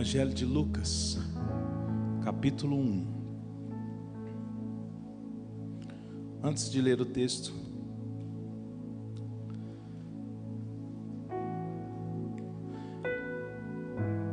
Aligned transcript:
Evangelho 0.00 0.32
de 0.32 0.46
Lucas, 0.46 1.18
capítulo 2.24 2.74
1. 2.74 3.06
Antes 6.42 6.70
de 6.70 6.80
ler 6.80 7.02
o 7.02 7.04
texto, 7.04 7.52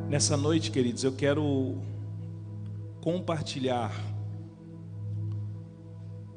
nessa 0.08 0.38
noite, 0.38 0.72
queridos, 0.72 1.04
eu 1.04 1.12
quero 1.12 1.76
compartilhar 3.02 3.92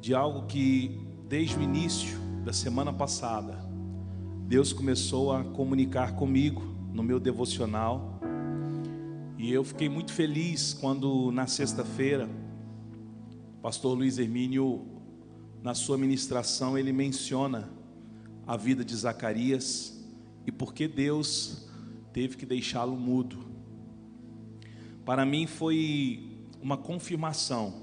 de 0.01 0.13
algo 0.13 0.45
que 0.45 1.07
desde 1.29 1.57
o 1.57 1.61
início 1.61 2.19
da 2.43 2.51
semana 2.51 2.91
passada 2.91 3.57
Deus 4.45 4.73
começou 4.73 5.31
a 5.31 5.41
comunicar 5.41 6.15
comigo 6.15 6.61
no 6.91 7.01
meu 7.01 7.17
devocional 7.17 8.10
e 9.41 9.51
eu 9.51 9.63
fiquei 9.63 9.89
muito 9.89 10.13
feliz 10.13 10.71
quando 10.71 11.31
na 11.31 11.47
sexta-feira, 11.47 12.29
pastor 13.59 13.97
Luiz 13.97 14.19
Hermínio, 14.19 14.85
na 15.63 15.73
sua 15.73 15.97
ministração, 15.97 16.77
ele 16.77 16.93
menciona 16.93 17.67
a 18.45 18.55
vida 18.55 18.85
de 18.85 18.95
Zacarias 18.95 19.99
e 20.45 20.51
por 20.51 20.75
que 20.75 20.87
Deus 20.87 21.67
teve 22.13 22.37
que 22.37 22.45
deixá-lo 22.45 22.95
mudo. 22.95 23.39
Para 25.03 25.25
mim 25.25 25.47
foi 25.47 26.37
uma 26.61 26.77
confirmação 26.77 27.73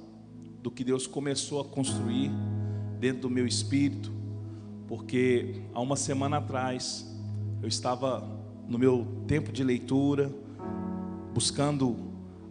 do 0.63 0.71
que 0.71 0.85
Deus 0.85 1.09
começou 1.09 1.61
a 1.61 1.65
construir 1.65 2.31
dentro 3.01 3.23
do 3.23 3.31
meu 3.31 3.49
espírito, 3.49 4.13
porque 4.87 5.65
há 5.75 5.81
uma 5.81 5.97
semana 5.97 6.37
atrás 6.37 7.05
eu 7.61 7.67
estava 7.67 8.23
no 8.69 8.79
meu 8.79 9.25
tempo 9.27 9.51
de 9.51 9.65
leitura, 9.65 10.33
buscando 11.33 11.97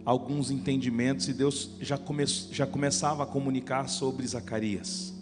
alguns 0.04 0.50
entendimentos 0.50 1.28
e 1.28 1.34
Deus 1.34 1.70
já, 1.80 1.98
come, 1.98 2.24
já 2.26 2.66
começava 2.66 3.24
a 3.24 3.26
comunicar 3.26 3.88
sobre 3.88 4.26
Zacarias. 4.26 5.12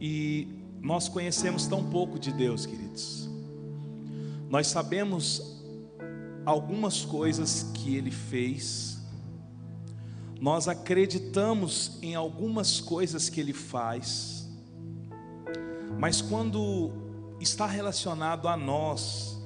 E 0.00 0.48
nós 0.80 1.08
conhecemos 1.08 1.66
tão 1.66 1.84
pouco 1.84 2.18
de 2.18 2.32
Deus, 2.32 2.64
queridos. 2.64 3.28
Nós 4.48 4.68
sabemos 4.68 5.62
algumas 6.46 7.04
coisas 7.04 7.64
que 7.74 7.94
ele 7.94 8.10
fez, 8.10 8.96
nós 10.40 10.68
acreditamos 10.68 11.98
em 12.00 12.14
algumas 12.14 12.80
coisas 12.80 13.28
que 13.28 13.40
ele 13.40 13.52
faz, 13.52 14.48
mas 15.98 16.22
quando 16.22 16.90
está 17.40 17.66
relacionado 17.66 18.48
a 18.48 18.56
nós, 18.56 19.37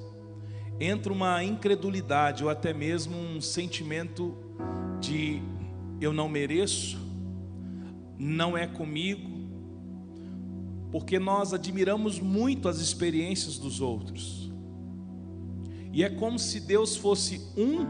entra 0.79 1.11
uma 1.11 1.43
incredulidade 1.43 2.43
ou 2.43 2.49
até 2.49 2.73
mesmo 2.73 3.17
um 3.17 3.39
sentimento 3.41 4.35
de 4.99 5.41
eu 5.99 6.11
não 6.11 6.27
mereço, 6.27 6.97
não 8.17 8.57
é 8.57 8.67
comigo, 8.67 9.29
porque 10.91 11.17
nós 11.19 11.53
admiramos 11.53 12.19
muito 12.19 12.67
as 12.67 12.79
experiências 12.79 13.57
dos 13.57 13.81
outros. 13.81 14.51
E 15.91 16.03
é 16.03 16.09
como 16.09 16.39
se 16.39 16.59
Deus 16.59 16.95
fosse 16.95 17.41
um 17.55 17.85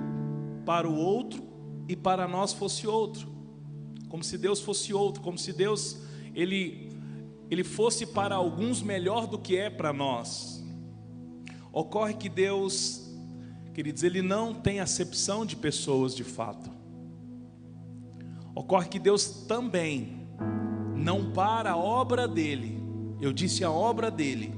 para 0.66 0.90
o 0.90 0.96
outro 0.96 1.44
e 1.88 1.96
para 1.96 2.28
nós 2.28 2.54
fosse 2.54 2.86
outro. 2.88 3.28
Como 4.10 4.24
se 4.24 4.38
Deus 4.38 4.60
fosse 4.60 4.94
outro, 4.94 5.22
como 5.22 5.38
se 5.38 5.54
Deus 5.54 6.02
ele 6.36 6.92
ele 7.50 7.64
fosse 7.64 8.06
para 8.06 8.36
alguns 8.36 8.82
melhor 8.82 9.28
do 9.28 9.38
que 9.38 9.56
é 9.56 9.70
para 9.70 9.94
nós. 9.94 10.53
Ocorre 11.74 12.14
que 12.14 12.30
Deus, 12.30 13.12
queridos, 13.74 14.04
Ele 14.04 14.22
não 14.22 14.54
tem 14.54 14.80
acepção 14.80 15.44
de 15.44 15.56
pessoas 15.56 16.16
de 16.16 16.24
fato. 16.24 16.70
Ocorre 18.54 18.88
que 18.88 19.00
Deus 19.00 19.46
também 19.48 20.28
não 20.96 21.34
para 21.34 21.72
a 21.72 21.78
obra 21.78 22.28
dele, 22.28 22.80
eu 23.20 23.34
disse 23.34 23.64
a 23.64 23.72
obra 23.72 24.12
dele, 24.12 24.54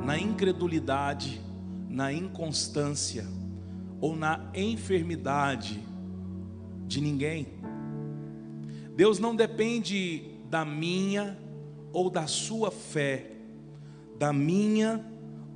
na 0.00 0.16
incredulidade, 0.16 1.40
na 1.88 2.12
inconstância 2.12 3.26
ou 4.00 4.14
na 4.14 4.48
enfermidade 4.54 5.82
de 6.86 7.00
ninguém. 7.00 7.48
Deus 8.94 9.18
não 9.18 9.34
depende 9.34 10.38
da 10.48 10.64
minha 10.64 11.36
ou 11.92 12.08
da 12.08 12.28
sua 12.28 12.70
fé, 12.70 13.32
da 14.18 14.32
minha 14.32 15.11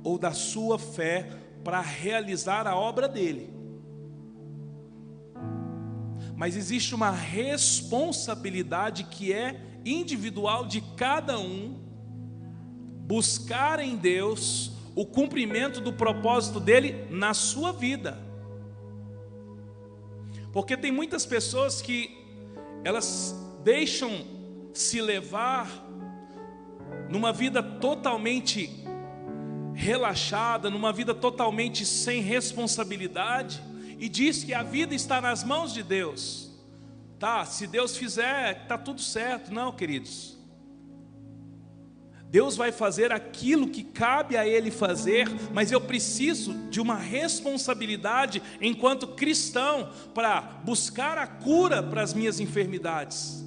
ou 0.07 0.17
da 0.17 0.31
sua 0.31 0.79
fé 0.79 1.29
para 1.65 1.81
realizar 1.81 2.65
a 2.65 2.77
obra 2.77 3.09
dele. 3.09 3.53
Mas 6.33 6.55
existe 6.55 6.95
uma 6.95 7.11
responsabilidade 7.11 9.03
que 9.03 9.33
é 9.33 9.59
individual 9.83 10.65
de 10.65 10.79
cada 10.95 11.37
um 11.37 11.77
buscar 13.05 13.81
em 13.81 13.97
Deus 13.97 14.71
o 14.95 15.05
cumprimento 15.05 15.81
do 15.81 15.91
propósito 15.91 16.61
dele 16.61 17.05
na 17.09 17.33
sua 17.33 17.73
vida. 17.73 18.17
Porque 20.53 20.77
tem 20.77 20.89
muitas 20.89 21.25
pessoas 21.25 21.81
que 21.81 22.17
elas 22.81 23.35
deixam 23.61 24.25
se 24.73 25.01
levar 25.01 25.69
numa 27.09 27.33
vida 27.33 27.61
totalmente 27.61 28.86
relaxada, 29.77 30.71
numa 30.71 30.91
vida 30.91 31.13
totalmente 31.13 31.85
sem 31.85 32.19
responsabilidade, 32.19 33.61
e 33.99 34.09
diz 34.09 34.43
que 34.43 34.53
a 34.53 34.63
vida 34.63 34.95
está 34.95 35.21
nas 35.21 35.43
mãos 35.43 35.71
de 35.71 35.83
Deus. 35.83 36.51
Tá, 37.19 37.45
se 37.45 37.67
Deus 37.67 37.95
fizer, 37.95 38.65
tá 38.67 38.77
tudo 38.77 39.01
certo. 39.01 39.53
Não, 39.53 39.71
queridos. 39.71 40.35
Deus 42.29 42.57
vai 42.57 42.71
fazer 42.71 43.11
aquilo 43.11 43.69
que 43.69 43.83
cabe 43.83 44.35
a 44.35 44.45
Ele 44.45 44.71
fazer, 44.71 45.27
mas 45.53 45.71
eu 45.71 45.79
preciso 45.79 46.53
de 46.69 46.81
uma 46.81 46.95
responsabilidade 46.95 48.41
enquanto 48.59 49.07
cristão 49.07 49.91
para 50.13 50.41
buscar 50.41 51.17
a 51.19 51.27
cura 51.27 51.81
para 51.81 52.01
as 52.01 52.13
minhas 52.13 52.39
enfermidades. 52.39 53.45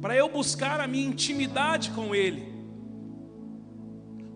Para 0.00 0.16
eu 0.16 0.28
buscar 0.28 0.80
a 0.80 0.86
minha 0.86 1.06
intimidade 1.06 1.90
com 1.90 2.14
Ele 2.14 2.59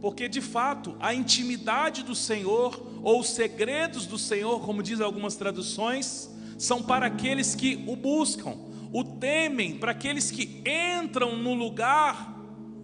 porque 0.04 0.28
de 0.28 0.42
fato 0.42 0.94
a 1.00 1.14
intimidade 1.14 2.02
do 2.02 2.14
Senhor, 2.14 2.78
ou 3.02 3.20
os 3.20 3.30
segredos 3.30 4.04
do 4.04 4.18
Senhor, 4.18 4.60
como 4.60 4.82
diz 4.82 5.00
algumas 5.00 5.34
traduções, 5.34 6.28
são 6.58 6.82
para 6.82 7.06
aqueles 7.06 7.54
que 7.54 7.82
o 7.86 7.96
buscam, 7.96 8.54
o 8.92 9.02
temem, 9.02 9.78
para 9.78 9.92
aqueles 9.92 10.30
que 10.30 10.62
entram 11.02 11.38
no 11.38 11.54
lugar 11.54 12.38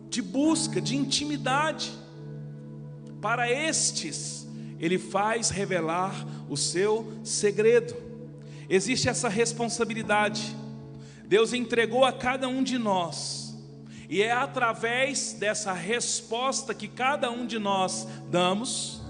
de 0.09 0.23
busca, 0.23 0.81
de 0.81 0.97
intimidade. 0.97 1.93
Para 3.21 3.53
estes, 3.53 4.49
Ele 4.79 4.99
faz 4.99 5.51
revelar 5.51 6.27
o 6.49 6.57
seu 6.57 7.21
segredo. 7.23 7.95
Existe 8.67 9.11
essa 9.11 9.29
responsabilidade. 9.29 10.57
Deus 11.27 11.53
entregou 11.53 12.03
a 12.03 12.15
cada 12.15 12.49
um 12.49 12.63
de 12.63 12.79
nós 12.79 13.40
e 14.11 14.23
é 14.23 14.33
através 14.33 15.35
dessa 15.35 15.73
resposta 15.73 16.75
que 16.75 16.89
cada 16.89 17.31
um 17.31 17.47
de 17.47 17.61
nós 17.61 18.09
damos, 18.29 19.01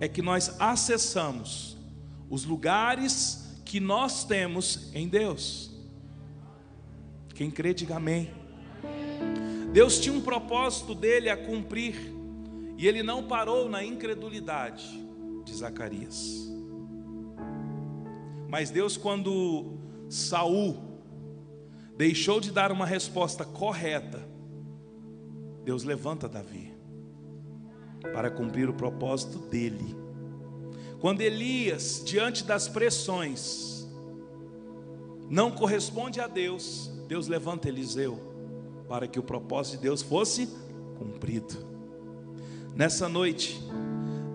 é 0.00 0.08
que 0.08 0.22
nós 0.22 0.58
acessamos 0.58 1.76
os 2.30 2.46
lugares 2.46 3.60
que 3.66 3.78
nós 3.78 4.24
temos 4.24 4.90
em 4.94 5.06
Deus. 5.06 5.70
Quem 7.34 7.50
crê, 7.50 7.74
diga 7.74 7.96
amém. 7.96 8.30
Deus 9.74 9.98
tinha 9.98 10.14
um 10.14 10.22
propósito 10.22 10.94
dele 10.94 11.28
a 11.28 11.36
cumprir, 11.36 11.94
e 12.78 12.88
ele 12.88 13.02
não 13.02 13.24
parou 13.24 13.68
na 13.68 13.84
incredulidade 13.84 15.06
de 15.44 15.54
Zacarias. 15.54 16.50
Mas 18.48 18.70
Deus, 18.70 18.96
quando 18.96 19.76
Saul 20.08 20.93
deixou 21.96 22.40
de 22.40 22.50
dar 22.50 22.72
uma 22.72 22.86
resposta 22.86 23.44
correta, 23.44 24.26
Deus 25.64 25.84
levanta 25.84 26.28
Davi 26.28 26.74
para 28.12 28.28
cumprir 28.30 28.68
o 28.68 28.74
propósito 28.74 29.38
dele. 29.38 29.96
Quando 31.00 31.22
Elias, 31.22 32.02
diante 32.04 32.44
das 32.44 32.68
pressões, 32.68 33.88
não 35.28 35.50
corresponde 35.50 36.20
a 36.20 36.26
Deus, 36.26 36.90
Deus 37.08 37.28
levanta 37.28 37.68
Eliseu 37.68 38.32
para 38.88 39.06
que 39.08 39.18
o 39.18 39.22
propósito 39.22 39.76
de 39.76 39.84
Deus 39.84 40.02
fosse 40.02 40.46
cumprido. 40.98 41.72
Nessa 42.74 43.08
noite, 43.08 43.58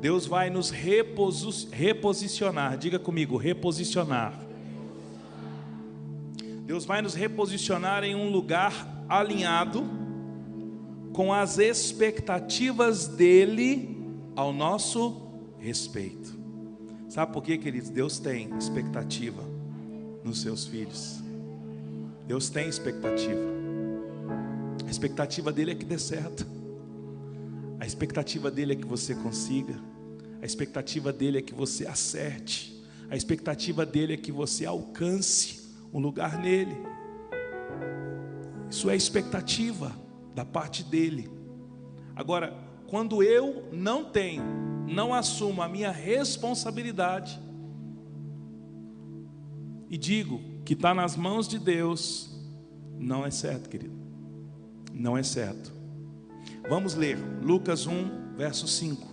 Deus 0.02 0.26
vai 0.26 0.50
nos 0.50 0.72
reposicionar, 0.72 2.76
diga 2.78 2.98
comigo, 2.98 3.38
reposicionar 3.38 4.49
Deus 6.70 6.86
vai 6.86 7.02
nos 7.02 7.16
reposicionar 7.16 8.04
em 8.04 8.14
um 8.14 8.30
lugar 8.30 9.04
alinhado 9.10 9.90
com 11.12 11.34
as 11.34 11.58
expectativas 11.58 13.08
dele 13.08 13.98
ao 14.36 14.54
nosso 14.54 15.32
respeito. 15.58 16.38
Sabe 17.08 17.34
por 17.34 17.42
quê, 17.42 17.58
queridos? 17.58 17.90
Deus 17.90 18.20
tem 18.20 18.56
expectativa 18.56 19.42
nos 20.24 20.42
seus 20.42 20.68
filhos. 20.68 21.20
Deus 22.28 22.52
tem 22.52 22.70
expectativa. 22.70 23.42
A 24.86 24.92
expectativa 24.92 25.52
dele 25.52 25.72
é 25.72 25.76
que 25.76 25.86
dê 25.86 25.98
certo. 25.98 26.46
A 27.80 27.86
expectativa 27.88 28.52
dele 28.52 28.74
é 28.74 28.76
que 28.76 28.86
você 28.86 29.16
consiga. 29.16 29.74
A 30.40 30.46
expectativa 30.46 31.12
dele 31.12 31.40
é 31.40 31.42
que 31.42 31.56
você 31.56 31.88
acerte. 31.88 32.80
A 33.10 33.16
expectativa 33.16 33.88
dele 33.88 34.14
é 34.14 34.18
que 34.18 34.32
você 34.32 34.68
alcance 34.68 35.59
um 35.94 36.00
lugar 36.00 36.38
nele. 36.40 36.78
Isso 38.70 38.90
é 38.90 38.96
expectativa 38.96 39.92
da 40.36 40.46
parte 40.46 40.84
dele. 40.84 41.30
Agora, 42.16 42.54
quando 42.88 43.24
eu 43.24 43.68
não 43.72 44.06
tenho, 44.06 44.44
não 44.88 45.14
assumo 45.14 45.62
a 45.62 45.68
minha 45.68 45.92
responsabilidade 45.92 47.40
e 49.90 49.98
digo 49.98 50.40
que 50.64 50.74
está 50.74 50.94
nas 50.94 51.16
mãos 51.16 51.48
de 51.48 51.58
Deus, 51.58 52.30
não 52.98 53.26
é 53.26 53.32
certo, 53.32 53.70
querido. 53.70 53.98
Não 54.94 55.18
é 55.18 55.24
certo. 55.24 55.74
Vamos 56.70 56.94
ler 56.94 57.18
Lucas 57.42 57.88
1, 57.88 58.36
verso 58.36 58.68
5. 58.68 59.10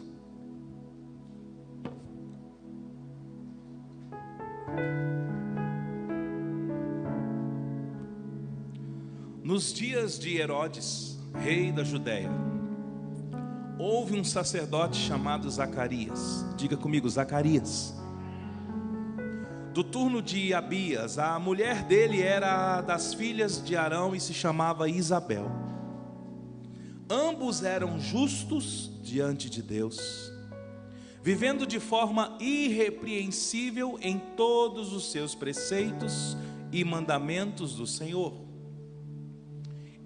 Nos 9.46 9.72
dias 9.72 10.18
de 10.18 10.38
Herodes, 10.38 11.16
rei 11.32 11.70
da 11.70 11.84
Judéia, 11.84 12.28
houve 13.78 14.18
um 14.18 14.24
sacerdote 14.24 14.96
chamado 14.96 15.48
Zacarias. 15.48 16.44
Diga 16.56 16.76
comigo, 16.76 17.08
Zacarias. 17.08 17.94
Do 19.72 19.84
turno 19.84 20.20
de 20.20 20.52
Abias, 20.52 21.16
a 21.16 21.38
mulher 21.38 21.84
dele 21.84 22.20
era 22.20 22.80
das 22.80 23.14
filhas 23.14 23.64
de 23.64 23.76
Arão 23.76 24.16
e 24.16 24.20
se 24.20 24.34
chamava 24.34 24.88
Isabel. 24.88 25.48
Ambos 27.08 27.62
eram 27.62 28.00
justos 28.00 28.90
diante 29.00 29.48
de 29.48 29.62
Deus, 29.62 30.28
vivendo 31.22 31.68
de 31.68 31.78
forma 31.78 32.36
irrepreensível 32.40 33.96
em 34.02 34.18
todos 34.36 34.92
os 34.92 35.12
seus 35.12 35.36
preceitos 35.36 36.36
e 36.72 36.82
mandamentos 36.82 37.76
do 37.76 37.86
Senhor. 37.86 38.45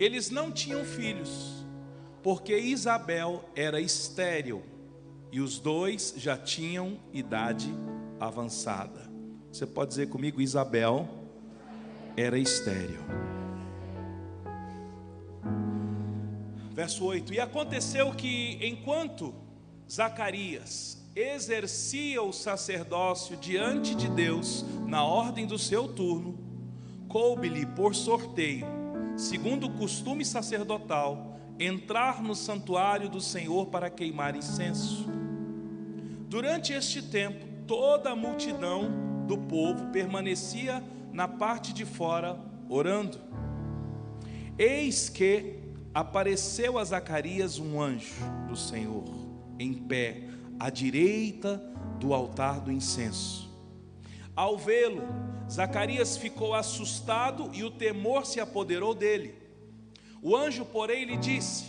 Eles 0.01 0.31
não 0.31 0.51
tinham 0.51 0.83
filhos, 0.83 1.63
porque 2.23 2.57
Isabel 2.57 3.45
era 3.55 3.79
estéril 3.79 4.63
e 5.31 5.43
os 5.43 5.59
dois 5.59 6.15
já 6.17 6.39
tinham 6.39 6.99
idade 7.13 7.71
avançada. 8.19 9.11
Você 9.53 9.67
pode 9.67 9.91
dizer 9.91 10.09
comigo, 10.09 10.41
Isabel 10.41 11.07
era 12.17 12.39
estéril. 12.39 13.03
Verso 16.73 17.05
8: 17.05 17.35
E 17.35 17.39
aconteceu 17.39 18.11
que, 18.15 18.59
enquanto 18.67 19.35
Zacarias 19.89 20.97
exercia 21.15 22.23
o 22.23 22.33
sacerdócio 22.33 23.37
diante 23.37 23.95
de 23.95 24.09
Deus, 24.09 24.65
na 24.87 25.05
ordem 25.05 25.47
do 25.47 25.59
seu 25.59 25.89
turno, 25.89 26.39
coube-lhe 27.07 27.67
por 27.67 27.95
sorteio 27.95 28.80
segundo 29.21 29.67
o 29.67 29.73
costume 29.75 30.25
sacerdotal, 30.25 31.39
entrar 31.59 32.23
no 32.23 32.35
santuário 32.35 33.07
do 33.07 33.21
Senhor 33.21 33.67
para 33.67 33.91
queimar 33.91 34.35
incenso. 34.35 35.07
Durante 36.27 36.73
este 36.73 37.03
tempo, 37.03 37.45
toda 37.67 38.11
a 38.11 38.17
multidão 38.17 38.91
do 39.27 39.37
povo 39.37 39.89
permanecia 39.89 40.83
na 41.13 41.29
parte 41.29 41.75
de 41.75 41.85
fora 41.85 42.41
orando. 42.67 43.21
Eis 44.57 45.11
que 45.11 45.59
apareceu 45.93 46.79
a 46.79 46.85
Zacarias 46.85 47.59
um 47.59 47.79
anjo 47.79 48.25
do 48.49 48.57
Senhor, 48.57 49.05
em 49.59 49.75
pé, 49.75 50.29
à 50.59 50.71
direita 50.71 51.63
do 51.99 52.15
altar 52.15 52.61
do 52.61 52.73
incenso. 52.73 53.50
Ao 54.35 54.57
vê-lo, 54.57 55.03
Zacarias 55.51 56.17
ficou 56.17 56.55
assustado 56.55 57.51
e 57.53 57.65
o 57.65 57.71
temor 57.71 58.25
se 58.25 58.39
apoderou 58.39 58.95
dele. 58.95 59.35
O 60.23 60.37
anjo, 60.37 60.65
porém, 60.65 61.05
lhe 61.05 61.17
disse: 61.17 61.67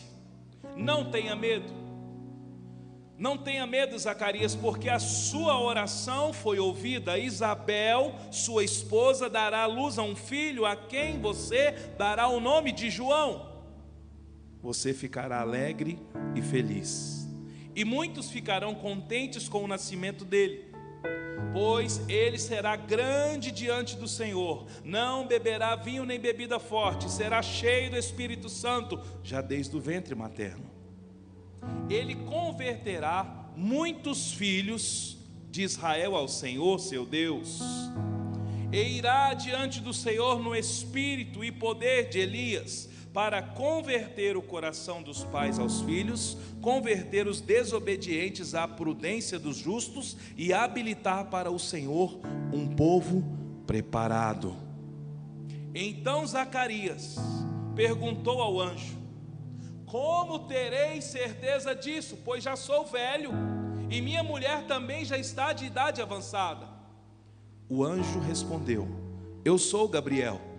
Não 0.76 1.10
tenha 1.10 1.36
medo. 1.36 1.82
Não 3.18 3.38
tenha 3.38 3.68
medo, 3.68 3.98
Zacarias, 4.00 4.56
porque 4.56 4.90
a 4.90 4.98
sua 4.98 5.60
oração 5.60 6.34
foi 6.34 6.60
ouvida. 6.60 7.20
Isabel, 7.20 8.16
sua 8.32 8.64
esposa, 8.64 9.30
dará 9.30 9.66
luz 9.68 10.00
a 10.00 10.04
um 10.04 10.16
filho 10.16 10.66
a 10.66 10.76
quem 10.76 11.20
você 11.20 11.72
dará 11.98 12.28
o 12.28 12.40
nome 12.40 12.72
de 12.72 12.90
João. 12.90 13.48
Você 14.62 14.94
ficará 14.94 15.42
alegre 15.42 16.00
e 16.36 16.42
feliz, 16.42 17.28
e 17.76 17.84
muitos 17.84 18.30
ficarão 18.30 18.76
contentes 18.76 19.50
com 19.50 19.64
o 19.64 19.68
nascimento 19.68 20.24
dele 20.24 20.71
pois 21.54 22.02
ele 22.08 22.38
será 22.38 22.76
grande 22.76 23.52
diante 23.52 23.96
do 23.96 24.08
Senhor, 24.08 24.66
não 24.84 25.28
beberá 25.28 25.76
vinho 25.76 26.06
nem 26.06 26.20
bebida 26.20 26.60
forte, 26.60 27.10
será 27.10 27.42
cheio 27.42 27.92
do 27.92 27.98
Espírito 27.98 28.50
Santo, 28.50 29.00
já 29.24 29.42
desde 29.42 29.76
o 29.76 29.80
ventre 29.80 30.16
materno. 30.16 30.70
Ele 31.90 32.16
converterá 32.16 33.52
muitos 33.56 34.32
filhos 34.32 35.18
de 35.50 35.64
Israel 35.64 36.16
ao 36.16 36.28
Senhor, 36.28 36.80
seu 36.80 37.06
Deus, 37.06 37.60
e 38.72 38.98
irá 38.98 39.34
diante 39.34 39.82
do 39.82 39.94
Senhor 39.94 40.42
no 40.42 40.56
espírito 40.56 41.44
e 41.44 41.52
poder 41.52 42.10
de 42.10 42.20
Elias 42.20 42.91
para 43.14 43.42
converter 43.42 44.38
o 44.38 44.42
coração 44.42 45.04
dos 45.04 45.24
pais 45.26 45.60
aos 45.60 45.82
filhos, 45.82 46.38
converter 46.62 47.28
os 47.28 47.42
desobedientes 47.42 48.56
à 48.56 48.68
prudência 48.68 49.38
dos 49.38 49.58
justos 49.58 50.16
e 50.38 50.54
habilitar 50.54 51.26
para 51.26 51.52
o 51.52 51.60
Senhor 51.60 52.20
um 52.54 52.68
povo 52.68 53.24
preparado. 53.68 54.56
Então 55.74 56.26
Zacarias 56.26 57.18
perguntou 57.76 58.42
ao 58.42 58.60
anjo: 58.60 58.98
Como 59.86 60.40
terei 60.40 61.02
certeza 61.02 61.76
disso? 61.76 62.18
Pois 62.24 62.44
já 62.44 62.56
sou 62.56 62.86
velho 62.86 63.32
e 63.90 64.02
minha 64.02 64.24
mulher 64.24 64.66
também 64.68 65.04
já 65.04 65.18
está 65.18 65.52
de 65.52 65.66
idade 65.66 66.02
avançada. 66.02 66.68
O 67.68 67.84
anjo 67.84 68.20
respondeu: 68.20 68.88
Eu 69.44 69.58
sou 69.58 69.88
Gabriel 69.88 70.51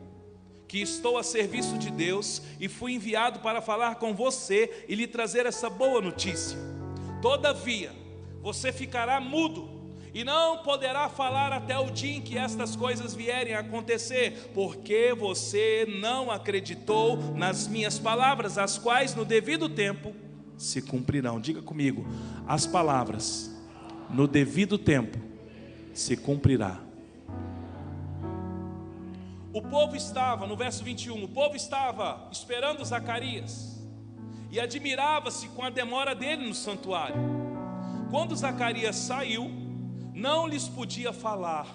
que 0.72 0.80
estou 0.80 1.18
a 1.18 1.22
serviço 1.22 1.76
de 1.76 1.90
Deus 1.90 2.40
e 2.58 2.66
fui 2.66 2.94
enviado 2.94 3.40
para 3.40 3.60
falar 3.60 3.96
com 3.96 4.14
você 4.14 4.86
e 4.88 4.94
lhe 4.94 5.06
trazer 5.06 5.44
essa 5.44 5.68
boa 5.68 6.00
notícia. 6.00 6.56
Todavia, 7.20 7.92
você 8.40 8.72
ficará 8.72 9.20
mudo 9.20 9.68
e 10.14 10.24
não 10.24 10.62
poderá 10.62 11.10
falar 11.10 11.52
até 11.52 11.78
o 11.78 11.90
dia 11.90 12.16
em 12.16 12.22
que 12.22 12.38
estas 12.38 12.74
coisas 12.74 13.14
vierem 13.14 13.52
a 13.52 13.58
acontecer, 13.58 14.50
porque 14.54 15.12
você 15.12 15.86
não 16.00 16.30
acreditou 16.30 17.18
nas 17.34 17.68
minhas 17.68 17.98
palavras, 17.98 18.56
as 18.56 18.78
quais 18.78 19.14
no 19.14 19.26
devido 19.26 19.68
tempo 19.68 20.14
se 20.56 20.80
cumprirão. 20.80 21.38
Diga 21.38 21.60
comigo, 21.60 22.06
as 22.48 22.66
palavras 22.66 23.54
no 24.08 24.26
devido 24.26 24.78
tempo 24.78 25.18
se 25.92 26.16
cumprirá. 26.16 26.80
O 29.52 29.60
povo 29.60 29.94
estava, 29.94 30.46
no 30.46 30.56
verso 30.56 30.82
21, 30.82 31.24
o 31.24 31.28
povo 31.28 31.54
estava 31.54 32.26
esperando 32.32 32.82
Zacarias 32.82 33.78
e 34.50 34.58
admirava-se 34.58 35.48
com 35.48 35.62
a 35.62 35.68
demora 35.68 36.14
dele 36.14 36.48
no 36.48 36.54
santuário. 36.54 37.16
Quando 38.10 38.34
Zacarias 38.34 38.96
saiu, 38.96 39.50
não 40.14 40.46
lhes 40.46 40.68
podia 40.68 41.12
falar. 41.12 41.66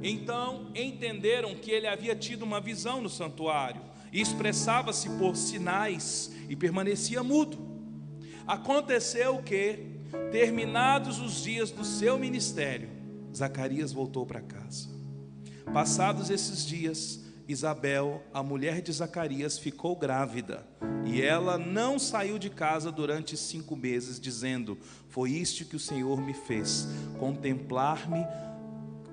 Então 0.00 0.70
entenderam 0.76 1.56
que 1.56 1.72
ele 1.72 1.88
havia 1.88 2.14
tido 2.14 2.42
uma 2.42 2.60
visão 2.60 3.00
no 3.00 3.08
santuário 3.08 3.82
e 4.12 4.20
expressava-se 4.20 5.10
por 5.10 5.34
sinais 5.34 6.32
e 6.48 6.54
permanecia 6.54 7.22
mudo. 7.24 7.58
Aconteceu 8.46 9.42
que, 9.42 10.00
terminados 10.30 11.18
os 11.20 11.42
dias 11.42 11.72
do 11.72 11.84
seu 11.84 12.16
ministério, 12.16 12.88
Zacarias 13.34 13.92
voltou 13.92 14.24
para 14.24 14.40
casa. 14.40 15.01
Passados 15.72 16.30
esses 16.30 16.64
dias, 16.64 17.20
Isabel, 17.46 18.22
a 18.32 18.42
mulher 18.42 18.80
de 18.80 18.92
Zacarias, 18.92 19.58
ficou 19.58 19.96
grávida 19.96 20.66
e 21.04 21.20
ela 21.20 21.58
não 21.58 21.98
saiu 21.98 22.38
de 22.38 22.48
casa 22.48 22.92
durante 22.92 23.36
cinco 23.36 23.76
meses, 23.76 24.20
dizendo: 24.20 24.78
Foi 25.08 25.30
isto 25.30 25.64
que 25.64 25.76
o 25.76 25.80
Senhor 25.80 26.20
me 26.20 26.32
fez, 26.32 26.88
contemplar-me. 27.18 28.24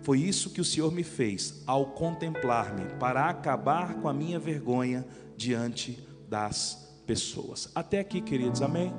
Foi 0.01 0.20
isso 0.20 0.51
que 0.51 0.62
o 0.62 0.65
Senhor 0.65 0.91
me 0.91 1.03
fez 1.03 1.62
ao 1.68 1.88
contemplar-me, 1.88 2.86
para 3.00 3.27
acabar 3.27 3.96
com 3.96 4.08
a 4.08 4.13
minha 4.13 4.39
vergonha 4.39 5.06
diante 5.36 6.01
das 6.27 7.01
pessoas. 7.06 7.70
Até 7.75 8.00
aqui, 8.00 8.22
queridos, 8.22 8.62
amém? 8.62 8.94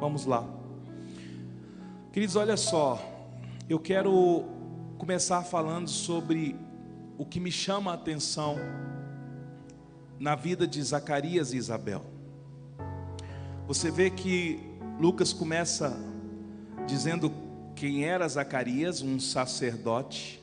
Vamos 0.00 0.26
lá. 0.26 0.48
Queridos, 2.12 2.36
olha 2.36 2.56
só, 2.56 3.00
eu 3.68 3.78
quero 3.78 4.44
começar 4.98 5.42
falando 5.42 5.88
sobre 5.88 6.56
o 7.16 7.24
que 7.24 7.38
me 7.38 7.50
chama 7.50 7.92
a 7.92 7.94
atenção 7.94 8.56
na 10.18 10.34
vida 10.34 10.66
de 10.66 10.82
Zacarias 10.82 11.52
e 11.52 11.56
Isabel. 11.56 12.04
Você 13.66 13.90
vê 13.90 14.10
que 14.10 14.60
Lucas 14.98 15.32
começa 15.32 15.96
dizendo 16.86 17.32
quem 17.74 18.04
era 18.04 18.28
Zacarias, 18.28 19.02
um 19.02 19.18
sacerdote, 19.18 20.42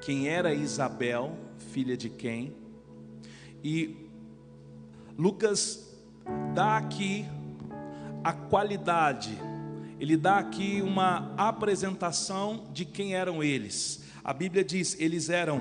quem 0.00 0.28
era 0.28 0.54
Isabel, 0.54 1.36
filha 1.70 1.96
de 1.96 2.08
quem, 2.08 2.54
e 3.62 3.96
Lucas 5.16 5.94
dá 6.54 6.76
aqui 6.76 7.24
a 8.22 8.32
qualidade, 8.32 9.38
ele 9.98 10.16
dá 10.16 10.38
aqui 10.38 10.82
uma 10.82 11.34
apresentação 11.36 12.66
de 12.72 12.84
quem 12.84 13.14
eram 13.14 13.42
eles. 13.42 14.03
A 14.24 14.32
Bíblia 14.32 14.64
diz: 14.64 14.96
eles 14.98 15.28
eram 15.28 15.60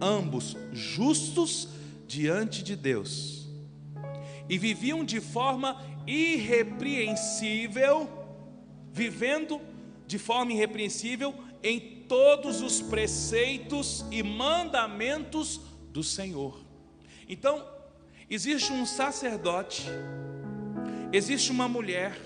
ambos 0.00 0.56
justos 0.72 1.68
diante 2.06 2.62
de 2.62 2.76
Deus 2.76 3.48
e 4.48 4.56
viviam 4.56 5.04
de 5.04 5.20
forma 5.20 5.76
irrepreensível, 6.06 8.08
vivendo 8.92 9.60
de 10.06 10.18
forma 10.18 10.52
irrepreensível 10.52 11.34
em 11.62 12.04
todos 12.08 12.62
os 12.62 12.80
preceitos 12.80 14.04
e 14.10 14.22
mandamentos 14.22 15.60
do 15.92 16.02
Senhor. 16.02 16.60
Então, 17.28 17.64
existe 18.28 18.72
um 18.72 18.84
sacerdote, 18.84 19.84
existe 21.12 21.52
uma 21.52 21.68
mulher, 21.68 22.18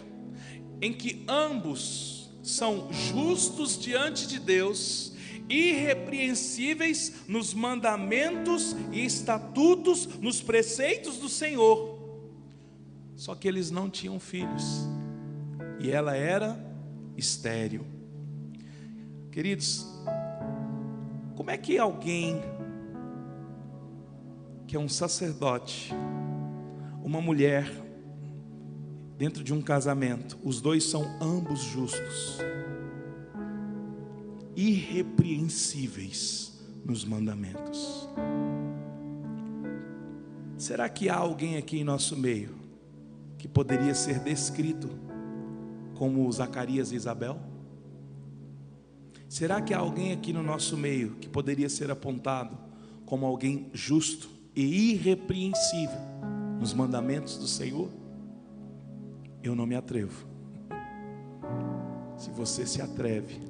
em 0.81 0.93
que 0.93 1.25
ambos 1.29 2.31
são 2.43 2.91
justos 2.91 3.79
diante 3.79 4.27
de 4.27 4.39
Deus, 4.39 5.13
irrepreensíveis 5.49 7.13
nos 7.29 7.53
mandamentos 7.53 8.75
e 8.93 9.05
estatutos, 9.05 10.07
nos 10.21 10.41
preceitos 10.41 11.19
do 11.19 11.29
Senhor. 11.29 11.99
Só 13.17 13.35
que 13.35 13.47
eles 13.47 13.71
não 13.71 13.89
tinham 13.89 14.19
filhos, 14.19 14.89
e 15.79 15.91
ela 15.91 16.17
era 16.17 16.59
estéril. 17.17 17.85
Queridos, 19.31 19.87
como 21.37 21.51
é 21.51 21.57
que 21.57 21.79
alguém 21.79 22.41
que 24.67 24.77
é 24.77 24.81
um 24.81 24.89
sacerdote, 24.89 25.93
uma 27.03 27.21
mulher, 27.21 27.71
dentro 29.17 29.45
de 29.45 29.53
um 29.53 29.61
casamento, 29.61 30.39
os 30.43 30.61
dois 30.61 30.85
são 30.85 31.05
ambos 31.21 31.61
justos, 31.61 32.39
irrepreensíveis 34.57 36.53
nos 36.85 37.05
mandamentos. 37.05 38.09
Será 40.57 40.89
que 40.89 41.09
há 41.09 41.17
alguém 41.17 41.57
aqui 41.57 41.79
em 41.81 41.85
nosso 41.85 42.17
meio 42.17 42.55
que 43.39 43.49
poderia 43.49 43.95
ser 43.95 44.21
descrito 44.21 44.89
como 45.95 46.31
Zacarias 46.33 46.93
e 46.93 46.97
Isabel? 46.97 47.39
Será 49.29 49.61
que 49.61 49.75
há 49.75 49.79
alguém 49.79 50.13
aqui 50.13 50.33
no 50.33 50.43
nosso 50.43 50.77
meio 50.77 51.17
que 51.17 51.29
poderia 51.29 51.69
ser 51.69 51.91
apontado 51.91 52.57
como 53.05 53.27
alguém 53.27 53.69
justo 53.73 54.29
e 54.55 54.93
irrepreensível 54.93 56.01
nos 56.61 56.73
mandamentos 56.73 57.37
do 57.37 57.47
Senhor? 57.47 57.91
Eu 59.43 59.55
não 59.55 59.67
me 59.67 59.75
atrevo. 59.75 60.27
Se 62.17 62.31
você 62.31 62.65
se 62.65 62.81
atreve, 62.81 63.41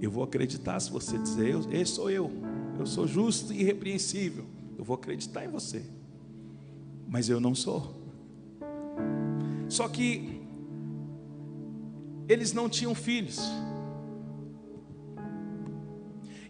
eu 0.00 0.10
vou 0.10 0.24
acreditar. 0.24 0.78
Se 0.80 0.90
você 0.90 1.18
dizer, 1.18 1.50
eu, 1.50 1.72
esse 1.72 1.92
sou 1.92 2.10
eu, 2.10 2.30
eu 2.78 2.86
sou 2.86 3.06
justo 3.06 3.52
e 3.52 3.60
irrepreensível, 3.60 4.44
eu 4.76 4.84
vou 4.84 4.94
acreditar 4.94 5.44
em 5.44 5.48
você. 5.48 5.82
Mas 7.08 7.28
eu 7.28 7.40
não 7.40 7.54
sou. 7.54 8.02
Só 9.68 9.88
que 9.88 10.40
eles 12.28 12.52
não 12.52 12.68
tinham 12.68 12.94
filhos. 12.94 13.40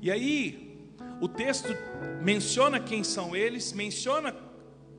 E 0.01 0.11
aí, 0.11 0.79
o 1.21 1.29
texto 1.29 1.69
menciona 2.23 2.79
quem 2.79 3.03
são 3.03 3.35
eles, 3.35 3.73
menciona 3.73 4.35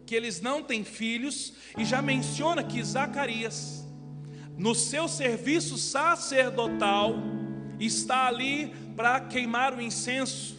que 0.05 0.15
eles 0.15 0.41
não 0.41 0.63
têm 0.63 0.83
filhos, 0.83 1.53
e 1.77 1.85
já 1.85 2.01
menciona 2.01 2.63
que 2.63 2.83
Zacarias, 2.83 3.85
no 4.57 4.73
seu 4.73 5.07
serviço 5.07 5.77
sacerdotal, 5.77 7.15
está 7.85 8.27
ali 8.27 8.73
para 8.95 9.19
queimar 9.19 9.73
o 9.73 9.81
incenso, 9.81 10.57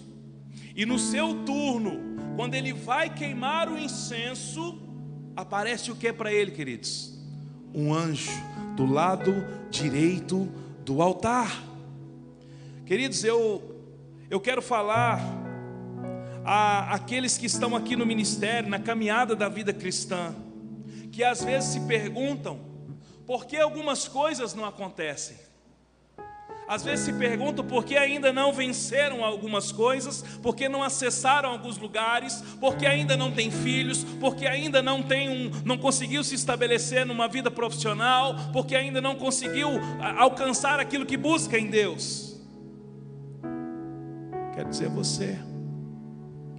e 0.74 0.84
no 0.84 0.98
seu 0.98 1.44
turno, 1.44 1.98
quando 2.36 2.54
ele 2.54 2.72
vai 2.72 3.12
queimar 3.12 3.68
o 3.68 3.78
incenso, 3.78 4.78
aparece 5.34 5.90
o 5.90 5.96
que 5.96 6.12
para 6.12 6.32
ele, 6.32 6.50
queridos? 6.50 7.18
Um 7.74 7.94
anjo 7.94 8.30
do 8.76 8.84
lado 8.84 9.32
direito 9.70 10.48
do 10.84 11.00
altar. 11.00 11.64
Queridos, 12.84 13.24
eu 13.24 13.74
eu 14.28 14.40
quero 14.40 14.60
falar 14.60 15.20
a 16.44 16.94
aqueles 16.94 17.38
que 17.38 17.46
estão 17.46 17.74
aqui 17.74 17.96
no 17.96 18.04
ministério, 18.04 18.68
na 18.68 18.78
caminhada 18.78 19.34
da 19.34 19.48
vida 19.48 19.72
cristã, 19.72 20.34
que 21.12 21.24
às 21.24 21.42
vezes 21.42 21.70
se 21.70 21.80
perguntam 21.80 22.60
por 23.26 23.46
que 23.46 23.56
algumas 23.56 24.06
coisas 24.06 24.54
não 24.54 24.64
acontecem. 24.64 25.45
Às 26.68 26.82
vezes 26.82 27.04
se 27.04 27.12
perguntam 27.12 27.64
por 27.64 27.84
que 27.84 27.96
ainda 27.96 28.32
não 28.32 28.52
venceram 28.52 29.24
algumas 29.24 29.70
coisas, 29.70 30.22
por 30.42 30.56
que 30.56 30.68
não 30.68 30.82
acessaram 30.82 31.50
alguns 31.50 31.78
lugares, 31.78 32.42
por 32.60 32.76
que 32.76 32.84
ainda 32.84 33.16
não 33.16 33.30
têm 33.30 33.50
filhos, 33.50 34.02
por 34.02 34.34
que 34.34 34.46
ainda 34.46 34.82
não 34.82 35.00
tem 35.00 35.28
um, 35.28 35.50
não 35.64 35.78
conseguiu 35.78 36.24
se 36.24 36.34
estabelecer 36.34 37.06
numa 37.06 37.28
vida 37.28 37.50
profissional, 37.50 38.34
por 38.52 38.66
que 38.66 38.74
ainda 38.74 39.00
não 39.00 39.14
conseguiu 39.14 39.68
alcançar 40.18 40.80
aquilo 40.80 41.06
que 41.06 41.16
busca 41.16 41.56
em 41.56 41.68
Deus. 41.68 42.36
Quero 44.54 44.68
dizer 44.68 44.86
a 44.86 44.90
você, 44.90 45.38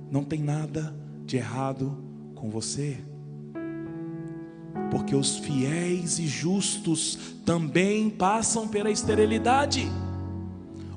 não 0.09 0.23
tem 0.23 0.41
nada 0.41 0.95
de 1.25 1.35
errado 1.35 2.31
com 2.33 2.49
você, 2.49 2.97
porque 4.91 5.15
os 5.15 5.37
fiéis 5.37 6.19
e 6.19 6.27
justos 6.27 7.17
também 7.45 8.09
passam 8.09 8.67
pela 8.67 8.89
esterilidade, 8.89 9.89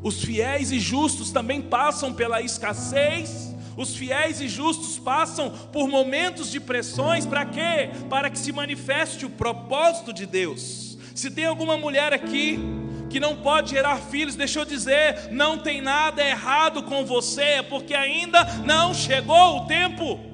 os 0.03 0.23
fiéis 0.23 0.73
e 0.73 0.81
justos 0.81 1.31
também 1.31 1.61
passam 1.61 2.13
pela 2.13 2.41
escassez, 2.41 3.55
os 3.77 3.95
fiéis 3.95 4.41
e 4.41 4.49
justos 4.49 4.99
passam 4.99 5.51
por 5.73 5.89
momentos 5.89 6.51
de 6.51 6.59
pressões, 6.59 7.27
para 7.27 7.45
quê? 7.45 7.91
Para 8.09 8.31
que 8.31 8.39
se 8.39 8.53
manifeste 8.53 9.27
o 9.27 9.31
propósito 9.31 10.13
de 10.13 10.27
Deus. 10.27 10.99
Se 11.15 11.31
tem 11.31 11.45
alguma 11.45 11.77
mulher 11.77 12.13
aqui 12.13 12.59
que 13.11 13.21
não 13.21 13.37
pode 13.37 13.71
gerar 13.71 13.97
filhos, 13.97 14.37
deixa 14.37 14.61
eu 14.61 14.65
dizer, 14.65 15.31
não 15.33 15.59
tem 15.59 15.83
nada 15.83 16.25
errado 16.25 16.83
com 16.83 17.05
você, 17.05 17.43
é 17.43 17.63
porque 17.63 17.93
ainda 17.93 18.45
não 18.65 18.95
chegou 18.95 19.59
o 19.59 19.67
tempo. 19.67 20.30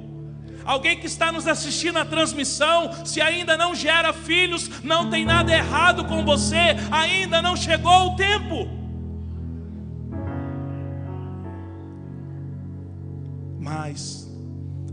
Alguém 0.66 0.99
que 0.99 1.06
está 1.06 1.30
nos 1.30 1.46
assistindo 1.46 1.94
na 1.94 2.04
transmissão, 2.04 3.04
se 3.04 3.20
ainda 3.20 3.56
não 3.56 3.75
gera 3.75 4.12
filhos, 4.12 4.82
não 4.82 5.08
tem 5.08 5.25
nada 5.25 5.52
errado 5.52 6.04
com 6.06 6.25
você, 6.25 6.76
ainda 6.90 7.40
não 7.40 7.56
chegou 7.56 8.08
o 8.08 8.16
tempo. 8.16 8.68
Mas 13.61 14.28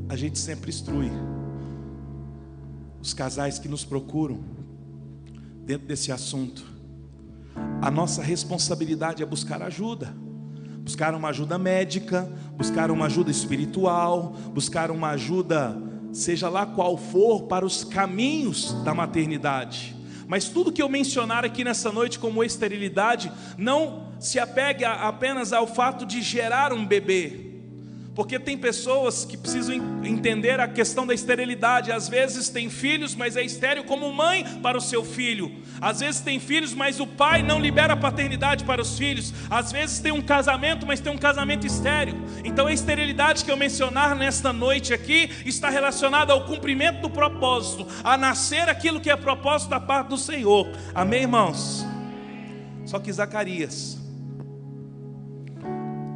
a 0.08 0.16
gente 0.16 0.38
sempre 0.38 0.70
instrui 0.70 1.12
os 3.02 3.14
casais 3.14 3.60
que 3.60 3.68
nos 3.68 3.84
procuram 3.84 4.40
dentro 5.66 5.88
desse 5.88 6.12
assunto 6.12 6.74
a 7.84 7.92
nossa 7.92 8.22
responsabilidade 8.22 9.22
é 9.22 9.26
buscar 9.26 9.62
ajuda. 9.62 10.16
Buscar 10.84 11.16
uma 11.16 11.30
ajuda 11.30 11.58
médica, 11.58 12.30
buscar 12.58 12.92
uma 12.92 13.06
ajuda 13.06 13.32
espiritual, 13.32 14.36
buscar 14.54 14.92
uma 14.92 15.12
ajuda, 15.12 15.76
seja 16.12 16.50
lá 16.50 16.66
qual 16.66 16.98
for, 16.98 17.44
para 17.44 17.66
os 17.66 17.84
caminhos 17.84 18.74
da 18.84 18.94
maternidade. 18.94 19.96
Mas 20.28 20.50
tudo 20.50 20.72
que 20.72 20.82
eu 20.82 20.90
mencionar 20.90 21.46
aqui 21.46 21.64
nessa 21.64 21.92
noite 21.92 22.20
como 22.20 22.44
esterilidade, 22.44 23.32
não 23.58 24.14
se 24.20 24.40
apegue 24.40 24.84
apenas 24.86 25.54
ao 25.54 25.66
fato 25.66 26.06
de 26.06 26.22
gerar 26.22 26.74
um 26.74 26.86
bebê, 26.86 27.53
porque 28.16 28.38
tem 28.38 28.58
pessoas 28.58 29.26
que 29.26 29.36
precisam 29.36 29.76
entender 30.04 30.60
a 30.60 30.68
questão 30.68 31.06
da 31.06 31.14
esterilidade. 31.14 31.92
Às 31.92 32.08
vezes 32.08 32.50
tem 32.50 32.70
filhos, 32.70 33.16
mas 33.16 33.36
é 33.36 33.44
estéril 33.44 33.84
como 33.86 34.12
mãe 34.14 34.44
para 34.62 34.78
o 34.78 34.82
seu 34.82 35.04
filho. 35.04 35.52
Às 35.82 36.00
vezes 36.00 36.22
tem 36.22 36.40
filhos, 36.40 36.74
mas 36.74 37.00
o 37.00 37.08
pai 37.08 37.42
não 37.42 37.60
libera 37.60 37.94
a 37.94 37.98
paternidade 37.98 38.64
para 38.64 38.82
os 38.82 38.98
filhos. 38.98 39.34
Às 39.50 39.72
vezes 39.72 40.00
tem 40.00 40.12
um 40.12 40.22
casamento, 40.22 40.86
mas 40.86 41.00
tem 41.00 41.12
um 41.12 41.18
casamento 41.18 41.66
estéril. 41.66 42.16
Então 42.44 42.68
a 42.68 42.74
esterilidade 42.74 43.44
que 43.44 43.52
eu 43.52 43.58
mencionar 43.58 44.16
nesta 44.16 44.54
noite 44.54 44.94
aqui 44.94 45.32
está 45.46 45.70
relacionada 45.70 46.34
ao 46.34 46.46
cumprimento 46.46 47.02
do 47.02 47.10
propósito, 47.10 47.88
a 48.04 48.16
nascer 48.16 48.70
aquilo 48.70 49.02
que 49.02 49.10
é 49.10 49.16
propósito 49.16 49.70
da 49.70 49.80
parte 49.80 50.10
do 50.10 50.18
Senhor. 50.18 50.68
Amém, 50.94 51.22
irmãos? 51.24 51.86
Só 52.86 53.00
que 53.00 53.12
Zacarias, 53.12 53.98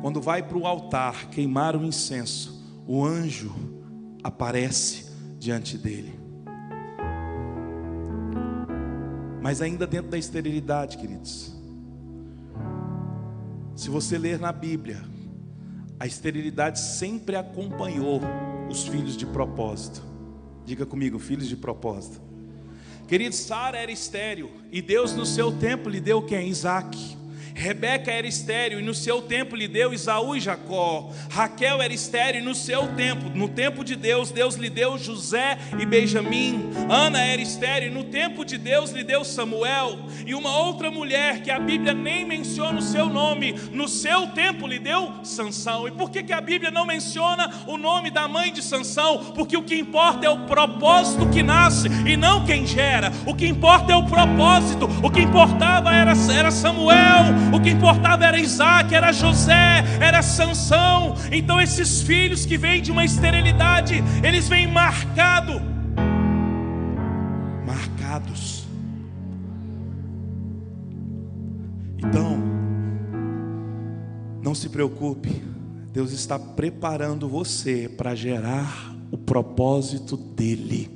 quando 0.08 0.22
vai 0.22 0.42
para 0.42 0.58
o 0.58 0.66
altar 0.66 1.28
queimar 1.32 1.76
o 1.76 1.84
incenso, 1.84 2.66
o 2.88 3.04
anjo 3.04 3.54
aparece 4.24 5.12
diante 5.38 5.78
dele. 5.78 6.18
Mas 9.42 9.62
ainda 9.62 9.86
dentro 9.86 10.10
da 10.10 10.18
esterilidade, 10.18 10.98
queridos. 10.98 11.54
Se 13.76 13.90
você 13.90 14.18
ler 14.18 14.40
na 14.40 14.54
Bíblia, 14.54 15.04
a 16.00 16.08
esterilidade 16.08 16.80
sempre 16.80 17.36
acompanhou 17.36 18.22
os 18.70 18.88
filhos 18.88 19.18
de 19.18 19.26
propósito. 19.26 20.02
Diga 20.64 20.86
comigo, 20.86 21.20
filhos 21.20 21.50
de 21.50 21.58
propósito. 21.58 22.22
Querido, 23.10 23.36
Sara 23.36 23.78
era 23.78 23.92
estéril 23.92 24.52
e 24.72 24.82
Deus 24.82 25.12
no 25.12 25.26
seu 25.26 25.52
tempo 25.52 25.90
lhe 25.90 26.00
deu 26.00 26.22
quem? 26.22 26.48
Isaac. 26.48 27.18
Rebeca 27.58 28.12
era 28.12 28.28
estéril 28.28 28.80
e 28.80 28.84
no 28.84 28.94
seu 28.94 29.20
tempo 29.20 29.56
lhe 29.56 29.68
deu 29.68 29.92
Isaú 29.92 30.36
e 30.36 30.40
Jacó. 30.40 31.10
Raquel 31.28 31.82
era 31.82 31.92
estéril 31.92 32.42
e 32.42 32.46
no 32.46 32.54
seu 32.54 32.88
tempo, 32.90 33.32
no 33.34 33.50
tempo 33.50 33.84
de 33.84 33.96
Deus, 33.96 34.30
Deus 34.30 34.54
lhe 34.54 34.70
deu 34.70 34.96
José 34.96 35.58
e 35.80 35.84
Benjamim. 35.84 36.70
Ana 36.88 37.20
era 37.20 37.42
estéril 37.42 37.90
e 37.90 37.94
no 37.94 38.04
tempo 38.04 38.46
de 38.46 38.60
Deus 38.60 38.92
lhe 38.92 39.04
deu 39.04 39.26
Samuel. 39.26 39.98
E 40.24 40.36
uma 40.36 40.56
outra 40.56 40.92
mulher 40.92 41.42
que 41.42 41.50
a 41.50 41.60
Bíblia 41.60 41.96
nem 41.96 42.26
menciona 42.26 42.78
o 42.78 42.82
seu 42.82 43.10
nome, 43.10 43.54
no 43.72 43.88
seu 43.88 44.28
tempo 44.28 44.68
lhe 44.68 44.78
deu 44.78 45.12
Sansão. 45.24 45.88
E 45.88 45.92
por 45.92 46.12
que, 46.12 46.22
que 46.22 46.34
a 46.34 46.42
Bíblia 46.42 46.70
não 46.70 46.86
menciona 46.86 47.52
o 47.66 47.76
nome 47.76 48.12
da 48.12 48.28
mãe 48.28 48.54
de 48.54 48.62
Sansão? 48.62 49.32
Porque 49.34 49.58
o 49.58 49.64
que 49.64 49.76
importa 49.76 50.28
é 50.28 50.30
o 50.30 50.46
propósito 50.46 51.28
que 51.32 51.42
nasce 51.42 51.88
e 52.06 52.16
não 52.16 52.46
quem 52.46 52.68
gera. 52.68 53.12
O 53.26 53.34
que 53.34 53.48
importa 53.48 53.94
é 53.94 53.96
o 53.96 54.06
propósito. 54.06 54.88
O 55.02 55.10
que 55.10 55.22
importava 55.22 55.92
era, 55.92 56.14
era 56.32 56.52
Samuel 56.52 57.47
o 57.54 57.62
que 57.62 57.70
importava 57.70 58.26
era 58.26 58.40
Isaac, 58.40 58.94
era 58.94 59.12
José, 59.12 59.84
era 60.00 60.22
Sansão. 60.22 61.16
Então 61.32 61.62
esses 61.62 62.02
filhos 62.02 62.46
que 62.46 62.58
vêm 62.58 62.82
de 62.82 62.92
uma 62.92 63.06
esterilidade, 63.06 64.04
eles 64.24 64.48
vêm 64.48 64.68
marcado, 64.68 65.62
marcados. 67.66 68.68
Então, 71.98 72.38
não 74.42 74.54
se 74.54 74.70
preocupe, 74.70 75.42
Deus 75.92 76.12
está 76.12 76.38
preparando 76.38 77.28
você 77.28 77.90
para 77.90 78.14
gerar 78.14 78.96
o 79.12 79.18
propósito 79.18 80.16
dele. 80.16 80.96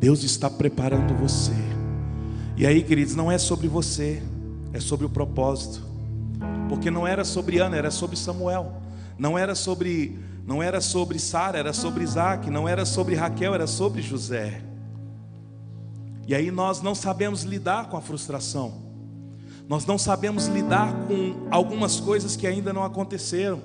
Deus 0.00 0.24
está 0.24 0.50
preparando 0.50 1.14
você. 1.14 1.54
E 2.56 2.66
aí, 2.66 2.82
queridos, 2.82 3.14
não 3.14 3.30
é 3.30 3.38
sobre 3.38 3.68
você 3.68 4.22
é 4.74 4.80
sobre 4.80 5.06
o 5.06 5.08
propósito. 5.08 5.80
Porque 6.68 6.90
não 6.90 7.06
era 7.06 7.24
sobre 7.24 7.58
Ana, 7.58 7.76
era 7.76 7.92
sobre 7.92 8.16
Samuel. 8.16 8.82
Não 9.16 9.38
era 9.38 9.54
sobre 9.54 10.18
não 10.44 10.62
era 10.62 10.78
sobre 10.78 11.18
Sara, 11.18 11.58
era 11.58 11.72
sobre 11.72 12.04
Isaac, 12.04 12.50
não 12.50 12.68
era 12.68 12.84
sobre 12.84 13.14
Raquel, 13.14 13.54
era 13.54 13.66
sobre 13.66 14.02
José. 14.02 14.60
E 16.26 16.34
aí 16.34 16.50
nós 16.50 16.82
não 16.82 16.94
sabemos 16.94 17.44
lidar 17.44 17.88
com 17.88 17.96
a 17.96 18.00
frustração. 18.02 18.82
Nós 19.66 19.86
não 19.86 19.96
sabemos 19.96 20.46
lidar 20.46 20.92
com 21.06 21.46
algumas 21.50 21.98
coisas 21.98 22.36
que 22.36 22.46
ainda 22.46 22.74
não 22.74 22.84
aconteceram. 22.84 23.62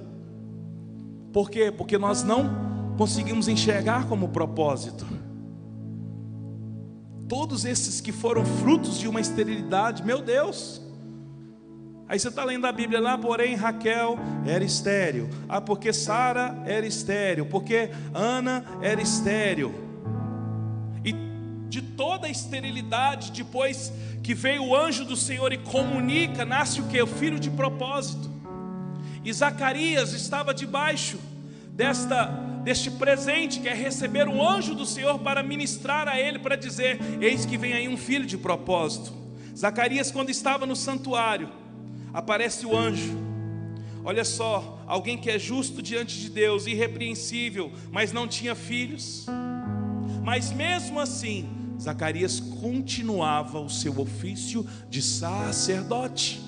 Por 1.34 1.50
quê? 1.50 1.70
Porque 1.70 1.98
nós 1.98 2.24
não 2.24 2.96
conseguimos 2.98 3.50
enxergar 3.50 4.08
como 4.08 4.30
propósito. 4.30 5.06
Todos 7.28 7.66
esses 7.66 8.00
que 8.00 8.14
foram 8.14 8.46
frutos 8.46 8.98
de 8.98 9.08
uma 9.08 9.20
esterilidade, 9.20 10.02
meu 10.04 10.22
Deus, 10.22 10.82
Aí 12.10 12.20
você 12.20 12.30
está 12.30 12.44
lendo 12.44 12.66
a 12.66 12.72
Bíblia 12.72 13.00
lá, 13.00 13.20
porém 13.20 13.54
Raquel 13.54 14.18
era 14.44 14.64
estéreo. 14.64 15.30
Ah, 15.48 15.62
porque 15.62 15.94
Sara 15.94 16.60
era 16.66 16.84
estéreo, 16.84 17.46
porque 17.46 17.92
Ana 18.12 18.66
era 18.82 19.00
estéreo. 19.00 19.76
E 21.06 21.14
de 21.70 21.84
toda 21.84 22.26
a 22.26 22.30
esterilidade, 22.32 23.32
depois 23.32 23.94
que 24.24 24.34
veio 24.34 24.64
o 24.64 24.76
anjo 24.76 25.06
do 25.06 25.16
Senhor 25.16 25.54
e 25.54 25.60
comunica, 25.60 26.44
nasce 26.44 26.82
o 26.82 26.88
que? 26.88 27.00
O 27.00 27.06
filho 27.06 27.40
de 27.40 27.52
propósito. 27.52 28.28
E 29.24 29.32
Zacarias 29.32 30.12
estava 30.12 30.52
debaixo 30.52 31.20
desta 31.74 32.26
deste 32.64 32.92
presente 32.92 33.60
que 33.60 33.70
é 33.70 33.74
receber 33.74 34.28
o 34.28 34.46
anjo 34.46 34.76
do 34.76 34.86
Senhor 34.86 35.20
para 35.20 35.44
ministrar 35.44 36.08
a 36.08 36.20
ele, 36.20 36.40
para 36.40 36.56
dizer: 36.56 37.00
Eis 37.22 37.46
que 37.46 37.56
vem 37.56 37.74
aí 37.74 37.88
um 37.88 37.98
filho 37.98 38.26
de 38.26 38.38
propósito. 38.38 39.14
Zacarias, 39.56 40.12
quando 40.12 40.32
estava 40.32 40.66
no 40.66 40.76
santuário, 40.76 41.50
aparece 42.14 42.66
o 42.66 42.76
anjo. 42.76 43.18
Olha 44.04 44.24
só, 44.24 44.84
alguém 44.88 45.18
que 45.18 45.30
é 45.30 45.38
justo 45.38 45.82
diante 45.82 46.20
de 46.20 46.30
Deus, 46.30 46.66
irrepreensível, 46.66 47.72
mas 47.92 48.12
não 48.12 48.28
tinha 48.28 48.56
filhos. 48.56 49.26
Mas 50.24 50.52
mesmo 50.52 51.00
assim, 51.00 51.50
Zacarias 51.80 52.40
continuava 52.40 53.60
o 53.60 53.70
seu 53.70 54.00
ofício 54.00 54.66
de 54.90 55.02
sacerdote. 55.02 56.42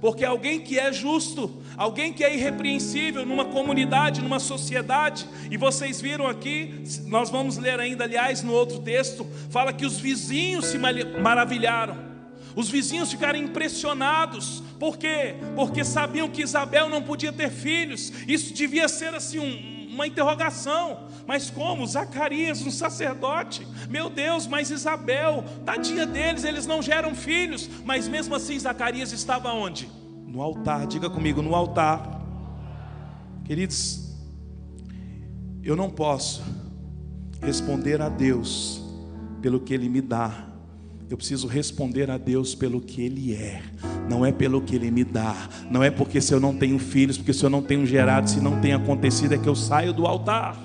Porque 0.00 0.24
alguém 0.24 0.60
que 0.60 0.78
é 0.78 0.92
justo, 0.92 1.62
alguém 1.76 2.12
que 2.12 2.22
é 2.22 2.32
irrepreensível 2.32 3.26
numa 3.26 3.44
comunidade, 3.44 4.22
numa 4.22 4.38
sociedade, 4.38 5.26
e 5.50 5.56
vocês 5.56 6.00
viram 6.00 6.26
aqui, 6.26 6.84
nós 7.06 7.30
vamos 7.30 7.56
ler 7.56 7.80
ainda, 7.80 8.04
aliás, 8.04 8.42
no 8.42 8.52
outro 8.52 8.78
texto, 8.78 9.26
fala 9.50 9.72
que 9.72 9.84
os 9.84 9.98
vizinhos 9.98 10.66
se 10.66 10.78
maravilharam. 10.78 12.07
Os 12.58 12.68
vizinhos 12.68 13.12
ficaram 13.12 13.38
impressionados. 13.38 14.64
Por 14.80 14.98
quê? 14.98 15.36
Porque 15.54 15.84
sabiam 15.84 16.28
que 16.28 16.42
Isabel 16.42 16.88
não 16.88 17.00
podia 17.00 17.32
ter 17.32 17.50
filhos. 17.50 18.12
Isso 18.26 18.52
devia 18.52 18.88
ser 18.88 19.14
assim 19.14 19.38
um, 19.38 19.94
uma 19.94 20.08
interrogação. 20.08 21.06
Mas 21.24 21.50
como? 21.50 21.86
Zacarias, 21.86 22.60
um 22.62 22.70
sacerdote. 22.72 23.64
Meu 23.88 24.10
Deus, 24.10 24.48
mas 24.48 24.72
Isabel, 24.72 25.44
tadinha 25.64 26.04
deles, 26.04 26.42
eles 26.42 26.66
não 26.66 26.82
geram 26.82 27.14
filhos. 27.14 27.70
Mas 27.84 28.08
mesmo 28.08 28.34
assim, 28.34 28.58
Zacarias 28.58 29.12
estava 29.12 29.52
onde? 29.52 29.88
No 30.26 30.42
altar. 30.42 30.84
Diga 30.88 31.08
comigo, 31.08 31.40
no 31.40 31.54
altar. 31.54 32.20
Queridos, 33.44 34.16
eu 35.62 35.76
não 35.76 35.88
posso 35.88 36.42
responder 37.40 38.02
a 38.02 38.08
Deus 38.08 38.82
pelo 39.40 39.60
que 39.60 39.72
Ele 39.72 39.88
me 39.88 40.00
dá 40.00 40.48
eu 41.10 41.16
preciso 41.16 41.46
responder 41.46 42.10
a 42.10 42.18
Deus 42.18 42.54
pelo 42.54 42.80
que 42.82 43.00
Ele 43.00 43.34
é, 43.34 43.62
não 44.10 44.26
é 44.26 44.30
pelo 44.30 44.60
que 44.60 44.76
Ele 44.76 44.90
me 44.90 45.04
dá, 45.04 45.48
não 45.70 45.82
é 45.82 45.90
porque 45.90 46.20
se 46.20 46.34
eu 46.34 46.40
não 46.40 46.54
tenho 46.54 46.78
filhos, 46.78 47.16
porque 47.16 47.32
se 47.32 47.42
eu 47.42 47.48
não 47.48 47.62
tenho 47.62 47.86
gerado, 47.86 48.28
se 48.28 48.40
não 48.40 48.60
tem 48.60 48.74
acontecido, 48.74 49.32
é 49.32 49.38
que 49.38 49.48
eu 49.48 49.54
saio 49.54 49.92
do 49.92 50.06
altar. 50.06 50.56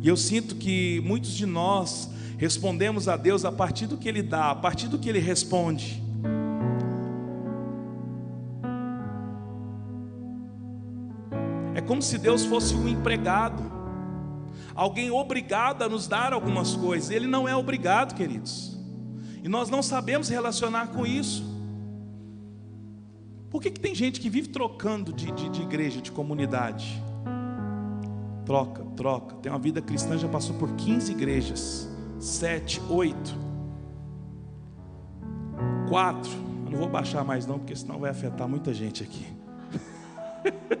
E 0.00 0.06
eu 0.06 0.16
sinto 0.16 0.54
que 0.54 1.00
muitos 1.04 1.32
de 1.32 1.46
nós 1.46 2.10
respondemos 2.38 3.08
a 3.08 3.16
Deus 3.16 3.44
a 3.44 3.50
partir 3.50 3.86
do 3.86 3.96
que 3.96 4.08
Ele 4.08 4.22
dá, 4.22 4.50
a 4.50 4.54
partir 4.54 4.86
do 4.86 4.98
que 4.98 5.08
Ele 5.08 5.18
responde. 5.18 6.00
É 11.74 11.80
como 11.80 12.00
se 12.00 12.18
Deus 12.18 12.44
fosse 12.44 12.74
um 12.74 12.86
empregado, 12.86 13.62
alguém 14.74 15.10
obrigado 15.10 15.82
a 15.82 15.88
nos 15.88 16.06
dar 16.06 16.32
algumas 16.32 16.76
coisas. 16.76 17.10
Ele 17.10 17.26
não 17.26 17.48
é 17.48 17.56
obrigado, 17.56 18.14
queridos. 18.14 18.71
E 19.42 19.48
nós 19.48 19.68
não 19.68 19.82
sabemos 19.82 20.28
relacionar 20.28 20.88
com 20.88 21.04
isso. 21.04 21.44
Por 23.50 23.60
que, 23.60 23.70
que 23.70 23.80
tem 23.80 23.94
gente 23.94 24.20
que 24.20 24.30
vive 24.30 24.48
trocando 24.48 25.12
de, 25.12 25.30
de, 25.32 25.48
de 25.50 25.62
igreja, 25.62 26.00
de 26.00 26.12
comunidade? 26.12 27.02
Troca, 28.46 28.84
troca. 28.96 29.36
Tem 29.36 29.50
uma 29.50 29.58
vida 29.58 29.82
cristã, 29.82 30.16
já 30.16 30.28
passou 30.28 30.56
por 30.56 30.72
15 30.76 31.12
igrejas. 31.12 31.88
Sete, 32.20 32.80
oito. 32.88 33.34
Quatro. 35.88 36.30
Eu 36.64 36.70
não 36.70 36.78
vou 36.78 36.88
baixar 36.88 37.24
mais 37.24 37.44
não, 37.44 37.58
porque 37.58 37.74
senão 37.74 37.98
vai 37.98 38.10
afetar 38.10 38.48
muita 38.48 38.72
gente 38.72 39.02
aqui. 39.02 39.26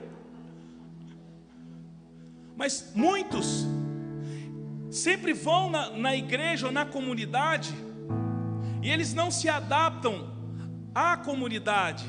Mas 2.56 2.92
muitos 2.94 3.66
sempre 4.88 5.32
vão 5.32 5.68
na, 5.68 5.90
na 5.90 6.16
igreja 6.16 6.66
ou 6.66 6.72
na 6.72 6.86
comunidade 6.86 7.74
e 8.82 8.90
eles 8.90 9.14
não 9.14 9.30
se 9.30 9.48
adaptam 9.48 10.30
à 10.94 11.16
comunidade, 11.16 12.04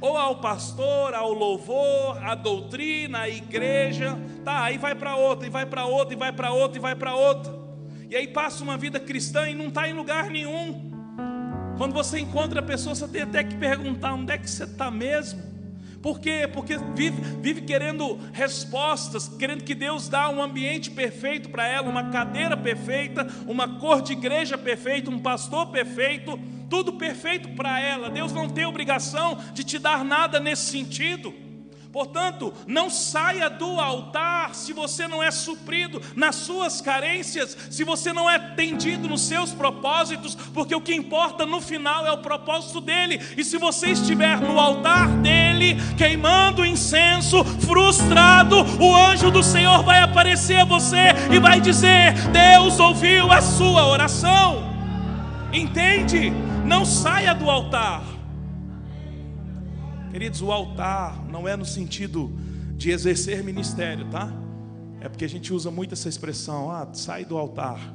ou 0.00 0.16
ao 0.16 0.36
pastor, 0.36 1.14
ao 1.14 1.32
louvor, 1.32 2.22
à 2.22 2.34
doutrina, 2.34 3.20
à 3.20 3.28
igreja, 3.28 4.18
tá, 4.44 4.64
aí 4.64 4.76
vai 4.76 4.94
para 4.94 5.16
outra, 5.16 5.46
e 5.46 5.50
vai 5.50 5.64
para 5.64 5.86
outra, 5.86 6.14
e 6.14 6.16
vai 6.16 6.32
para 6.32 6.52
outra, 6.52 6.78
e 6.78 6.80
vai 6.80 6.94
para 6.94 7.14
outra. 7.14 7.52
E 8.10 8.16
aí 8.16 8.26
passa 8.26 8.62
uma 8.62 8.76
vida 8.76 8.98
cristã 8.98 9.48
e 9.48 9.54
não 9.54 9.68
está 9.68 9.88
em 9.88 9.92
lugar 9.92 10.30
nenhum. 10.30 10.88
Quando 11.76 11.92
você 11.92 12.18
encontra 12.18 12.60
a 12.60 12.62
pessoa, 12.62 12.94
você 12.94 13.06
tem 13.06 13.22
até 13.22 13.44
que 13.44 13.56
perguntar: 13.56 14.14
onde 14.14 14.32
é 14.32 14.38
que 14.38 14.50
você 14.50 14.64
está 14.64 14.90
mesmo? 14.90 15.40
Por 16.02 16.20
quê? 16.20 16.48
Porque 16.52 16.76
vive, 16.94 17.20
vive 17.40 17.62
querendo 17.62 18.18
respostas, 18.32 19.28
querendo 19.28 19.64
que 19.64 19.74
Deus 19.74 20.08
dá 20.08 20.28
um 20.28 20.42
ambiente 20.42 20.90
perfeito 20.90 21.48
para 21.48 21.66
ela, 21.66 21.88
uma 21.88 22.10
cadeira 22.10 22.56
perfeita, 22.56 23.26
uma 23.46 23.78
cor 23.80 24.00
de 24.00 24.12
igreja 24.12 24.56
perfeita, 24.56 25.10
um 25.10 25.18
pastor 25.18 25.66
perfeito. 25.66 26.38
tudo 26.70 26.92
perfeito 26.92 27.48
para 27.50 27.80
ela. 27.80 28.10
Deus 28.10 28.32
não 28.32 28.48
tem 28.48 28.66
obrigação 28.66 29.38
de 29.54 29.64
te 29.64 29.78
dar 29.78 30.04
nada 30.04 30.38
nesse 30.38 30.70
sentido. 30.70 31.47
Portanto, 31.98 32.54
não 32.64 32.88
saia 32.88 33.50
do 33.50 33.80
altar 33.80 34.54
se 34.54 34.72
você 34.72 35.08
não 35.08 35.20
é 35.20 35.32
suprido 35.32 36.00
nas 36.14 36.36
suas 36.36 36.80
carências, 36.80 37.58
se 37.68 37.82
você 37.82 38.12
não 38.12 38.30
é 38.30 38.36
atendido 38.36 39.08
nos 39.08 39.22
seus 39.22 39.52
propósitos, 39.52 40.36
porque 40.54 40.72
o 40.76 40.80
que 40.80 40.94
importa 40.94 41.44
no 41.44 41.60
final 41.60 42.06
é 42.06 42.12
o 42.12 42.18
propósito 42.18 42.80
dele. 42.80 43.20
E 43.36 43.42
se 43.42 43.58
você 43.58 43.88
estiver 43.88 44.40
no 44.40 44.60
altar 44.60 45.08
dele, 45.16 45.76
queimando 45.96 46.64
incenso, 46.64 47.44
frustrado, 47.44 48.64
o 48.80 48.94
anjo 48.94 49.28
do 49.32 49.42
Senhor 49.42 49.82
vai 49.82 50.00
aparecer 50.00 50.60
a 50.60 50.64
você 50.64 51.08
e 51.34 51.40
vai 51.40 51.60
dizer: 51.60 52.12
Deus 52.30 52.78
ouviu 52.78 53.32
a 53.32 53.40
sua 53.40 53.88
oração. 53.88 54.72
Entende? 55.52 56.30
Não 56.64 56.84
saia 56.84 57.34
do 57.34 57.50
altar. 57.50 58.17
Queridos, 60.10 60.40
o 60.40 60.50
altar 60.50 61.22
não 61.28 61.46
é 61.46 61.54
no 61.56 61.64
sentido 61.64 62.32
de 62.76 62.90
exercer 62.90 63.44
ministério, 63.44 64.08
tá? 64.10 64.32
É 65.00 65.08
porque 65.08 65.24
a 65.24 65.28
gente 65.28 65.52
usa 65.52 65.70
muito 65.70 65.92
essa 65.92 66.08
expressão, 66.08 66.70
ah, 66.70 66.88
sai 66.92 67.24
do 67.24 67.36
altar. 67.36 67.94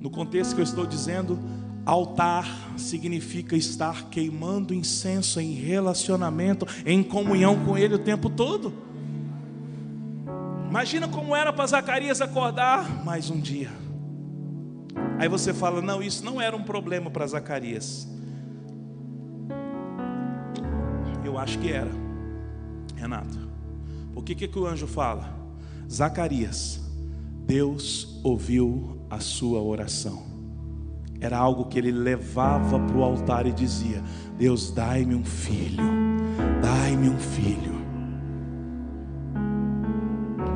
No 0.00 0.10
contexto 0.10 0.54
que 0.54 0.60
eu 0.60 0.64
estou 0.64 0.86
dizendo, 0.86 1.38
altar 1.84 2.46
significa 2.76 3.56
estar 3.56 4.08
queimando 4.08 4.72
incenso 4.72 5.40
em 5.40 5.52
relacionamento, 5.52 6.66
em 6.86 7.02
comunhão 7.02 7.64
com 7.64 7.76
Ele 7.76 7.94
o 7.94 7.98
tempo 7.98 8.30
todo. 8.30 8.72
Imagina 10.68 11.06
como 11.08 11.36
era 11.36 11.52
para 11.52 11.66
Zacarias 11.66 12.20
acordar 12.20 13.04
mais 13.04 13.28
um 13.28 13.40
dia. 13.40 13.70
Aí 15.18 15.28
você 15.28 15.52
fala, 15.52 15.82
não, 15.82 16.02
isso 16.02 16.24
não 16.24 16.40
era 16.40 16.56
um 16.56 16.62
problema 16.62 17.10
para 17.10 17.26
Zacarias. 17.26 18.08
Eu 21.32 21.38
acho 21.38 21.58
que 21.60 21.72
era, 21.72 21.90
Renato. 22.94 23.38
Por 24.12 24.22
que, 24.22 24.34
que 24.34 24.58
o 24.58 24.66
anjo 24.66 24.86
fala? 24.86 25.34
Zacarias, 25.90 26.78
Deus 27.46 28.20
ouviu 28.22 28.98
a 29.08 29.18
sua 29.18 29.62
oração. 29.62 30.24
Era 31.22 31.38
algo 31.38 31.64
que 31.64 31.78
ele 31.78 31.90
levava 31.90 32.78
para 32.78 32.94
o 32.94 33.02
altar 33.02 33.46
e 33.46 33.52
dizia: 33.52 34.02
Deus, 34.36 34.72
dai-me 34.72 35.14
um 35.14 35.24
filho, 35.24 35.82
dai-me 36.60 37.08
um 37.08 37.18
filho. 37.18 37.80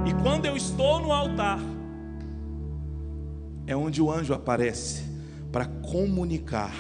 E 0.04 0.12
quando 0.22 0.44
eu 0.44 0.58
estou 0.58 1.00
no 1.00 1.10
altar, 1.10 1.58
é 3.66 3.74
onde 3.74 4.02
o 4.02 4.12
anjo 4.12 4.34
aparece 4.34 5.04
para 5.50 5.64
comunicar 5.64 6.74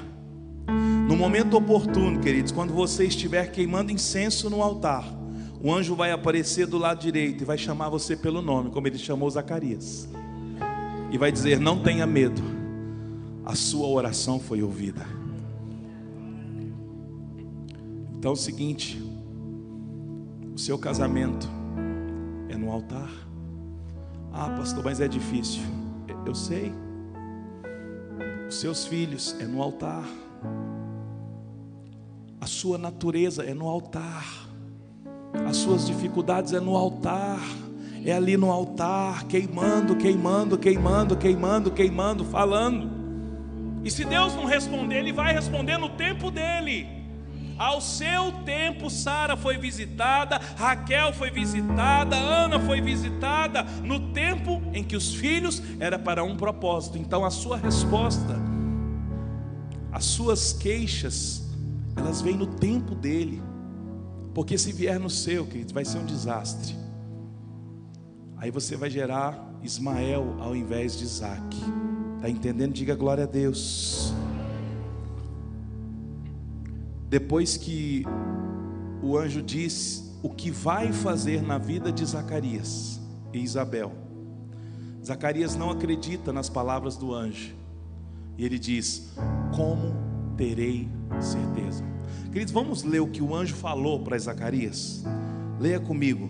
no 1.08 1.16
momento 1.16 1.56
oportuno, 1.56 2.20
queridos, 2.20 2.50
quando 2.50 2.72
você 2.72 3.04
estiver 3.06 3.50
queimando 3.50 3.92
incenso 3.92 4.50
no 4.50 4.62
altar, 4.62 5.04
o 5.62 5.72
anjo 5.72 5.94
vai 5.94 6.10
aparecer 6.10 6.66
do 6.66 6.78
lado 6.78 7.00
direito 7.00 7.42
e 7.42 7.44
vai 7.44 7.56
chamar 7.56 7.88
você 7.88 8.16
pelo 8.16 8.42
nome, 8.42 8.70
como 8.70 8.86
ele 8.86 8.98
chamou 8.98 9.30
Zacarias, 9.30 10.08
e 11.10 11.16
vai 11.16 11.30
dizer: 11.30 11.60
Não 11.60 11.82
tenha 11.82 12.06
medo, 12.06 12.42
a 13.44 13.54
sua 13.54 13.86
oração 13.86 14.40
foi 14.40 14.62
ouvida. 14.62 15.06
Então 18.18 18.32
é 18.32 18.34
o 18.34 18.36
seguinte: 18.36 19.00
o 20.54 20.58
seu 20.58 20.78
casamento 20.78 21.48
é 22.48 22.56
no 22.56 22.70
altar. 22.70 23.10
Ah, 24.32 24.50
pastor, 24.50 24.84
mas 24.84 25.00
é 25.00 25.08
difícil. 25.08 25.62
Eu 26.26 26.34
sei. 26.34 26.72
Os 28.48 28.56
seus 28.56 28.86
filhos 28.86 29.34
é 29.40 29.44
no 29.44 29.62
altar. 29.62 30.04
A 32.46 32.48
sua 32.48 32.78
natureza 32.78 33.42
é 33.42 33.52
no 33.52 33.66
altar. 33.68 34.24
As 35.48 35.56
suas 35.56 35.84
dificuldades 35.84 36.52
é 36.52 36.60
no 36.60 36.76
altar. 36.76 37.40
É 38.04 38.12
ali 38.12 38.36
no 38.36 38.52
altar, 38.52 39.24
queimando, 39.24 39.96
queimando, 39.96 40.56
queimando, 40.56 41.16
queimando, 41.16 41.72
queimando, 41.72 42.24
falando. 42.24 42.88
E 43.82 43.90
se 43.90 44.04
Deus 44.04 44.32
não 44.36 44.44
responder, 44.44 44.98
Ele 44.98 45.12
vai 45.12 45.34
responder 45.34 45.76
no 45.76 45.88
tempo 45.88 46.30
dele. 46.30 46.86
Ao 47.58 47.80
seu 47.80 48.30
tempo, 48.44 48.88
Sara 48.88 49.36
foi 49.36 49.58
visitada, 49.58 50.40
Raquel 50.56 51.12
foi 51.14 51.32
visitada, 51.32 52.14
Ana 52.14 52.60
foi 52.60 52.80
visitada, 52.80 53.64
no 53.82 54.12
tempo 54.12 54.62
em 54.72 54.84
que 54.84 54.94
os 54.94 55.16
filhos 55.16 55.60
era 55.80 55.98
para 55.98 56.22
um 56.22 56.36
propósito. 56.36 56.96
Então, 56.96 57.24
a 57.24 57.30
sua 57.30 57.56
resposta, 57.56 58.36
as 59.90 60.04
suas 60.04 60.52
queixas, 60.52 61.45
elas 61.96 62.20
vêm 62.20 62.36
no 62.36 62.46
tempo 62.46 62.94
dele. 62.94 63.42
Porque 64.34 64.58
se 64.58 64.70
vier 64.70 65.00
no 65.00 65.08
seu, 65.08 65.46
querido, 65.46 65.72
vai 65.72 65.84
ser 65.84 65.98
um 65.98 66.04
desastre. 66.04 66.76
Aí 68.36 68.50
você 68.50 68.76
vai 68.76 68.90
gerar 68.90 69.58
Ismael 69.62 70.36
ao 70.38 70.54
invés 70.54 70.96
de 70.98 71.04
Isaac. 71.04 71.56
Está 72.16 72.28
entendendo? 72.28 72.74
Diga 72.74 72.94
glória 72.94 73.24
a 73.24 73.26
Deus. 73.26 74.12
Depois 77.08 77.56
que 77.56 78.04
o 79.02 79.16
anjo 79.16 79.40
disse 79.42 80.12
o 80.22 80.28
que 80.28 80.50
vai 80.50 80.92
fazer 80.92 81.40
na 81.40 81.56
vida 81.56 81.90
de 81.90 82.04
Zacarias 82.04 83.00
e 83.32 83.38
Isabel, 83.38 83.92
Zacarias 85.04 85.54
não 85.54 85.70
acredita 85.70 86.32
nas 86.32 86.48
palavras 86.48 86.96
do 86.96 87.14
anjo. 87.14 87.54
E 88.36 88.44
ele 88.44 88.58
diz: 88.58 89.14
Como 89.54 90.05
terei 90.36 90.88
certeza. 91.20 91.84
Queridos, 92.30 92.52
vamos 92.52 92.82
ler 92.82 93.00
o 93.00 93.08
que 93.08 93.22
o 93.22 93.34
anjo 93.34 93.54
falou 93.54 94.00
para 94.00 94.18
Zacarias. 94.18 95.04
Leia 95.58 95.80
comigo. 95.80 96.28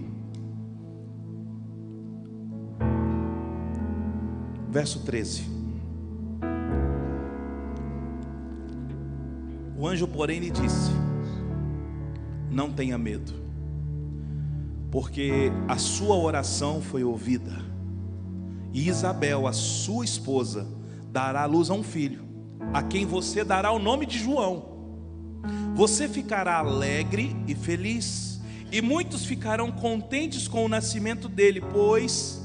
Verso 4.71 5.01
13. 5.01 5.45
O 9.77 9.87
anjo, 9.87 10.07
porém, 10.07 10.39
lhe 10.39 10.51
disse: 10.51 10.91
Não 12.51 12.73
tenha 12.73 12.97
medo, 12.97 13.33
porque 14.91 15.51
a 15.67 15.77
sua 15.77 16.17
oração 16.17 16.81
foi 16.81 17.03
ouvida, 17.05 17.53
e 18.73 18.89
Isabel, 18.89 19.47
a 19.47 19.53
sua 19.53 20.05
esposa, 20.05 20.67
dará 21.11 21.43
à 21.43 21.47
luz 21.47 21.69
a 21.69 21.75
um 21.75 21.83
filho 21.83 22.26
a 22.73 22.83
quem 22.83 23.07
você 23.07 23.45
dará 23.45 23.71
o 23.73 23.79
nome 23.79 24.07
de 24.07 24.19
João. 24.19 24.77
Você 25.75 26.09
ficará 26.09 26.57
alegre 26.57 27.37
e 27.47 27.55
feliz, 27.55 28.41
e 28.73 28.81
muitos 28.81 29.25
ficarão 29.25 29.71
contentes 29.71 30.49
com 30.49 30.65
o 30.65 30.69
nascimento 30.69 31.29
dele, 31.29 31.61
pois 31.61 32.43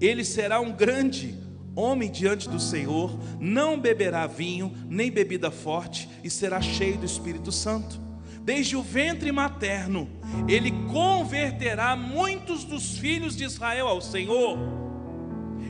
ele 0.00 0.24
será 0.24 0.60
um 0.60 0.72
grande 0.72 1.38
homem 1.74 2.10
diante 2.10 2.48
do 2.48 2.60
Senhor, 2.60 3.18
não 3.40 3.80
beberá 3.80 4.26
vinho, 4.26 4.72
nem 4.88 5.10
bebida 5.10 5.50
forte, 5.50 6.08
e 6.22 6.28
será 6.28 6.60
cheio 6.60 6.98
do 6.98 7.06
Espírito 7.06 7.50
Santo. 7.50 8.00
Desde 8.42 8.76
o 8.76 8.82
ventre 8.82 9.30
materno, 9.30 10.08
ele 10.48 10.72
converterá 10.90 11.94
muitos 11.94 12.64
dos 12.64 12.98
filhos 12.98 13.36
de 13.36 13.44
Israel 13.44 13.86
ao 13.86 14.00
Senhor 14.00 14.81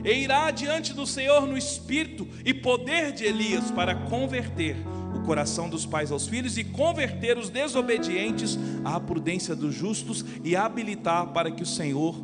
e 0.03 0.11
irá 0.11 0.51
diante 0.51 0.93
do 0.93 1.07
Senhor 1.07 1.47
no 1.47 1.57
espírito 1.57 2.27
e 2.43 2.53
poder 2.53 3.11
de 3.13 3.23
Elias 3.23 3.71
para 3.71 3.95
converter 3.95 4.75
o 5.15 5.21
coração 5.21 5.69
dos 5.69 5.85
pais 5.85 6.11
aos 6.11 6.27
filhos 6.27 6.57
e 6.57 6.63
converter 6.63 7.37
os 7.37 7.49
desobedientes 7.49 8.57
à 8.83 8.99
prudência 8.99 9.55
dos 9.55 9.73
justos 9.73 10.25
e 10.43 10.55
habilitar 10.55 11.27
para 11.27 11.49
que 11.49 11.63
o 11.63 11.65
Senhor 11.65 12.15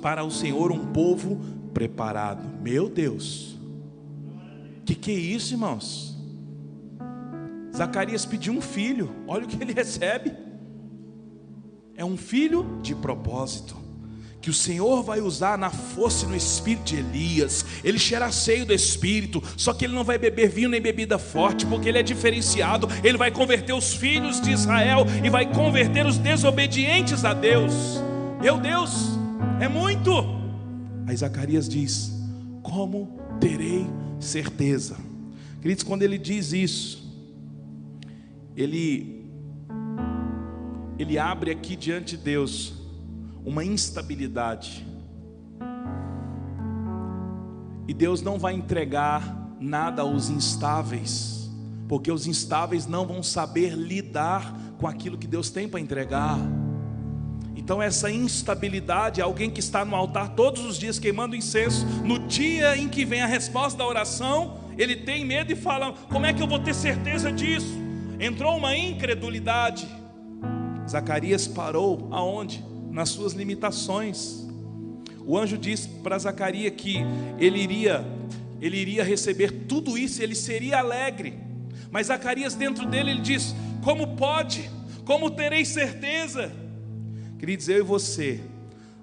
para 0.00 0.24
o 0.24 0.30
Senhor 0.30 0.70
um 0.70 0.92
povo 0.92 1.40
preparado. 1.74 2.42
Meu 2.62 2.88
Deus. 2.88 3.58
Que 4.84 4.94
que 4.94 5.10
é 5.10 5.14
isso, 5.14 5.54
irmãos? 5.54 6.16
Zacarias 7.76 8.24
pediu 8.24 8.52
um 8.52 8.60
filho. 8.60 9.10
Olha 9.26 9.44
o 9.44 9.48
que 9.48 9.62
ele 9.62 9.72
recebe. 9.74 10.32
É 11.96 12.04
um 12.04 12.16
filho 12.16 12.78
de 12.80 12.94
propósito 12.94 13.87
que 14.48 14.50
o 14.50 14.54
Senhor 14.54 15.02
vai 15.02 15.20
usar 15.20 15.58
na 15.58 15.68
força 15.68 16.24
e 16.24 16.28
no 16.28 16.34
espírito 16.34 16.84
de 16.84 16.96
Elias. 16.96 17.66
Ele 17.84 17.98
será 17.98 18.32
cheio 18.32 18.64
do 18.64 18.72
espírito, 18.72 19.42
só 19.58 19.74
que 19.74 19.84
ele 19.84 19.94
não 19.94 20.02
vai 20.02 20.16
beber 20.16 20.48
vinho 20.48 20.70
nem 20.70 20.80
bebida 20.80 21.18
forte, 21.18 21.66
porque 21.66 21.86
ele 21.86 21.98
é 21.98 22.02
diferenciado. 22.02 22.88
Ele 23.04 23.18
vai 23.18 23.30
converter 23.30 23.74
os 23.74 23.92
filhos 23.92 24.40
de 24.40 24.50
Israel 24.50 25.04
e 25.22 25.28
vai 25.28 25.52
converter 25.52 26.06
os 26.06 26.16
desobedientes 26.16 27.26
a 27.26 27.34
Deus. 27.34 27.74
Meu 28.40 28.58
Deus, 28.58 29.18
é 29.60 29.68
muito. 29.68 30.10
Aí 31.06 31.14
Zacarias 31.14 31.68
diz: 31.68 32.10
Como 32.62 33.20
terei 33.38 33.86
certeza? 34.18 34.96
Queridos, 35.60 35.84
quando 35.84 36.04
ele 36.04 36.16
diz 36.16 36.54
isso, 36.54 37.06
ele 38.56 39.26
ele 40.98 41.18
abre 41.18 41.50
aqui 41.50 41.76
diante 41.76 42.16
de 42.16 42.22
Deus 42.24 42.77
uma 43.48 43.64
instabilidade. 43.64 44.86
E 47.88 47.94
Deus 47.94 48.20
não 48.20 48.38
vai 48.38 48.52
entregar 48.52 49.56
nada 49.58 50.02
aos 50.02 50.28
instáveis, 50.28 51.50
porque 51.88 52.12
os 52.12 52.26
instáveis 52.26 52.86
não 52.86 53.06
vão 53.06 53.22
saber 53.22 53.72
lidar 53.72 54.54
com 54.78 54.86
aquilo 54.86 55.16
que 55.16 55.26
Deus 55.26 55.48
tem 55.48 55.66
para 55.66 55.80
entregar. 55.80 56.38
Então, 57.56 57.80
essa 57.80 58.10
instabilidade, 58.10 59.22
alguém 59.22 59.50
que 59.50 59.60
está 59.60 59.82
no 59.82 59.96
altar 59.96 60.34
todos 60.34 60.62
os 60.62 60.76
dias 60.76 60.98
queimando 60.98 61.34
incenso, 61.34 61.86
no 62.04 62.18
dia 62.18 62.76
em 62.76 62.86
que 62.86 63.02
vem 63.02 63.22
a 63.22 63.26
resposta 63.26 63.78
da 63.78 63.86
oração, 63.86 64.58
ele 64.76 64.94
tem 64.94 65.24
medo 65.24 65.50
e 65.50 65.56
fala: 65.56 65.94
Como 66.10 66.26
é 66.26 66.34
que 66.34 66.42
eu 66.42 66.46
vou 66.46 66.58
ter 66.58 66.74
certeza 66.74 67.32
disso? 67.32 67.74
Entrou 68.20 68.58
uma 68.58 68.76
incredulidade. 68.76 69.88
Zacarias 70.86 71.46
parou 71.46 72.08
aonde? 72.10 72.67
Nas 72.98 73.10
suas 73.10 73.32
limitações. 73.32 74.44
O 75.24 75.38
anjo 75.38 75.56
disse 75.56 75.88
para 76.02 76.18
Zacarias 76.18 76.72
que 76.76 76.96
ele 77.38 77.60
iria, 77.60 78.04
ele 78.60 78.76
iria 78.76 79.04
receber 79.04 79.52
tudo 79.68 79.96
isso, 79.96 80.20
ele 80.20 80.34
seria 80.34 80.80
alegre. 80.80 81.34
Mas 81.92 82.08
Zacarias 82.08 82.56
dentro 82.56 82.84
dele 82.86 83.12
ele 83.12 83.20
diz: 83.20 83.54
Como 83.84 84.16
pode? 84.16 84.68
Como 85.04 85.30
terei 85.30 85.64
certeza? 85.64 86.50
Queridos, 87.38 87.68
eu 87.68 87.78
e 87.78 87.82
você 87.82 88.40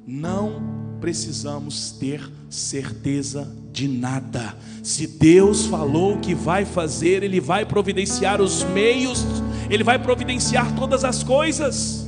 não 0.05 0.97
precisamos 0.99 1.91
ter 1.91 2.21
certeza 2.49 3.49
de 3.71 3.87
nada. 3.87 4.57
Se 4.83 5.07
Deus 5.07 5.67
falou 5.67 6.19
que 6.19 6.35
vai 6.35 6.65
fazer, 6.65 7.23
Ele 7.23 7.39
vai 7.39 7.65
providenciar 7.65 8.41
os 8.41 8.61
meios, 8.61 9.25
Ele 9.69 9.85
vai 9.85 9.97
providenciar 9.97 10.75
todas 10.75 11.05
as 11.05 11.23
coisas. 11.23 12.04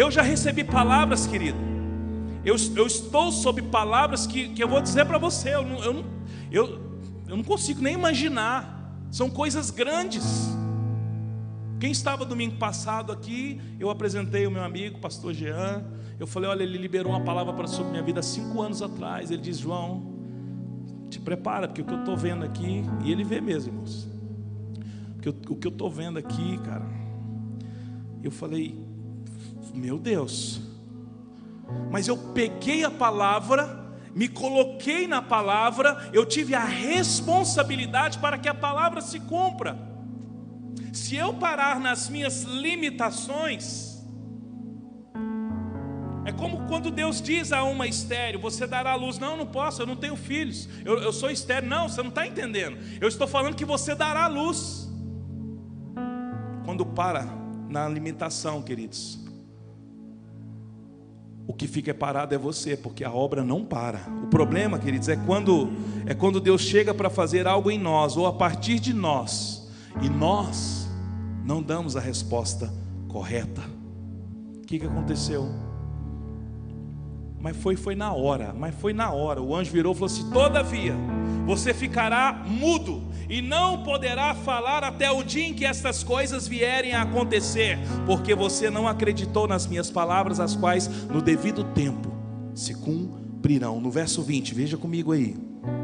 Eu 0.00 0.10
já 0.10 0.22
recebi 0.22 0.64
palavras, 0.64 1.26
querido 1.26 1.70
eu, 2.44 2.56
eu 2.74 2.86
estou 2.86 3.30
sob 3.30 3.60
palavras 3.62 4.26
que, 4.26 4.48
que 4.48 4.62
eu 4.62 4.68
vou 4.68 4.80
dizer 4.80 5.04
para 5.04 5.18
você, 5.18 5.54
eu 5.54 5.62
não, 5.62 5.84
eu, 5.84 5.92
não, 5.92 6.04
eu, 6.50 6.66
eu 7.28 7.36
não 7.36 7.44
consigo 7.44 7.82
nem 7.82 7.94
imaginar, 7.94 8.96
são 9.10 9.28
coisas 9.28 9.70
grandes. 9.70 10.48
Quem 11.78 11.90
estava 11.90 12.24
domingo 12.24 12.56
passado 12.56 13.12
aqui, 13.12 13.60
eu 13.78 13.90
apresentei 13.90 14.46
o 14.46 14.50
meu 14.50 14.62
amigo, 14.62 14.98
pastor 15.00 15.32
Jean. 15.32 15.84
Eu 16.18 16.26
falei: 16.26 16.48
Olha, 16.50 16.62
ele 16.62 16.76
liberou 16.76 17.12
uma 17.12 17.22
palavra 17.22 17.52
para 17.54 17.66
sobre 17.66 17.92
minha 17.92 18.02
vida 18.02 18.22
cinco 18.22 18.60
anos 18.60 18.82
atrás. 18.82 19.30
Ele 19.30 19.40
diz: 19.40 19.58
João, 19.58 20.14
te 21.08 21.18
prepara, 21.18 21.66
porque 21.66 21.80
o 21.80 21.84
que 21.84 21.94
eu 21.94 22.00
estou 22.00 22.16
vendo 22.16 22.44
aqui, 22.44 22.84
e 23.02 23.10
ele 23.10 23.24
vê 23.24 23.40
mesmo, 23.40 23.72
irmãos. 23.72 24.08
Porque 25.14 25.28
o 25.30 25.56
que 25.56 25.66
eu 25.66 25.72
estou 25.72 25.90
vendo 25.90 26.18
aqui, 26.18 26.58
cara, 26.58 26.86
eu 28.22 28.30
falei: 28.30 28.78
Meu 29.74 29.98
Deus, 29.98 30.60
mas 31.90 32.08
eu 32.08 32.16
peguei 32.16 32.84
a 32.84 32.90
palavra, 32.90 33.92
me 34.14 34.28
coloquei 34.28 35.06
na 35.06 35.22
palavra, 35.22 36.10
eu 36.12 36.26
tive 36.26 36.54
a 36.54 36.64
responsabilidade 36.64 38.18
para 38.18 38.38
que 38.38 38.48
a 38.48 38.54
palavra 38.54 39.00
se 39.00 39.20
cumpra. 39.20 39.78
Se 40.92 41.14
eu 41.16 41.34
parar 41.34 41.78
nas 41.78 42.08
minhas 42.08 42.42
limitações, 42.42 43.90
é 46.24 46.32
como 46.32 46.66
quando 46.66 46.90
Deus 46.90 47.22
diz 47.22 47.52
a 47.52 47.62
uma 47.62 47.86
estéreo: 47.86 48.40
Você 48.40 48.66
dará 48.66 48.94
luz. 48.94 49.18
Não, 49.18 49.36
não 49.36 49.46
posso, 49.46 49.82
eu 49.82 49.86
não 49.86 49.96
tenho 49.96 50.16
filhos, 50.16 50.68
eu, 50.84 50.98
eu 50.98 51.12
sou 51.12 51.30
estéreo. 51.30 51.68
Não, 51.68 51.88
você 51.88 52.02
não 52.02 52.10
está 52.10 52.26
entendendo. 52.26 52.78
Eu 53.00 53.08
estou 53.08 53.26
falando 53.26 53.54
que 53.54 53.64
você 53.64 53.94
dará 53.94 54.26
luz. 54.26 54.88
Quando 56.64 56.84
para 56.84 57.26
na 57.68 57.88
limitação, 57.88 58.60
queridos, 58.62 59.29
o 61.50 61.52
que 61.52 61.66
fica 61.66 61.92
parado 61.92 62.32
é 62.32 62.38
você, 62.38 62.76
porque 62.76 63.02
a 63.02 63.10
obra 63.10 63.42
não 63.42 63.64
para. 63.64 64.02
O 64.22 64.28
problema, 64.28 64.78
queridos, 64.78 65.08
é 65.08 65.16
quando 65.16 65.68
é 66.06 66.14
quando 66.14 66.40
Deus 66.40 66.60
chega 66.60 66.94
para 66.94 67.10
fazer 67.10 67.44
algo 67.44 67.72
em 67.72 67.78
nós 67.78 68.16
ou 68.16 68.24
a 68.24 68.32
partir 68.32 68.78
de 68.78 68.94
nós 68.94 69.68
e 70.00 70.08
nós 70.08 70.88
não 71.44 71.60
damos 71.60 71.96
a 71.96 72.00
resposta 72.00 72.72
correta. 73.08 73.62
O 74.58 74.60
que, 74.64 74.78
que 74.78 74.86
aconteceu? 74.86 75.48
Mas 77.40 77.56
foi 77.56 77.74
foi 77.74 77.96
na 77.96 78.12
hora, 78.12 78.54
mas 78.56 78.72
foi 78.76 78.92
na 78.92 79.10
hora. 79.10 79.42
O 79.42 79.52
anjo 79.52 79.72
virou 79.72 79.92
e 79.92 79.96
falou 79.96 80.06
assim: 80.06 80.30
"Todavia, 80.30 80.94
você 81.46 81.74
ficará 81.74 82.32
mudo 82.46 83.02
e 83.30 83.40
não 83.40 83.84
poderá 83.84 84.34
falar 84.34 84.82
até 84.82 85.08
o 85.08 85.22
dia 85.22 85.46
em 85.46 85.54
que 85.54 85.64
estas 85.64 86.02
coisas 86.02 86.48
vierem 86.48 86.92
a 86.92 87.02
acontecer, 87.02 87.78
porque 88.04 88.34
você 88.34 88.68
não 88.68 88.88
acreditou 88.88 89.46
nas 89.46 89.68
minhas 89.68 89.88
palavras, 89.88 90.40
as 90.40 90.56
quais 90.56 90.88
no 91.06 91.22
devido 91.22 91.62
tempo 91.62 92.12
se 92.52 92.74
cumprirão. 92.74 93.80
No 93.80 93.88
verso 93.88 94.20
20, 94.20 94.52
veja 94.52 94.76
comigo 94.76 95.12
aí. 95.12 95.36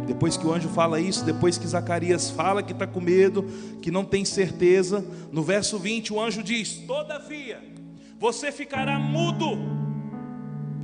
Depois 0.07 0.37
que 0.37 0.47
o 0.47 0.53
anjo 0.53 0.69
fala 0.69 1.01
isso, 1.01 1.25
depois 1.25 1.57
que 1.57 1.67
Zacarias 1.67 2.31
fala 2.31 2.63
que 2.63 2.73
está 2.73 2.87
com 2.87 3.01
medo, 3.01 3.45
que 3.81 3.93
não 3.93 4.05
tem 4.05 4.25
certeza, 4.25 5.05
no 5.31 5.43
verso 5.43 5.79
20 5.79 6.13
o 6.13 6.21
anjo 6.21 6.43
diz: 6.43 6.79
Todavia, 6.87 7.63
você 8.19 8.51
ficará 8.51 8.99
mudo 8.99 9.76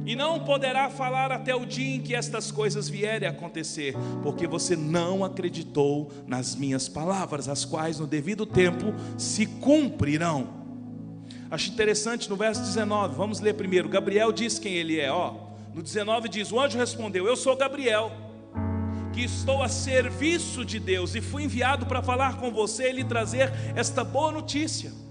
e 0.04 0.16
não 0.16 0.40
poderá 0.40 0.90
falar 0.90 1.30
até 1.30 1.54
o 1.54 1.64
dia 1.64 1.96
em 1.96 2.00
que 2.00 2.14
estas 2.14 2.50
coisas 2.50 2.88
vierem 2.88 3.28
a 3.28 3.30
acontecer, 3.30 3.94
porque 4.22 4.46
você 4.46 4.76
não 4.76 5.24
acreditou 5.24 6.10
nas 6.26 6.54
minhas 6.54 6.88
palavras, 6.88 7.48
as 7.48 7.64
quais 7.64 7.98
no 7.98 8.06
devido 8.06 8.44
tempo 8.44 8.94
se 9.16 9.46
cumprirão. 9.46 10.62
Acho 11.50 11.70
interessante 11.70 12.30
no 12.30 12.36
verso 12.36 12.62
19, 12.62 13.14
vamos 13.14 13.40
ler 13.40 13.54
primeiro. 13.54 13.88
Gabriel 13.88 14.32
diz 14.32 14.58
quem 14.58 14.74
ele 14.74 14.98
é, 14.98 15.10
ó. 15.12 15.34
No 15.74 15.82
19 15.82 16.28
diz: 16.28 16.50
O 16.50 16.58
anjo 16.58 16.78
respondeu: 16.78 17.26
Eu 17.26 17.36
sou 17.36 17.56
Gabriel, 17.56 18.10
que 19.12 19.22
estou 19.22 19.62
a 19.62 19.68
serviço 19.68 20.64
de 20.64 20.80
Deus 20.80 21.14
e 21.14 21.20
fui 21.20 21.44
enviado 21.44 21.84
para 21.86 22.02
falar 22.02 22.38
com 22.38 22.50
você 22.50 22.88
e 22.88 22.92
lhe 22.92 23.04
trazer 23.04 23.52
esta 23.76 24.02
boa 24.02 24.32
notícia. 24.32 25.01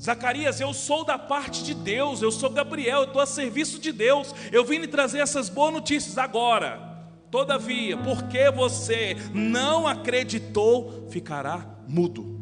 Zacarias, 0.00 0.60
eu 0.60 0.72
sou 0.72 1.04
da 1.04 1.18
parte 1.18 1.64
de 1.64 1.74
Deus, 1.74 2.22
eu 2.22 2.30
sou 2.30 2.50
Gabriel, 2.50 3.00
eu 3.00 3.06
estou 3.06 3.20
a 3.20 3.26
serviço 3.26 3.80
de 3.80 3.90
Deus, 3.90 4.32
eu 4.52 4.64
vim 4.64 4.78
lhe 4.78 4.86
trazer 4.86 5.18
essas 5.18 5.48
boas 5.48 5.72
notícias 5.72 6.16
agora. 6.16 6.86
Todavia, 7.30 7.96
porque 7.96 8.50
você 8.50 9.16
não 9.34 9.86
acreditou, 9.86 11.08
ficará 11.10 11.66
mudo, 11.86 12.38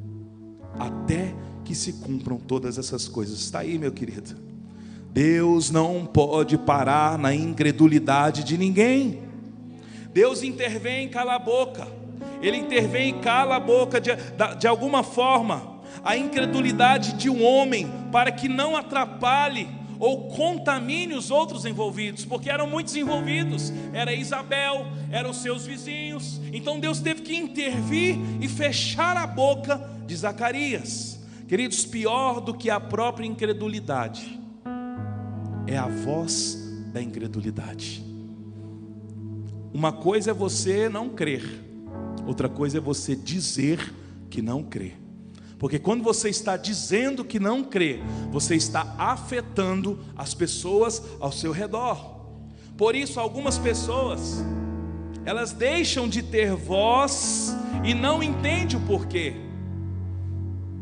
até 0.79 1.35
que 1.65 1.75
se 1.75 1.95
cumpram 1.95 2.37
todas 2.39 2.79
essas 2.79 3.09
coisas. 3.09 3.41
Está 3.41 3.61
aí, 3.61 3.79
meu 3.79 3.91
querido. 3.91 4.37
Deus 5.11 5.71
não 5.71 6.05
pode 6.07 6.59
parar 6.59 7.19
na 7.19 7.35
incredulidade 7.35 8.45
de 8.45 8.57
ninguém. 8.57 9.23
Deus 10.13 10.43
intervém, 10.43 11.09
cala 11.09 11.35
a 11.35 11.39
boca. 11.39 11.89
Ele 12.41 12.59
intervém 12.59 13.19
cala 13.21 13.57
a 13.57 13.61
boca 13.61 14.01
de, 14.01 14.11
de 14.59 14.67
alguma 14.69 15.03
forma 15.03 15.76
a 16.05 16.17
incredulidade 16.17 17.15
de 17.15 17.29
um 17.31 17.45
homem 17.45 17.91
para 18.13 18.31
que 18.31 18.49
não 18.49 18.77
atrapalhe 18.77 19.69
ou 19.99 20.29
contamine 20.29 21.15
os 21.15 21.31
outros 21.31 21.65
envolvidos, 21.65 22.25
porque 22.25 22.51
eram 22.51 22.67
muitos 22.67 22.95
envolvidos, 22.97 23.73
era 23.93 24.13
Isabel, 24.15 24.87
eram 25.11 25.33
seus 25.33 25.67
vizinhos. 25.67 26.41
Então 26.53 26.79
Deus 26.79 27.01
teve 27.01 27.23
que 27.23 27.35
intervir 27.35 28.17
e 28.41 28.49
fechar 28.49 29.17
a 29.17 29.27
boca 29.27 29.79
de 30.07 30.15
Zacarias. 30.15 31.19
Queridos, 31.49 31.85
pior 31.85 32.41
do 32.41 32.53
que 32.53 32.69
a 32.69 32.81
própria 32.81 33.27
incredulidade 33.27 34.41
é 35.67 35.77
a 35.77 35.87
voz 35.87 36.59
da 36.93 37.03
incredulidade. 37.03 38.05
Uma 39.73 39.93
coisa 39.93 40.31
é 40.31 40.35
você 40.35 40.89
não 40.89 41.11
crer, 41.11 41.45
outra 42.27 42.49
coisa 42.49 42.79
é 42.79 42.81
você 42.81 43.15
dizer 43.15 43.95
que 44.31 44.41
não 44.41 44.63
crê. 44.63 44.93
Porque 45.59 45.79
quando 45.79 46.03
você 46.03 46.29
está 46.29 46.57
dizendo 46.57 47.25
que 47.25 47.41
não 47.41 47.65
crê, 47.65 48.01
você 48.31 48.55
está 48.55 48.95
afetando 48.99 49.99
as 50.17 50.35
pessoas 50.35 51.03
ao 51.19 51.33
seu 51.33 51.51
redor. 51.51 52.17
Por 52.77 52.95
isso, 52.95 53.19
algumas 53.19 53.57
pessoas, 53.57 54.45
elas 55.25 55.53
deixam 55.53 56.09
de 56.09 56.23
ter 56.23 56.55
voz 56.55 57.57
e 57.83 57.95
não 57.95 58.23
entendem 58.23 58.77
o 58.77 58.81
porquê. 58.87 59.35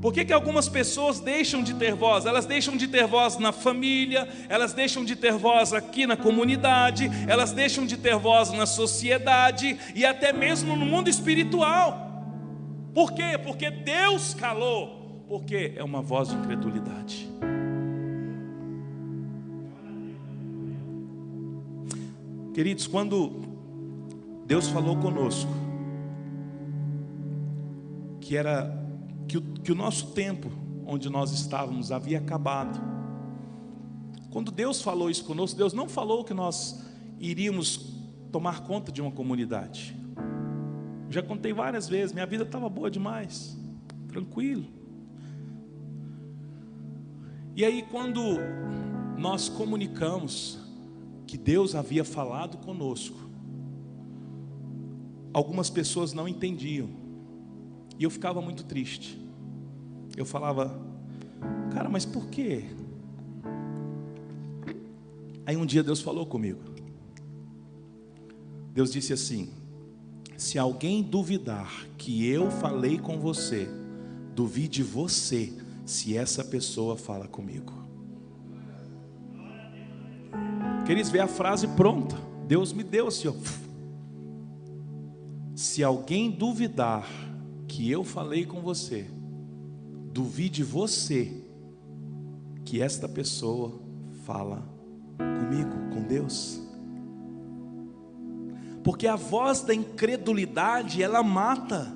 Por 0.02 0.12
que, 0.12 0.24
que 0.24 0.34
algumas 0.34 0.68
pessoas 0.68 1.18
deixam 1.18 1.62
de 1.62 1.72
ter 1.74 1.94
voz? 1.94 2.26
Elas 2.26 2.44
deixam 2.44 2.76
de 2.76 2.88
ter 2.88 3.06
voz 3.06 3.38
na 3.38 3.52
família, 3.52 4.28
elas 4.50 4.74
deixam 4.74 5.02
de 5.02 5.16
ter 5.16 5.32
voz 5.32 5.72
aqui 5.72 6.06
na 6.06 6.14
comunidade, 6.14 7.10
elas 7.26 7.52
deixam 7.52 7.86
de 7.86 7.96
ter 7.96 8.14
voz 8.18 8.50
na 8.50 8.66
sociedade 8.66 9.78
e 9.94 10.04
até 10.04 10.30
mesmo 10.30 10.76
no 10.76 10.84
mundo 10.84 11.08
espiritual. 11.08 12.03
Por 12.94 13.12
quê? 13.12 13.36
Porque 13.36 13.70
Deus 13.70 14.32
calou. 14.32 15.24
Porque 15.28 15.74
é 15.76 15.82
uma 15.82 16.00
voz 16.00 16.28
de 16.28 16.36
incredulidade. 16.36 17.28
Queridos, 22.54 22.86
quando 22.86 23.42
Deus 24.46 24.68
falou 24.68 24.96
conosco, 24.98 25.50
que 28.20 28.36
era 28.36 28.72
que 29.26 29.38
o, 29.38 29.42
que 29.42 29.72
o 29.72 29.74
nosso 29.74 30.12
tempo 30.12 30.48
onde 30.86 31.10
nós 31.10 31.32
estávamos 31.32 31.90
havia 31.90 32.18
acabado. 32.18 32.80
Quando 34.30 34.52
Deus 34.52 34.82
falou 34.82 35.10
isso 35.10 35.24
conosco, 35.24 35.56
Deus 35.56 35.72
não 35.72 35.88
falou 35.88 36.22
que 36.22 36.34
nós 36.34 36.84
iríamos 37.18 37.92
tomar 38.30 38.62
conta 38.62 38.92
de 38.92 39.00
uma 39.00 39.10
comunidade. 39.10 39.96
Já 41.14 41.22
contei 41.22 41.52
várias 41.52 41.88
vezes, 41.88 42.12
minha 42.12 42.26
vida 42.26 42.42
estava 42.42 42.68
boa 42.68 42.90
demais. 42.90 43.56
tranquilo. 44.08 44.64
E 47.54 47.64
aí, 47.64 47.82
quando 47.88 48.20
nós 49.16 49.48
comunicamos 49.48 50.58
que 51.24 51.38
Deus 51.38 51.76
havia 51.76 52.04
falado 52.04 52.58
conosco, 52.58 53.16
algumas 55.32 55.70
pessoas 55.70 56.12
não 56.12 56.26
entendiam, 56.26 56.88
e 57.96 58.02
eu 58.02 58.10
ficava 58.10 58.42
muito 58.42 58.64
triste. 58.64 59.16
Eu 60.16 60.24
falava, 60.24 60.76
cara, 61.72 61.88
mas 61.88 62.04
por 62.04 62.26
quê? 62.26 62.64
Aí 65.46 65.56
um 65.56 65.64
dia 65.64 65.84
Deus 65.84 66.00
falou 66.00 66.26
comigo. 66.26 66.58
Deus 68.72 68.92
disse 68.92 69.12
assim: 69.12 69.62
se 70.36 70.58
alguém 70.58 71.02
duvidar 71.02 71.86
que 71.96 72.26
eu 72.28 72.50
falei 72.50 72.98
com 72.98 73.18
você, 73.18 73.68
duvide 74.34 74.82
você 74.82 75.52
se 75.84 76.16
essa 76.16 76.44
pessoa 76.44 76.96
fala 76.96 77.28
comigo. 77.28 77.72
Queres 80.86 81.08
ver 81.08 81.20
a 81.20 81.26
frase 81.26 81.68
pronta? 81.68 82.16
Deus 82.46 82.72
me 82.72 82.82
deu 82.82 83.08
assim, 83.08 83.28
ó. 83.28 83.34
Se 85.54 85.82
alguém 85.82 86.30
duvidar 86.30 87.08
que 87.68 87.90
eu 87.90 88.04
falei 88.04 88.44
com 88.44 88.60
você, 88.60 89.06
duvide 90.12 90.62
você 90.62 91.42
que 92.64 92.82
esta 92.82 93.08
pessoa 93.08 93.80
fala 94.24 94.62
comigo, 95.16 95.94
com 95.94 96.02
Deus. 96.02 96.63
Porque 98.84 99.08
a 99.08 99.16
voz 99.16 99.62
da 99.62 99.74
incredulidade, 99.74 101.02
ela 101.02 101.22
mata. 101.22 101.92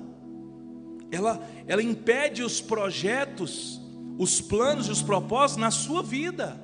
Ela 1.11 1.39
ela 1.69 1.83
impede 1.83 2.41
os 2.41 2.59
projetos, 2.59 3.79
os 4.17 4.41
planos 4.41 4.87
e 4.87 4.91
os 4.91 5.03
propósitos 5.03 5.61
na 5.61 5.69
sua 5.69 6.01
vida. 6.01 6.59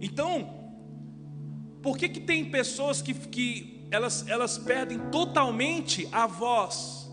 Então, 0.00 0.52
por 1.80 1.96
que 1.96 2.08
que 2.08 2.18
tem 2.18 2.50
pessoas 2.50 3.00
que, 3.00 3.14
que 3.14 3.86
elas, 3.88 4.26
elas 4.26 4.58
perdem 4.58 4.98
totalmente 5.12 6.08
a 6.10 6.26
voz? 6.26 7.08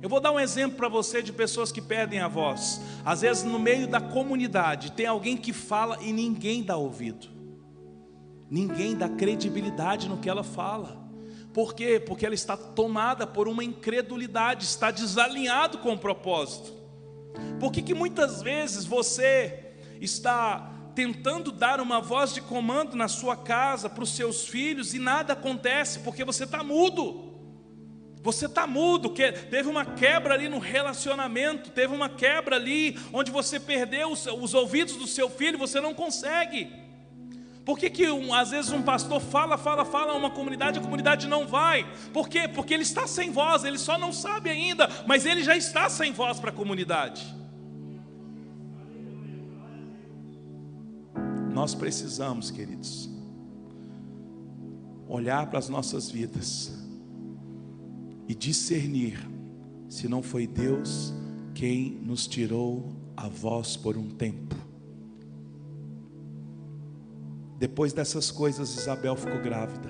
Eu 0.00 0.08
vou 0.08 0.18
dar 0.18 0.32
um 0.32 0.40
exemplo 0.40 0.78
para 0.78 0.88
você 0.88 1.22
de 1.22 1.30
pessoas 1.30 1.70
que 1.70 1.82
perdem 1.82 2.20
a 2.20 2.26
voz. 2.26 2.80
Às 3.04 3.20
vezes, 3.20 3.44
no 3.44 3.58
meio 3.58 3.86
da 3.86 4.00
comunidade, 4.00 4.92
tem 4.92 5.04
alguém 5.04 5.36
que 5.36 5.52
fala 5.52 5.98
e 6.00 6.10
ninguém 6.10 6.62
dá 6.62 6.78
ouvido, 6.78 7.28
ninguém 8.52 8.94
dá 8.94 9.08
credibilidade 9.08 10.10
no 10.10 10.18
que 10.18 10.28
ela 10.28 10.44
fala. 10.44 11.00
Por 11.54 11.74
quê? 11.74 11.98
Porque 11.98 12.26
ela 12.26 12.34
está 12.34 12.54
tomada 12.54 13.26
por 13.26 13.48
uma 13.48 13.64
incredulidade, 13.64 14.66
está 14.66 14.90
desalinhado 14.90 15.78
com 15.78 15.94
o 15.94 15.98
propósito. 15.98 16.70
Por 17.58 17.72
que, 17.72 17.80
que 17.80 17.94
muitas 17.94 18.42
vezes 18.42 18.84
você 18.84 19.72
está 20.02 20.70
tentando 20.94 21.50
dar 21.50 21.80
uma 21.80 21.98
voz 21.98 22.34
de 22.34 22.42
comando 22.42 22.94
na 22.94 23.08
sua 23.08 23.34
casa 23.34 23.88
para 23.88 24.04
os 24.04 24.14
seus 24.14 24.46
filhos 24.46 24.92
e 24.92 24.98
nada 24.98 25.32
acontece 25.32 26.00
porque 26.00 26.22
você 26.22 26.44
está 26.44 26.62
mudo? 26.62 27.32
Você 28.22 28.44
está 28.44 28.66
mudo, 28.66 29.14
que 29.14 29.32
teve 29.32 29.66
uma 29.66 29.86
quebra 29.86 30.34
ali 30.34 30.50
no 30.50 30.58
relacionamento, 30.58 31.70
teve 31.70 31.94
uma 31.94 32.10
quebra 32.10 32.56
ali 32.56 32.98
onde 33.14 33.30
você 33.30 33.58
perdeu 33.58 34.12
os, 34.12 34.26
os 34.26 34.52
ouvidos 34.52 34.96
do 34.96 35.06
seu 35.06 35.30
filho, 35.30 35.58
você 35.58 35.80
não 35.80 35.94
consegue. 35.94 36.81
Por 37.64 37.78
que, 37.78 37.88
que 37.88 38.10
um, 38.10 38.34
às 38.34 38.50
vezes 38.50 38.72
um 38.72 38.82
pastor 38.82 39.20
fala, 39.20 39.56
fala, 39.56 39.84
fala 39.84 40.12
a 40.12 40.16
uma 40.16 40.30
comunidade, 40.30 40.78
a 40.78 40.82
comunidade 40.82 41.28
não 41.28 41.46
vai? 41.46 41.86
Por 42.12 42.28
quê? 42.28 42.48
Porque 42.48 42.74
ele 42.74 42.82
está 42.82 43.06
sem 43.06 43.30
voz, 43.30 43.62
ele 43.62 43.78
só 43.78 43.96
não 43.96 44.12
sabe 44.12 44.50
ainda, 44.50 44.88
mas 45.06 45.24
ele 45.24 45.44
já 45.44 45.56
está 45.56 45.88
sem 45.88 46.12
voz 46.12 46.40
para 46.40 46.50
a 46.50 46.52
comunidade. 46.52 47.24
Nós 51.52 51.74
precisamos, 51.74 52.50
queridos, 52.50 53.08
olhar 55.06 55.46
para 55.46 55.58
as 55.58 55.68
nossas 55.68 56.10
vidas 56.10 56.72
e 58.26 58.34
discernir 58.34 59.20
se 59.88 60.08
não 60.08 60.22
foi 60.22 60.46
Deus 60.46 61.12
quem 61.54 62.00
nos 62.02 62.26
tirou 62.26 62.90
a 63.16 63.28
voz 63.28 63.76
por 63.76 63.96
um 63.96 64.08
tempo. 64.08 64.71
Depois 67.62 67.92
dessas 67.92 68.28
coisas, 68.28 68.76
Isabel 68.76 69.14
ficou 69.14 69.38
grávida. 69.40 69.88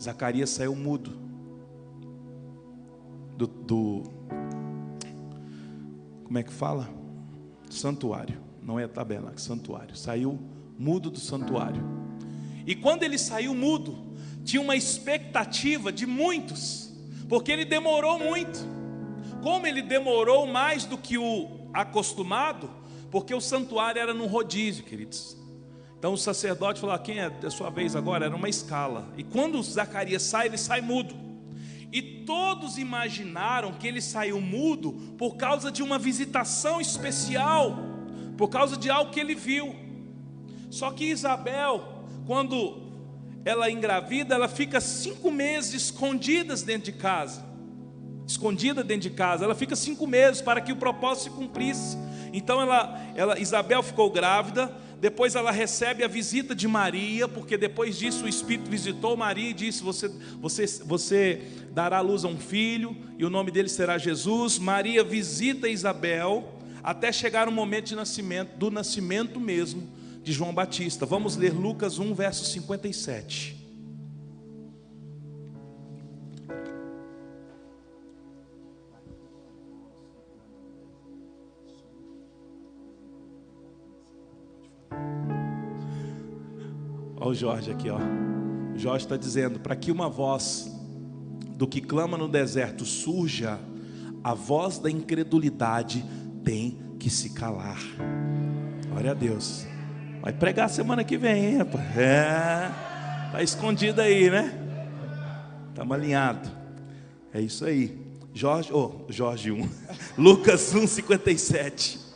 Zacarias 0.00 0.48
saiu 0.48 0.74
mudo 0.74 1.10
do, 3.36 3.46
do 3.46 4.02
como 6.24 6.38
é 6.38 6.42
que 6.42 6.50
fala? 6.50 6.88
Santuário. 7.68 8.40
Não 8.62 8.80
é 8.80 8.88
tabela, 8.88 9.34
é 9.34 9.38
santuário. 9.38 9.94
Saiu 9.94 10.40
mudo 10.78 11.10
do 11.10 11.20
santuário. 11.20 11.82
E 12.66 12.74
quando 12.74 13.02
ele 13.02 13.18
saiu 13.18 13.54
mudo, 13.54 13.98
tinha 14.42 14.62
uma 14.62 14.74
expectativa 14.74 15.92
de 15.92 16.06
muitos 16.06 16.90
porque 17.28 17.52
ele 17.52 17.66
demorou 17.66 18.18
muito. 18.18 18.66
Como 19.42 19.66
ele 19.66 19.82
demorou 19.82 20.46
mais 20.46 20.86
do 20.86 20.96
que 20.96 21.18
o 21.18 21.68
acostumado, 21.74 22.70
porque 23.10 23.34
o 23.34 23.42
santuário 23.42 24.00
era 24.00 24.14
num 24.14 24.26
rodízio, 24.26 24.84
queridos. 24.84 25.38
Então 26.00 26.14
o 26.14 26.16
sacerdote 26.16 26.80
falou: 26.80 26.96
ah, 26.96 26.98
quem 26.98 27.18
é 27.18 27.30
a 27.44 27.50
sua 27.50 27.68
vez 27.68 27.94
agora? 27.94 28.24
Era 28.24 28.34
uma 28.34 28.48
escala. 28.48 29.06
E 29.18 29.22
quando 29.22 29.62
Zacarias 29.62 30.22
sai, 30.22 30.46
ele 30.46 30.56
sai 30.56 30.80
mudo. 30.80 31.14
E 31.92 32.00
todos 32.24 32.78
imaginaram 32.78 33.74
que 33.74 33.86
ele 33.86 34.00
saiu 34.00 34.40
mudo 34.40 34.92
por 35.18 35.36
causa 35.36 35.70
de 35.70 35.82
uma 35.82 35.98
visitação 35.98 36.80
especial, 36.80 37.76
por 38.38 38.48
causa 38.48 38.78
de 38.78 38.88
algo 38.88 39.10
que 39.10 39.20
ele 39.20 39.34
viu. 39.34 39.76
Só 40.70 40.90
que 40.90 41.04
Isabel, 41.04 42.04
quando 42.26 42.80
ela 43.44 43.70
engravida, 43.70 44.34
ela 44.34 44.48
fica 44.48 44.80
cinco 44.80 45.30
meses 45.30 45.74
escondidas 45.74 46.62
dentro 46.62 46.90
de 46.90 46.98
casa. 46.98 47.44
Escondida 48.26 48.82
dentro 48.82 49.10
de 49.10 49.10
casa, 49.10 49.44
ela 49.44 49.54
fica 49.54 49.76
cinco 49.76 50.06
meses 50.06 50.40
para 50.40 50.62
que 50.62 50.72
o 50.72 50.76
propósito 50.76 51.24
se 51.24 51.30
cumprisse. 51.36 51.98
Então 52.32 52.62
ela, 52.62 52.98
ela, 53.14 53.38
Isabel 53.38 53.82
ficou 53.82 54.08
grávida, 54.08 54.72
depois 55.00 55.34
ela 55.34 55.50
recebe 55.50 56.04
a 56.04 56.08
visita 56.08 56.54
de 56.54 56.68
Maria, 56.68 57.26
porque 57.26 57.56
depois 57.56 57.96
disso 57.98 58.26
o 58.26 58.28
Espírito 58.28 58.70
visitou 58.70 59.16
Maria 59.16 59.48
e 59.48 59.54
disse: 59.54 59.82
Você, 59.82 60.08
você, 60.38 60.66
você 60.84 61.42
dará 61.72 61.98
à 61.98 62.00
luz 62.02 62.22
a 62.24 62.28
um 62.28 62.36
filho, 62.36 62.94
e 63.18 63.24
o 63.24 63.30
nome 63.30 63.50
dele 63.50 63.70
será 63.70 63.96
Jesus. 63.96 64.58
Maria 64.58 65.02
visita 65.02 65.68
Isabel, 65.68 66.54
até 66.82 67.10
chegar 67.10 67.48
o 67.48 67.52
momento 67.52 67.86
de 67.86 67.96
nascimento, 67.96 68.56
do 68.58 68.70
nascimento 68.70 69.40
mesmo 69.40 69.88
de 70.22 70.32
João 70.32 70.52
Batista. 70.52 71.06
Vamos 71.06 71.34
ler 71.34 71.54
Lucas 71.54 71.98
1, 71.98 72.14
verso 72.14 72.44
57. 72.44 73.59
Olha 87.20 87.30
o 87.30 87.34
Jorge 87.34 87.70
aqui, 87.70 87.90
ó. 87.90 87.98
O 88.74 88.78
Jorge 88.78 89.04
está 89.04 89.16
dizendo: 89.16 89.60
para 89.60 89.76
que 89.76 89.92
uma 89.92 90.08
voz 90.08 90.74
do 91.54 91.66
que 91.66 91.82
clama 91.82 92.16
no 92.16 92.26
deserto 92.26 92.86
surja, 92.86 93.60
a 94.24 94.32
voz 94.32 94.78
da 94.78 94.90
incredulidade 94.90 96.02
tem 96.42 96.78
que 96.98 97.10
se 97.10 97.30
calar. 97.30 97.78
Glória 98.88 99.10
a 99.10 99.14
Deus. 99.14 99.66
Vai 100.22 100.32
pregar 100.32 100.70
semana 100.70 101.04
que 101.04 101.18
vem, 101.18 101.44
hein, 101.44 101.58
rapaz? 101.58 101.96
É, 101.96 102.70
tá 103.32 103.42
escondido 103.42 104.00
aí, 104.00 104.30
né? 104.30 104.52
Estamos 105.68 105.94
alinhados. 105.94 106.50
É 107.34 107.40
isso 107.40 107.66
aí. 107.66 107.98
Jorge, 108.32 108.72
oh, 108.72 109.04
Jorge 109.08 109.52
1. 109.52 109.68
Lucas 110.16 110.74
1, 110.74 110.86
57. 110.86 112.09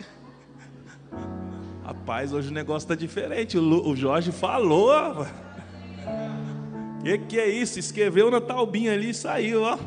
Rapaz, 2.04 2.34
hoje 2.34 2.50
o 2.50 2.52
negócio 2.52 2.84
está 2.84 2.94
diferente. 2.94 3.56
O, 3.56 3.96
Jorge 3.96 4.30
falou. 4.30 5.22
O 5.22 7.02
que, 7.02 7.16
que 7.16 7.40
é 7.40 7.48
isso? 7.48 7.78
Escreveu 7.78 8.30
na 8.30 8.42
talbinha 8.42 8.92
ali 8.92 9.08
e 9.08 9.14
saiu, 9.14 9.62
ó. 9.62 9.78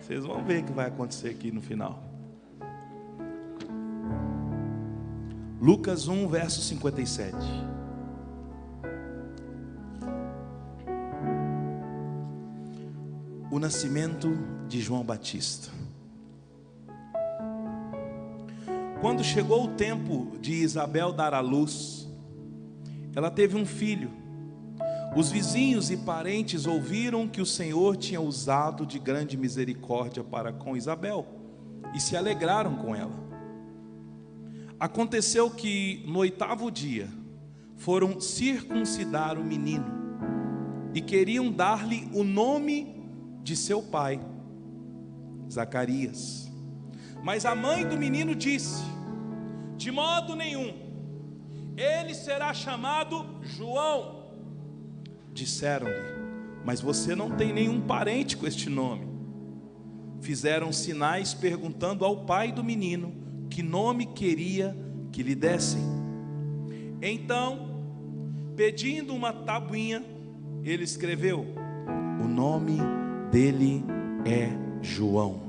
Vocês 0.00 0.24
vão 0.26 0.44
ver 0.44 0.64
o 0.64 0.66
que 0.66 0.72
vai 0.72 0.88
acontecer 0.88 1.28
aqui 1.28 1.52
no 1.52 1.62
final. 1.62 2.02
Lucas 5.60 6.08
1, 6.08 6.26
verso 6.26 6.60
57. 6.60 7.36
O 13.48 13.60
nascimento 13.60 14.36
de 14.66 14.80
João 14.80 15.04
Batista. 15.04 15.70
Quando 19.04 19.22
chegou 19.22 19.64
o 19.64 19.68
tempo 19.68 20.32
de 20.40 20.54
Isabel 20.54 21.12
dar 21.12 21.34
à 21.34 21.40
luz, 21.40 22.08
ela 23.14 23.30
teve 23.30 23.54
um 23.54 23.66
filho. 23.66 24.10
Os 25.14 25.30
vizinhos 25.30 25.90
e 25.90 25.96
parentes 25.98 26.66
ouviram 26.66 27.28
que 27.28 27.42
o 27.42 27.44
Senhor 27.44 27.98
tinha 27.98 28.18
usado 28.18 28.86
de 28.86 28.98
grande 28.98 29.36
misericórdia 29.36 30.24
para 30.24 30.54
com 30.54 30.74
Isabel 30.74 31.26
e 31.94 32.00
se 32.00 32.16
alegraram 32.16 32.76
com 32.76 32.96
ela. 32.96 33.12
Aconteceu 34.80 35.50
que 35.50 36.02
no 36.08 36.20
oitavo 36.20 36.70
dia 36.70 37.06
foram 37.76 38.18
circuncidar 38.18 39.38
o 39.38 39.44
menino 39.44 39.84
e 40.94 41.02
queriam 41.02 41.52
dar-lhe 41.52 42.08
o 42.14 42.24
nome 42.24 43.06
de 43.42 43.54
seu 43.54 43.82
pai, 43.82 44.18
Zacarias. 45.52 46.50
Mas 47.22 47.44
a 47.44 47.54
mãe 47.54 47.86
do 47.86 47.98
menino 47.98 48.34
disse: 48.34 48.93
De 49.76 49.90
modo 49.90 50.36
nenhum, 50.36 50.72
ele 51.76 52.14
será 52.14 52.54
chamado 52.54 53.26
João. 53.42 54.24
Disseram-lhe: 55.32 55.94
Mas 56.64 56.80
você 56.80 57.14
não 57.14 57.30
tem 57.30 57.52
nenhum 57.52 57.80
parente 57.80 58.36
com 58.36 58.46
este 58.46 58.70
nome. 58.70 59.06
Fizeram 60.20 60.72
sinais 60.72 61.34
perguntando 61.34 62.04
ao 62.04 62.24
pai 62.24 62.50
do 62.52 62.64
menino 62.64 63.12
que 63.50 63.62
nome 63.62 64.06
queria 64.06 64.76
que 65.12 65.22
lhe 65.22 65.34
dessem. 65.34 65.82
Então, 67.02 67.68
pedindo 68.56 69.14
uma 69.14 69.32
tabuinha, 69.32 70.02
ele 70.62 70.84
escreveu: 70.84 71.46
O 72.22 72.26
nome 72.26 72.78
dele 73.30 73.84
é 74.24 74.48
João. 74.82 75.42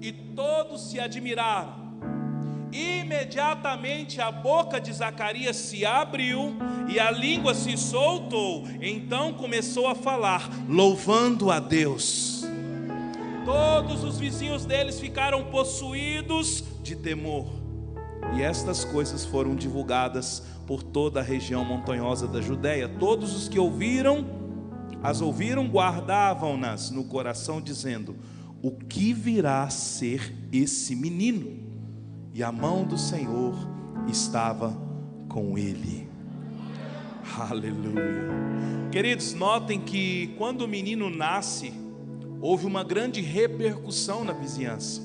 E 0.00 0.12
todos 0.12 0.90
se 0.90 0.98
admiraram. 0.98 1.81
Imediatamente 2.72 4.18
a 4.18 4.32
boca 4.32 4.80
de 4.80 4.90
Zacarias 4.90 5.56
se 5.56 5.84
abriu 5.84 6.56
e 6.88 6.98
a 6.98 7.10
língua 7.10 7.54
se 7.54 7.76
soltou. 7.76 8.66
Então 8.80 9.34
começou 9.34 9.86
a 9.86 9.94
falar, 9.94 10.48
louvando 10.66 11.50
a 11.50 11.60
Deus. 11.60 12.44
Todos 13.44 14.02
os 14.04 14.18
vizinhos 14.18 14.64
deles 14.64 14.98
ficaram 14.98 15.44
possuídos 15.44 16.64
de 16.82 16.96
temor. 16.96 17.46
E 18.34 18.42
estas 18.42 18.84
coisas 18.84 19.24
foram 19.24 19.54
divulgadas 19.54 20.42
por 20.66 20.82
toda 20.82 21.20
a 21.20 21.22
região 21.22 21.64
montanhosa 21.64 22.26
da 22.26 22.40
Judéia. 22.40 22.88
Todos 22.88 23.36
os 23.36 23.48
que 23.48 23.58
ouviram, 23.58 24.24
as 25.02 25.20
ouviram, 25.20 25.66
guardavam-nas 25.66 26.90
no 26.90 27.04
coração, 27.04 27.60
dizendo: 27.60 28.16
O 28.62 28.70
que 28.70 29.12
virá 29.12 29.64
a 29.64 29.70
ser 29.70 30.34
esse 30.50 30.96
menino? 30.96 31.71
E 32.34 32.42
a 32.42 32.50
mão 32.50 32.84
do 32.84 32.96
Senhor 32.96 33.54
estava 34.08 34.74
com 35.28 35.58
ele. 35.58 36.08
Aleluia. 37.38 38.30
Queridos, 38.90 39.34
notem 39.34 39.80
que 39.80 40.34
quando 40.38 40.62
o 40.62 40.68
menino 40.68 41.08
nasce, 41.10 41.72
houve 42.40 42.66
uma 42.66 42.82
grande 42.82 43.20
repercussão 43.20 44.24
na 44.24 44.32
vizinhança, 44.32 45.00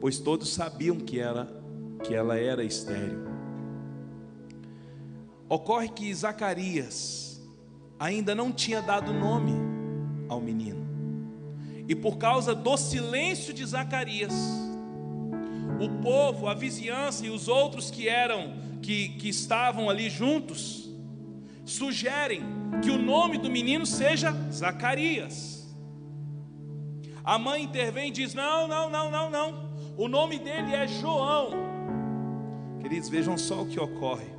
pois 0.00 0.18
todos 0.18 0.52
sabiam 0.52 0.96
que 0.96 1.20
ela, 1.20 1.62
que 2.04 2.14
ela 2.14 2.38
era 2.38 2.64
estéril. 2.64 3.26
Ocorre 5.48 5.88
que 5.88 6.12
Zacarias 6.14 7.40
ainda 7.98 8.34
não 8.34 8.52
tinha 8.52 8.80
dado 8.80 9.12
nome 9.12 9.52
ao 10.28 10.40
menino, 10.40 10.86
e 11.88 11.94
por 11.94 12.18
causa 12.18 12.54
do 12.54 12.76
silêncio 12.76 13.52
de 13.52 13.64
Zacarias, 13.64 14.34
o 15.80 16.00
povo, 16.02 16.48
a 16.48 16.54
vizinhança 16.54 17.24
e 17.26 17.30
os 17.30 17.48
outros 17.48 17.90
que 17.90 18.08
eram, 18.08 18.54
que, 18.82 19.10
que 19.10 19.28
estavam 19.28 19.88
ali 19.88 20.10
juntos, 20.10 20.88
sugerem 21.64 22.42
que 22.82 22.90
o 22.90 22.98
nome 22.98 23.38
do 23.38 23.50
menino 23.50 23.86
seja 23.86 24.32
Zacarias. 24.50 25.58
A 27.24 27.38
mãe 27.38 27.62
intervém 27.62 28.08
e 28.08 28.12
diz: 28.12 28.34
Não, 28.34 28.66
não, 28.66 28.88
não, 28.88 29.10
não, 29.10 29.30
não. 29.30 29.68
O 29.96 30.08
nome 30.08 30.38
dele 30.38 30.74
é 30.74 30.86
João. 30.86 31.50
Queridos, 32.80 33.08
vejam 33.08 33.36
só 33.36 33.62
o 33.62 33.66
que 33.66 33.78
ocorre. 33.78 34.38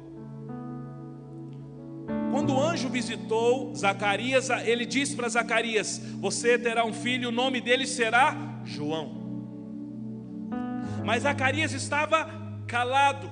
Quando 2.32 2.54
o 2.54 2.62
anjo 2.62 2.90
visitou 2.90 3.74
Zacarias, 3.76 4.50
ele 4.50 4.86
disse 4.86 5.16
para 5.16 5.30
Zacarias: 5.30 6.02
Você 6.20 6.58
terá 6.58 6.86
um 6.86 6.94
filho, 6.94 7.30
o 7.30 7.32
nome 7.32 7.62
dele 7.62 7.86
será 7.86 8.36
João. 8.66 9.19
Mas 11.10 11.24
Zacarias 11.24 11.74
estava 11.74 12.30
calado. 12.68 13.32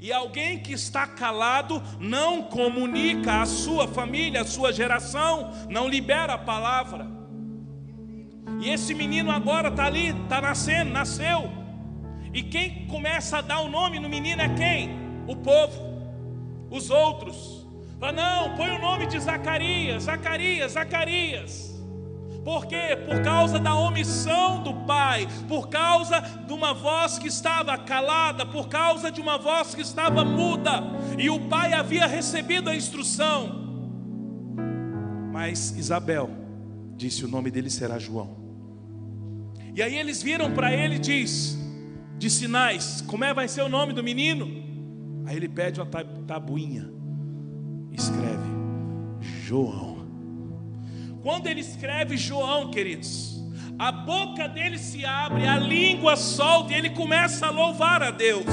E 0.00 0.10
alguém 0.10 0.58
que 0.58 0.72
está 0.72 1.06
calado 1.06 1.82
não 2.00 2.44
comunica 2.44 3.42
à 3.42 3.44
sua 3.44 3.86
família, 3.86 4.40
à 4.40 4.44
sua 4.46 4.72
geração, 4.72 5.52
não 5.68 5.86
libera 5.86 6.32
a 6.32 6.38
palavra. 6.38 7.06
E 8.62 8.70
esse 8.70 8.94
menino 8.94 9.30
agora 9.30 9.68
está 9.68 9.84
ali, 9.84 10.08
está 10.08 10.40
nascendo, 10.40 10.90
nasceu. 10.90 11.50
E 12.32 12.42
quem 12.42 12.86
começa 12.86 13.36
a 13.36 13.42
dar 13.42 13.60
o 13.60 13.68
nome 13.68 14.00
no 14.00 14.08
menino 14.08 14.40
é 14.40 14.48
quem? 14.54 14.88
O 15.26 15.36
povo, 15.36 16.00
os 16.70 16.88
outros. 16.88 17.68
Fala, 18.00 18.12
não, 18.12 18.56
põe 18.56 18.70
o 18.70 18.78
nome 18.78 19.06
de 19.06 19.20
Zacarias, 19.20 20.04
Zacarias, 20.04 20.72
Zacarias. 20.72 21.77
Por 22.48 22.64
quê? 22.64 22.96
Por 23.06 23.20
causa 23.20 23.58
da 23.58 23.74
omissão 23.74 24.62
do 24.62 24.72
pai, 24.86 25.28
por 25.46 25.68
causa 25.68 26.18
de 26.18 26.50
uma 26.50 26.72
voz 26.72 27.18
que 27.18 27.28
estava 27.28 27.76
calada, 27.76 28.46
por 28.46 28.70
causa 28.70 29.12
de 29.12 29.20
uma 29.20 29.36
voz 29.36 29.74
que 29.74 29.82
estava 29.82 30.24
muda, 30.24 30.82
e 31.18 31.28
o 31.28 31.46
pai 31.46 31.74
havia 31.74 32.06
recebido 32.06 32.70
a 32.70 32.74
instrução. 32.74 33.68
Mas 35.30 35.76
Isabel 35.76 36.30
disse: 36.96 37.22
O 37.22 37.28
nome 37.28 37.50
dele 37.50 37.68
será 37.68 37.98
João. 37.98 38.38
E 39.74 39.82
aí 39.82 39.98
eles 39.98 40.22
viram 40.22 40.50
para 40.50 40.72
ele 40.72 40.94
e 40.94 40.98
diz, 40.98 41.58
de 42.16 42.30
sinais, 42.30 43.02
como 43.02 43.24
é 43.24 43.34
vai 43.34 43.46
ser 43.46 43.60
o 43.60 43.68
nome 43.68 43.92
do 43.92 44.02
menino? 44.02 44.46
Aí 45.26 45.36
ele 45.36 45.50
pede 45.50 45.82
uma 45.82 45.86
tabuinha, 46.26 46.90
escreve 47.92 48.48
João. 49.20 49.97
Quando 51.22 51.46
ele 51.48 51.60
escreve 51.60 52.16
João, 52.16 52.70
queridos, 52.70 53.42
a 53.78 53.90
boca 53.90 54.48
dele 54.48 54.78
se 54.78 55.04
abre, 55.04 55.46
a 55.46 55.58
língua 55.58 56.16
solta 56.16 56.72
e 56.72 56.76
ele 56.76 56.90
começa 56.90 57.46
a 57.46 57.50
louvar 57.50 58.02
a 58.02 58.10
Deus. 58.10 58.44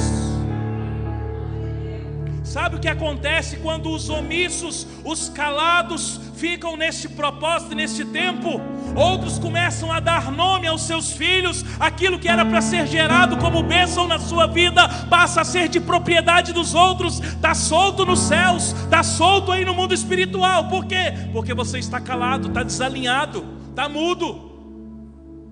Sabe 2.56 2.78
o 2.78 2.80
que 2.80 2.88
acontece 2.88 3.58
quando 3.58 3.90
os 3.90 4.08
omissos, 4.08 4.88
os 5.04 5.28
calados, 5.28 6.22
ficam 6.38 6.78
neste 6.78 7.10
propósito, 7.10 7.76
neste 7.76 8.06
tempo? 8.06 8.62
Outros 8.96 9.38
começam 9.38 9.92
a 9.92 10.00
dar 10.00 10.32
nome 10.32 10.66
aos 10.66 10.84
seus 10.84 11.12
filhos, 11.12 11.66
aquilo 11.78 12.18
que 12.18 12.30
era 12.30 12.46
para 12.46 12.62
ser 12.62 12.88
gerado 12.88 13.36
como 13.36 13.62
bênção 13.62 14.08
na 14.08 14.20
sua 14.20 14.48
vida, 14.48 14.88
passa 15.10 15.42
a 15.42 15.44
ser 15.44 15.68
de 15.68 15.82
propriedade 15.82 16.54
dos 16.54 16.74
outros, 16.74 17.20
está 17.20 17.54
solto 17.54 18.06
nos 18.06 18.20
céus, 18.20 18.72
está 18.72 19.04
solto 19.04 19.52
aí 19.52 19.66
no 19.66 19.74
mundo 19.74 19.94
espiritual. 19.94 20.70
Por 20.70 20.86
quê? 20.86 21.12
Porque 21.34 21.54
você 21.54 21.78
está 21.80 22.00
calado, 22.00 22.48
está 22.48 22.64
desalinhado, 22.64 23.44
está 23.70 23.90
mudo. 23.90 24.54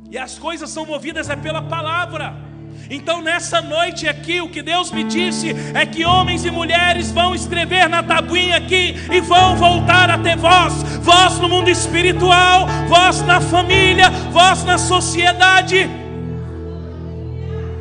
E 0.10 0.18
as 0.18 0.40
coisas 0.40 0.70
são 0.70 0.86
movidas 0.86 1.30
é 1.30 1.36
pela 1.36 1.64
palavra. 1.64 2.53
Então, 2.90 3.22
nessa 3.22 3.62
noite 3.62 4.08
aqui, 4.08 4.42
o 4.42 4.50
que 4.50 4.62
Deus 4.62 4.92
me 4.92 5.04
disse 5.04 5.56
é 5.74 5.86
que 5.86 6.06
homens 6.06 6.44
e 6.46 6.52
mulheres 6.52 7.12
vão 7.12 7.34
escrever 7.34 7.88
na 7.88 8.04
tabuinha 8.04 8.58
aqui 8.58 8.96
e 9.12 9.22
vão 9.22 9.56
voltar 9.56 10.10
a 10.10 10.18
ter 10.18 10.36
voz, 10.36 10.84
voz 11.02 11.40
no 11.40 11.48
mundo 11.48 11.70
espiritual, 11.70 12.68
voz 12.88 13.22
na 13.22 13.40
família, 13.40 14.10
voz 14.32 14.64
na 14.64 14.78
sociedade. 14.78 15.90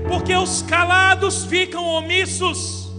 Porque 0.09 0.35
os 0.35 0.63
calados 0.63 1.45
ficam 1.45 1.85
omissos, 1.85 2.91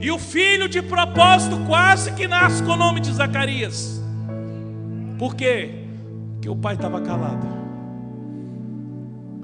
e 0.00 0.10
o 0.10 0.18
filho 0.18 0.68
de 0.68 0.82
propósito 0.82 1.58
quase 1.66 2.12
que 2.12 2.26
nasce 2.26 2.62
com 2.62 2.72
o 2.72 2.76
nome 2.76 3.00
de 3.00 3.12
Zacarias. 3.12 4.02
Por 5.18 5.34
quê? 5.34 5.86
Porque 6.34 6.48
o 6.48 6.56
pai 6.56 6.74
estava 6.74 7.00
calado. 7.00 7.46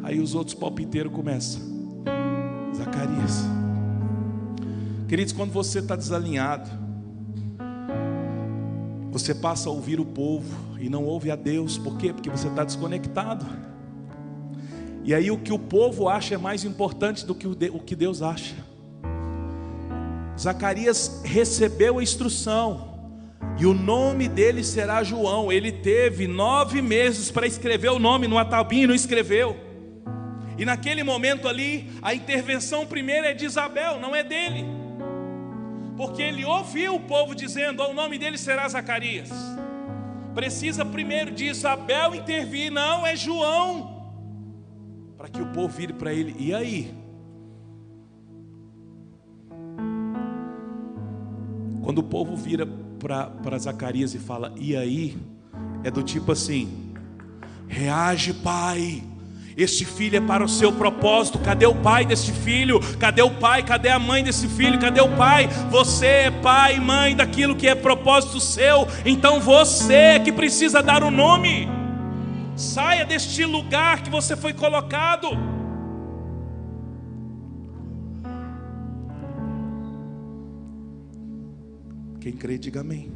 Aí 0.03 0.21
os 0.21 0.35
outros 0.35 0.55
palpiteiros 0.55 1.13
começam. 1.13 1.72
Zacarias. 2.75 3.45
Queridos, 5.09 5.33
quando 5.33 5.53
você 5.53 5.81
está 5.81 5.95
desalinhado, 5.95 6.71
você 9.11 9.35
passa 9.35 9.69
a 9.69 9.73
ouvir 9.73 10.01
o 10.01 10.07
povo 10.07 10.57
e 10.81 10.89
não 10.89 11.05
ouve 11.05 11.31
a 11.31 11.37
Deus, 11.37 11.77
por 11.77 11.99
quê? 11.99 12.13
Porque 12.13 12.31
você 12.31 12.49
está 12.49 12.65
desconectado. 12.65 13.45
E 15.05 15.13
aí 15.13 15.31
o 15.31 15.39
que 15.39 15.53
o 15.53 15.59
povo 15.59 16.09
acha 16.09 16.35
é 16.35 16.39
mais 16.39 16.65
importante 16.65 17.27
do 17.27 17.35
que 17.35 17.47
o 17.47 17.79
que 17.81 17.95
Deus 17.95 18.23
acha. 18.23 18.55
Zacarias 20.39 21.21
recebeu 21.25 21.99
a 21.99 22.03
instrução, 22.03 22.91
e 23.59 23.67
o 23.67 23.75
nome 23.75 24.29
dele 24.29 24.65
será 24.65 25.05
João. 25.05 25.53
Ele 25.53 25.71
teve 25.71 26.27
nove 26.27 26.81
meses 26.81 27.31
para 27.31 27.47
escrever 27.47 27.91
o 27.91 27.99
nome 27.99 28.27
no 28.27 28.39
atabim 28.39 28.83
e 28.83 28.87
não 28.87 28.95
escreveu. 28.95 29.57
E 30.59 30.65
naquele 30.65 31.03
momento 31.03 31.49
ali, 31.49 31.91
a 32.03 32.15
intervenção 32.15 32.87
primeira 32.87 33.31
é 33.31 33.35
de 33.35 33.45
Isabel, 33.45 33.99
não 33.99 34.15
é 34.15 34.23
dele. 34.23 34.65
Porque 35.97 36.23
ele 36.23 36.45
ouviu 36.45 36.95
o 36.95 37.01
povo 37.01 37.35
dizendo: 37.35 37.83
o 37.83 37.95
nome 37.95 38.19
dele 38.19 38.39
será 38.39 38.69
Zacarias. 38.69 39.31
Precisa 40.35 40.85
primeiro 40.85 41.31
de 41.31 41.47
Isabel 41.47 42.15
intervir, 42.15 42.71
não, 42.71 43.07
é 43.07 43.15
João. 43.15 44.13
para 45.17 45.29
que 45.29 45.41
o 45.41 45.47
povo 45.47 45.69
vire 45.69 45.93
para 45.93 46.13
ele: 46.13 46.35
e 46.39 46.55
aí? 46.55 46.95
Quando 51.83 51.99
o 51.99 52.03
povo 52.03 52.37
vira 52.37 52.65
para 52.65 53.59
Zacarias 53.59 54.15
e 54.15 54.19
fala, 54.19 54.55
e 54.57 54.77
aí? 54.77 55.17
É 55.85 55.91
do 55.91 56.03
tipo 56.03 56.33
assim: 56.33 56.95
reage, 57.69 58.33
pai. 58.35 59.12
Este 59.57 59.85
filho 59.85 60.17
é 60.17 60.21
para 60.21 60.45
o 60.45 60.49
seu 60.49 60.73
propósito. 60.73 61.39
Cadê 61.39 61.67
o 61.67 61.75
pai 61.75 62.05
deste 62.05 62.33
filho? 62.33 62.81
Cadê 62.99 63.23
o 63.23 63.31
pai? 63.31 63.63
Cadê 63.63 63.91
a 63.91 63.99
mãe 63.99 64.25
desse 64.25 64.49
filho? 64.49 64.79
Cadê 64.79 65.01
o 65.01 65.17
pai? 65.17 65.49
Você 65.71 66.07
é 66.07 66.31
pai 66.31 66.77
e 66.77 66.81
mãe 66.81 67.15
daquilo 67.15 67.55
que 67.57 67.69
é 67.69 67.75
propósito 67.75 68.41
seu. 68.41 68.87
Então 69.05 69.41
você 69.41 69.95
é 69.95 70.19
que 70.19 70.33
precisa 70.33 70.83
dar 70.83 71.03
o 71.03 71.11
nome. 71.11 71.69
Saia 72.57 73.05
deste 73.05 73.45
lugar 73.45 74.03
que 74.03 74.11
você 74.11 74.37
foi 74.37 74.53
colocado. 74.53 75.29
Quem 82.21 82.33
crê, 82.33 82.57
diga 82.57 82.81
amém. 82.81 83.11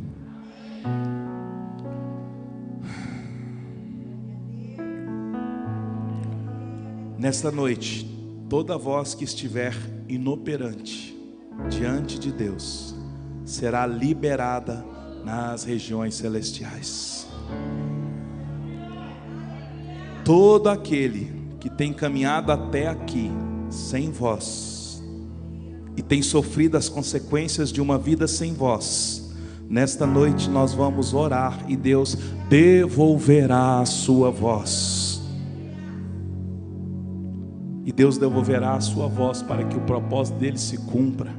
Nesta 7.26 7.50
noite, 7.50 8.08
toda 8.48 8.78
voz 8.78 9.12
que 9.12 9.24
estiver 9.24 9.74
inoperante 10.08 11.12
diante 11.68 12.20
de 12.20 12.30
Deus 12.30 12.94
será 13.44 13.84
liberada 13.84 14.86
nas 15.24 15.64
regiões 15.64 16.14
celestiais. 16.14 17.26
Todo 20.24 20.68
aquele 20.68 21.32
que 21.58 21.68
tem 21.68 21.92
caminhado 21.92 22.52
até 22.52 22.86
aqui 22.86 23.28
sem 23.70 24.12
voz 24.12 25.02
e 25.96 26.02
tem 26.02 26.22
sofrido 26.22 26.76
as 26.76 26.88
consequências 26.88 27.72
de 27.72 27.80
uma 27.80 27.98
vida 27.98 28.28
sem 28.28 28.54
voz, 28.54 29.34
nesta 29.68 30.06
noite 30.06 30.48
nós 30.48 30.72
vamos 30.72 31.12
orar 31.12 31.64
e 31.66 31.74
Deus 31.74 32.16
devolverá 32.48 33.80
a 33.80 33.84
sua 33.84 34.30
voz 34.30 35.15
Deus 37.96 38.16
devolverá 38.18 38.74
a 38.74 38.80
sua 38.80 39.08
voz 39.08 39.42
para 39.42 39.64
que 39.64 39.76
o 39.76 39.80
propósito 39.80 40.38
dele 40.38 40.58
se 40.58 40.78
cumpra. 40.78 41.34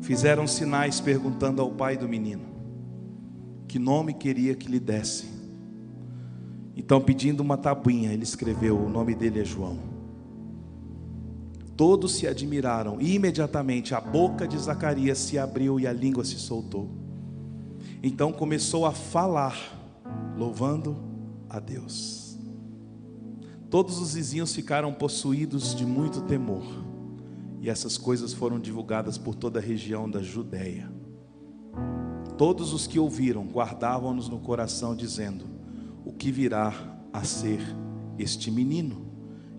Fizeram 0.00 0.46
sinais 0.46 1.00
perguntando 1.00 1.62
ao 1.62 1.70
pai 1.70 1.96
do 1.96 2.08
menino 2.08 2.56
que 3.76 3.78
nome 3.78 4.14
queria 4.14 4.54
que 4.54 4.68
lhe 4.68 4.80
desse. 4.80 5.26
Então, 6.74 6.98
pedindo 6.98 7.40
uma 7.40 7.58
tabuinha, 7.58 8.10
ele 8.10 8.22
escreveu: 8.22 8.78
o 8.78 8.88
nome 8.88 9.14
dele 9.14 9.40
é 9.40 9.44
João. 9.44 9.78
Todos 11.76 12.14
se 12.14 12.26
admiraram, 12.26 12.98
e 13.00 13.14
imediatamente 13.14 13.94
a 13.94 14.00
boca 14.00 14.48
de 14.48 14.58
Zacarias 14.58 15.18
se 15.18 15.38
abriu 15.38 15.78
e 15.78 15.86
a 15.86 15.92
língua 15.92 16.24
se 16.24 16.38
soltou. 16.38 16.88
Então 18.02 18.32
começou 18.32 18.86
a 18.86 18.92
falar, 18.92 19.54
louvando 20.38 20.96
a 21.50 21.60
Deus. 21.60 22.25
Todos 23.76 23.98
os 23.98 24.14
vizinhos 24.14 24.54
ficaram 24.54 24.90
possuídos 24.90 25.74
de 25.74 25.84
muito 25.84 26.22
temor, 26.22 26.64
e 27.60 27.68
essas 27.68 27.98
coisas 27.98 28.32
foram 28.32 28.58
divulgadas 28.58 29.18
por 29.18 29.34
toda 29.34 29.58
a 29.58 29.62
região 29.62 30.10
da 30.10 30.22
Judéia. 30.22 30.90
Todos 32.38 32.72
os 32.72 32.86
que 32.86 32.98
ouviram 32.98 33.44
guardavam-nos 33.44 34.30
no 34.30 34.40
coração, 34.40 34.96
dizendo: 34.96 35.44
O 36.06 36.12
que 36.14 36.32
virá 36.32 36.72
a 37.12 37.22
ser 37.22 37.60
este 38.18 38.50
menino? 38.50 39.12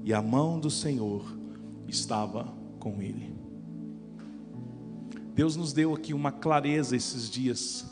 E 0.03 0.11
a 0.11 0.19
mão 0.19 0.59
do 0.59 0.71
Senhor 0.71 1.37
estava 1.87 2.51
com 2.79 2.99
ele. 2.99 3.35
Deus 5.35 5.55
nos 5.55 5.73
deu 5.73 5.93
aqui 5.93 6.11
uma 6.11 6.31
clareza 6.31 6.95
esses 6.95 7.29
dias, 7.29 7.85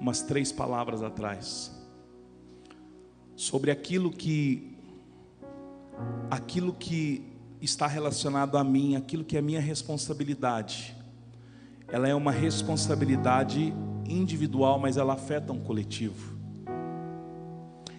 umas 0.00 0.20
três 0.20 0.50
palavras 0.50 1.00
atrás, 1.00 1.70
sobre 3.36 3.70
aquilo 3.70 4.10
que 4.10 4.71
aquilo 6.30 6.72
que 6.72 7.32
está 7.60 7.86
relacionado 7.86 8.58
a 8.58 8.64
mim, 8.64 8.96
aquilo 8.96 9.24
que 9.24 9.36
é 9.36 9.42
minha 9.42 9.60
responsabilidade. 9.60 10.96
Ela 11.88 12.08
é 12.08 12.14
uma 12.14 12.32
responsabilidade 12.32 13.72
individual, 14.06 14.78
mas 14.78 14.96
ela 14.96 15.14
afeta 15.14 15.52
um 15.52 15.60
coletivo. 15.60 16.36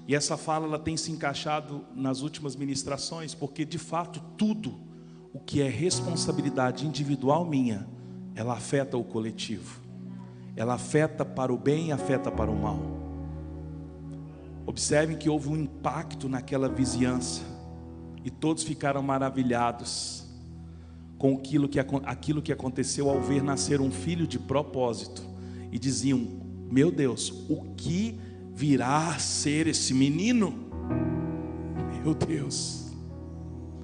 E 0.07 0.15
essa 0.15 0.35
fala 0.35 0.65
ela 0.65 0.79
tem 0.79 0.97
se 0.97 1.11
encaixado 1.11 1.85
nas 1.95 2.21
últimas 2.21 2.55
ministrações, 2.55 3.33
porque 3.33 3.63
de 3.63 3.77
fato 3.77 4.19
tudo 4.37 4.73
o 5.33 5.39
que 5.39 5.61
é 5.61 5.69
responsabilidade 5.69 6.85
individual 6.85 7.45
minha, 7.45 7.87
ela 8.35 8.53
afeta 8.53 8.97
o 8.97 9.03
coletivo. 9.03 9.81
Ela 10.55 10.73
afeta 10.75 11.23
para 11.23 11.53
o 11.53 11.57
bem 11.57 11.87
e 11.87 11.91
afeta 11.91 12.31
para 12.31 12.51
o 12.51 12.55
mal. 12.55 12.79
Observem 14.65 15.17
que 15.17 15.29
houve 15.29 15.49
um 15.49 15.57
impacto 15.57 16.29
naquela 16.29 16.69
vizinhança. 16.69 17.41
E 18.23 18.31
todos 18.31 18.63
ficaram 18.63 19.01
maravilhados 19.01 20.25
com 21.17 21.35
aquilo 21.35 21.69
que, 21.69 21.79
aquilo 21.79 22.41
que 22.41 22.51
aconteceu 22.51 23.09
ao 23.09 23.21
ver 23.21 23.43
nascer 23.43 23.79
um 23.79 23.91
filho 23.91 24.27
de 24.27 24.39
propósito. 24.39 25.23
E 25.71 25.79
diziam: 25.79 26.27
Meu 26.69 26.91
Deus, 26.91 27.29
o 27.49 27.63
que 27.75 28.19
virá 28.53 29.09
a 29.09 29.19
ser 29.19 29.67
esse 29.67 29.93
menino? 29.93 30.53
Meu 32.03 32.13
Deus, 32.13 32.91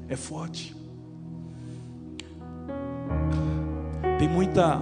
é 0.07 0.15
forte. 0.15 0.75
Tem 4.17 4.27
muita 4.27 4.81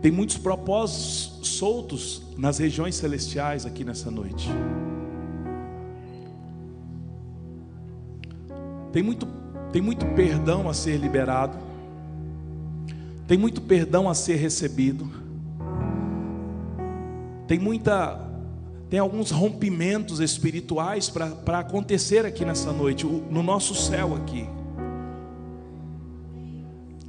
tem 0.00 0.12
muitos 0.12 0.38
propósitos 0.38 1.48
soltos 1.48 2.22
nas 2.36 2.58
regiões 2.58 2.94
celestiais 2.94 3.66
aqui 3.66 3.84
nessa 3.84 4.10
noite. 4.10 4.48
Tem 8.92 9.02
muito, 9.02 9.26
tem 9.72 9.82
muito 9.82 10.06
perdão 10.06 10.68
a 10.68 10.74
ser 10.74 10.96
liberado. 10.96 11.56
Tem 13.26 13.36
muito 13.36 13.60
perdão 13.60 14.08
a 14.08 14.14
ser 14.14 14.36
recebido. 14.36 15.08
Tem 17.46 17.58
muita 17.58 18.26
tem 18.90 18.98
alguns 18.98 19.30
rompimentos 19.30 20.18
espirituais 20.18 21.10
para 21.10 21.58
acontecer 21.58 22.24
aqui 22.24 22.42
nessa 22.42 22.72
noite, 22.72 23.04
no 23.04 23.42
nosso 23.42 23.74
céu 23.74 24.16
aqui. 24.16 24.48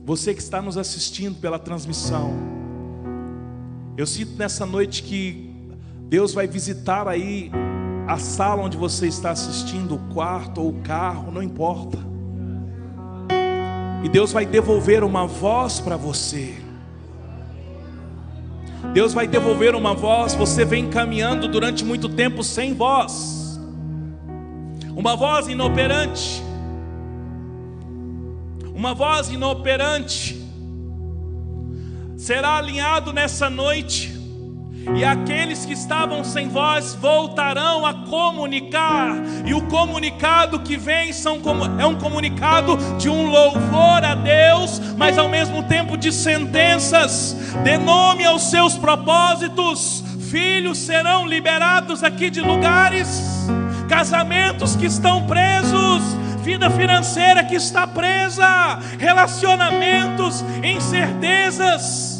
Você 0.05 0.33
que 0.33 0.41
está 0.41 0.61
nos 0.61 0.77
assistindo 0.77 1.39
pela 1.39 1.57
transmissão, 1.57 2.33
eu 3.95 4.05
sinto 4.05 4.33
nessa 4.33 4.65
noite 4.65 5.03
que 5.03 5.53
Deus 6.09 6.33
vai 6.33 6.47
visitar 6.47 7.07
aí 7.07 7.49
a 8.09 8.17
sala 8.17 8.63
onde 8.63 8.75
você 8.75 9.07
está 9.07 9.29
assistindo, 9.29 9.93
o 9.93 9.99
quarto 10.11 10.61
ou 10.61 10.69
o 10.69 10.81
carro, 10.81 11.31
não 11.31 11.43
importa. 11.43 11.99
E 14.03 14.09
Deus 14.09 14.31
vai 14.31 14.47
devolver 14.47 15.03
uma 15.03 15.27
voz 15.27 15.79
para 15.79 15.95
você. 15.95 16.55
Deus 18.95 19.13
vai 19.13 19.27
devolver 19.27 19.75
uma 19.75 19.93
voz, 19.93 20.33
você 20.33 20.65
vem 20.65 20.89
caminhando 20.89 21.47
durante 21.47 21.85
muito 21.85 22.09
tempo 22.09 22.43
sem 22.43 22.73
voz. 22.73 23.59
Uma 24.95 25.15
voz 25.15 25.47
inoperante. 25.47 26.41
Uma 28.73 28.95
voz 28.95 29.29
inoperante. 29.29 30.43
Será 32.17 32.57
alinhado 32.57 33.13
nessa 33.13 33.51
noite 33.51 34.18
e 34.95 35.03
aqueles 35.03 35.65
que 35.65 35.73
estavam 35.73 36.23
sem 36.23 36.47
voz 36.49 36.95
voltarão 36.95 37.85
a 37.85 37.93
comunicar, 37.93 39.15
e 39.45 39.53
o 39.53 39.61
comunicado 39.67 40.59
que 40.59 40.77
vem 40.77 41.13
são, 41.13 41.39
é 41.79 41.85
um 41.85 41.95
comunicado 41.95 42.77
de 42.97 43.09
um 43.09 43.29
louvor 43.29 44.03
a 44.03 44.15
Deus, 44.15 44.81
mas 44.97 45.17
ao 45.17 45.29
mesmo 45.29 45.63
tempo 45.63 45.97
de 45.97 46.11
sentenças, 46.11 47.35
dê 47.63 47.77
nome 47.77 48.25
aos 48.25 48.49
seus 48.49 48.77
propósitos, 48.77 50.03
filhos 50.29 50.77
serão 50.77 51.25
liberados 51.27 52.03
aqui 52.03 52.29
de 52.29 52.41
lugares, 52.41 53.47
casamentos 53.87 54.75
que 54.75 54.85
estão 54.85 55.25
presos, 55.25 56.03
vida 56.41 56.69
financeira 56.69 57.43
que 57.43 57.55
está 57.55 57.85
presa, 57.85 58.79
relacionamentos, 58.97 60.43
incertezas 60.63 62.18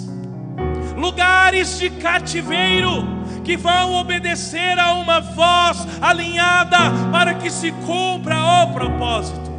lugares 0.99 1.79
de 1.79 1.89
cativeiro 1.89 3.07
que 3.43 3.57
vão 3.57 3.93
obedecer 3.93 4.77
a 4.77 4.93
uma 4.93 5.19
voz 5.19 5.87
alinhada 6.01 6.77
para 7.11 7.33
que 7.33 7.49
se 7.49 7.71
cumpra 7.71 8.37
o 8.37 8.73
propósito. 8.73 9.49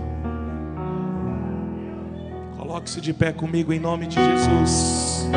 Coloque-se 2.56 3.00
de 3.00 3.12
pé 3.12 3.32
comigo 3.32 3.72
em 3.72 3.80
nome 3.80 4.06
de 4.06 4.14
Jesus. 4.14 5.28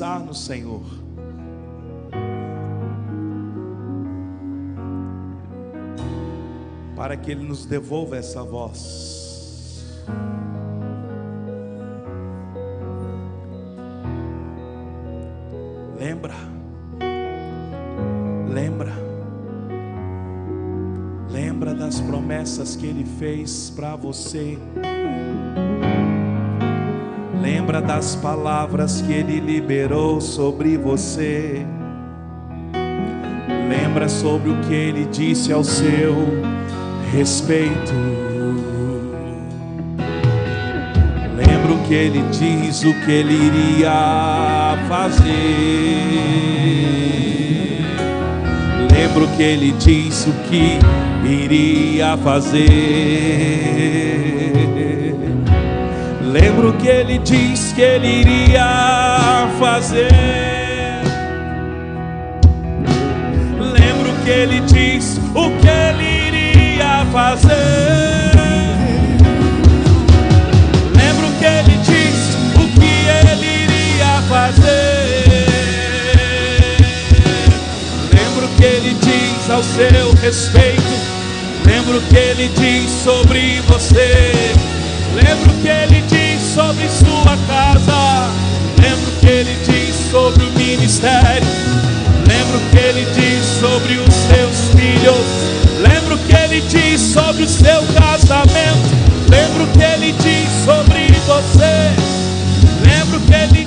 Acessar 0.00 0.20
no 0.20 0.34
Senhor. 0.34 0.82
Para 6.96 7.16
que 7.16 7.30
Ele 7.30 7.46
nos 7.46 7.66
devolva 7.66 8.16
essa 8.16 8.42
voz. 8.42 9.84
Lembra? 15.98 16.34
Lembra? 18.48 18.92
Lembra 21.30 21.74
das 21.74 22.00
promessas 22.00 22.74
que 22.74 22.86
Ele 22.86 23.04
fez 23.04 23.70
para 23.70 23.96
você. 23.96 24.58
Lembra 27.52 27.82
das 27.82 28.14
palavras 28.14 29.02
que 29.02 29.12
Ele 29.12 29.40
liberou 29.40 30.20
sobre 30.20 30.76
você. 30.76 31.66
Lembra 33.68 34.08
sobre 34.08 34.50
o 34.50 34.60
que 34.60 34.72
Ele 34.72 35.04
disse 35.06 35.52
ao 35.52 35.64
seu 35.64 36.14
respeito. 37.12 37.92
Lembra 41.34 41.72
o 41.72 41.88
que 41.88 41.94
ele 41.94 42.22
diz, 42.30 42.84
o 42.84 42.94
que 43.04 43.10
ele 43.10 43.34
iria 43.34 44.78
fazer. 44.88 45.24
Lembra 48.92 49.24
o 49.24 49.36
que 49.36 49.42
ele 49.42 49.72
disse, 49.72 50.30
o 50.30 50.32
que 50.48 50.78
iria 51.28 52.16
fazer. 52.18 52.70
Lembra 56.32 56.68
o 56.68 56.72
que 56.74 56.86
ele 56.86 57.18
diz 57.18 57.72
que 57.72 57.82
ele 57.82 58.20
iria 58.20 59.48
fazer. 59.58 60.08
Lembra 63.58 64.12
o 64.12 64.24
que 64.24 64.30
ele 64.30 64.60
diz, 64.60 65.18
o 65.34 65.50
que 65.58 65.66
ele 65.66 66.28
iria 66.28 67.04
fazer. 67.12 67.50
Lembra 70.94 71.26
o 71.26 71.32
que 71.40 71.44
ele 71.46 71.76
diz, 71.82 72.36
o 72.54 72.68
que 72.78 72.94
ele 73.26 73.64
iria 73.64 74.22
fazer. 74.28 75.24
Lembra 78.14 78.44
o 78.44 78.48
que 78.56 78.64
ele 78.64 78.94
diz 79.02 79.50
ao 79.50 79.64
seu 79.64 80.14
respeito. 80.22 80.80
Lembra 81.66 81.98
o 81.98 82.02
que 82.02 82.16
ele 82.16 82.48
diz 82.56 82.88
sobre 82.88 83.60
você. 83.62 84.54
Lembra 85.16 85.50
o 85.50 85.60
que 85.60 85.68
ele 85.68 86.02
diz 86.02 86.19
sobre 86.60 86.88
sua 86.90 87.36
casa. 87.46 88.30
Lembra 88.78 89.08
o 89.08 89.20
que 89.20 89.26
ele 89.26 89.56
diz 89.64 90.10
sobre 90.10 90.44
o 90.44 90.52
ministério. 90.52 91.48
Lembra 92.28 92.58
o 92.58 92.70
que 92.70 92.78
ele 92.78 93.06
diz 93.14 93.44
sobre 93.58 93.94
os 93.94 94.14
seus 94.14 94.68
filhos. 94.74 95.26
Lembra 95.80 96.14
o 96.14 96.18
que 96.18 96.36
ele 96.36 96.60
diz 96.68 97.00
sobre 97.00 97.44
o 97.44 97.48
seu 97.48 97.82
casamento. 97.98 98.90
Lembra 99.30 99.62
o 99.62 99.66
que 99.68 99.82
ele 99.82 100.12
diz 100.12 100.50
sobre 100.66 101.06
você. 101.26 101.90
Lembra 102.84 103.16
o 103.16 103.20
que 103.22 103.34
ele 103.34 103.59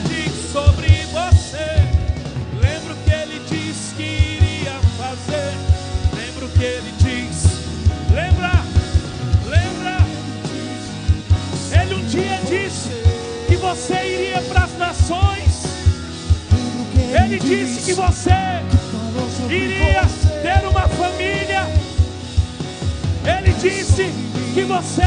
Ele 17.33 17.39
disse 17.39 17.81
que 17.81 17.93
você 17.93 18.29
iria 19.49 20.03
ter 20.43 20.67
uma 20.67 20.87
família. 20.87 21.67
Ele 23.25 23.53
disse 23.53 24.13
que 24.53 24.61
você 24.61 25.01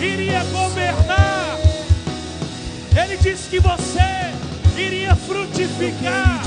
iria 0.00 0.44
governar. 0.44 1.58
Ele 2.96 3.16
disse 3.16 3.50
que 3.50 3.58
você 3.58 4.32
iria 4.78 5.16
frutificar. 5.16 6.40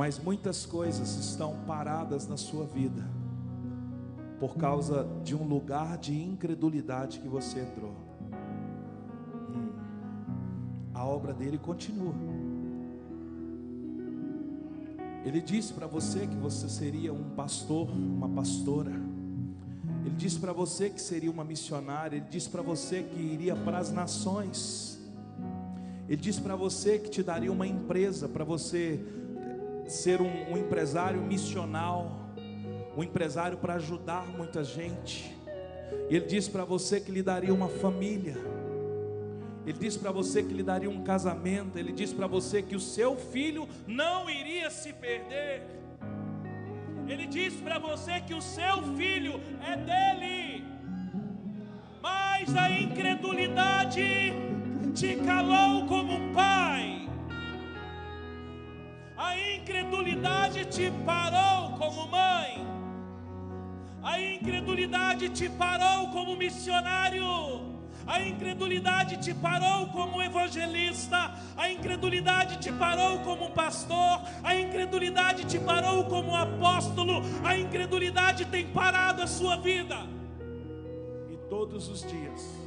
Mas 0.00 0.18
muitas 0.18 0.64
coisas 0.64 1.14
estão 1.16 1.54
paradas 1.66 2.26
na 2.26 2.38
sua 2.38 2.64
vida 2.64 3.06
por 4.38 4.56
causa 4.56 5.06
de 5.22 5.36
um 5.36 5.46
lugar 5.46 5.98
de 5.98 6.18
incredulidade 6.18 7.18
que 7.18 7.28
você 7.28 7.60
entrou. 7.60 7.94
Hum. 9.50 9.72
A 10.94 11.04
obra 11.04 11.34
dele 11.34 11.58
continua. 11.58 12.14
Ele 15.22 15.42
disse 15.42 15.74
para 15.74 15.86
você 15.86 16.26
que 16.26 16.36
você 16.36 16.66
seria 16.66 17.12
um 17.12 17.34
pastor, 17.36 17.90
uma 17.90 18.30
pastora. 18.30 18.92
Ele 20.02 20.16
disse 20.16 20.38
para 20.38 20.54
você 20.54 20.88
que 20.88 21.02
seria 21.02 21.30
uma 21.30 21.44
missionária. 21.44 22.16
Ele 22.16 22.26
disse 22.30 22.48
para 22.48 22.62
você 22.62 23.02
que 23.02 23.20
iria 23.20 23.54
para 23.54 23.76
as 23.76 23.92
nações. 23.92 24.98
Ele 26.08 26.22
disse 26.22 26.40
para 26.40 26.56
você 26.56 26.98
que 26.98 27.10
te 27.10 27.22
daria 27.22 27.52
uma 27.52 27.66
empresa 27.66 28.26
para 28.26 28.44
você 28.44 29.19
ser 29.92 30.20
um, 30.20 30.52
um 30.52 30.56
empresário 30.56 31.20
missional, 31.20 32.30
um 32.96 33.02
empresário 33.02 33.58
para 33.58 33.74
ajudar 33.74 34.26
muita 34.26 34.62
gente. 34.64 35.36
E 36.08 36.16
ele 36.16 36.26
disse 36.26 36.50
para 36.50 36.64
você 36.64 37.00
que 37.00 37.10
lhe 37.10 37.22
daria 37.22 37.52
uma 37.52 37.68
família. 37.68 38.36
Ele 39.66 39.78
disse 39.78 39.98
para 39.98 40.10
você 40.10 40.42
que 40.42 40.52
lhe 40.52 40.62
daria 40.62 40.90
um 40.90 41.02
casamento. 41.04 41.78
Ele 41.78 41.92
disse 41.92 42.14
para 42.14 42.26
você 42.26 42.62
que 42.62 42.74
o 42.74 42.80
seu 42.80 43.16
filho 43.16 43.68
não 43.86 44.28
iria 44.28 44.70
se 44.70 44.92
perder. 44.92 45.62
Ele 47.06 47.26
disse 47.26 47.58
para 47.58 47.78
você 47.78 48.20
que 48.20 48.34
o 48.34 48.40
seu 48.40 48.82
filho 48.96 49.40
é 49.64 49.76
dele. 49.76 50.64
Mas 52.00 52.56
a 52.56 52.70
incredulidade 52.70 54.32
te 54.94 55.16
calou 55.16 55.86
como 55.86 56.12
um 56.12 56.32
pai. 56.32 56.99
Incredulidade 59.60 60.64
te 60.64 60.90
parou 61.04 61.72
como 61.76 62.06
mãe. 62.08 62.66
A 64.02 64.18
incredulidade 64.18 65.28
te 65.28 65.48
parou 65.50 66.08
como 66.08 66.34
missionário. 66.34 67.70
A 68.06 68.22
incredulidade 68.22 69.18
te 69.18 69.34
parou 69.34 69.88
como 69.88 70.22
evangelista. 70.22 71.34
A 71.56 71.70
incredulidade 71.70 72.58
te 72.58 72.72
parou 72.72 73.18
como 73.20 73.50
pastor. 73.50 74.22
A 74.42 74.54
incredulidade 74.54 75.44
te 75.44 75.58
parou 75.58 76.04
como 76.04 76.34
apóstolo. 76.34 77.22
A 77.44 77.56
incredulidade 77.56 78.46
tem 78.46 78.66
parado 78.68 79.22
a 79.22 79.26
sua 79.26 79.56
vida. 79.56 79.96
E 81.30 81.36
todos 81.50 81.88
os 81.88 82.00
dias 82.00 82.60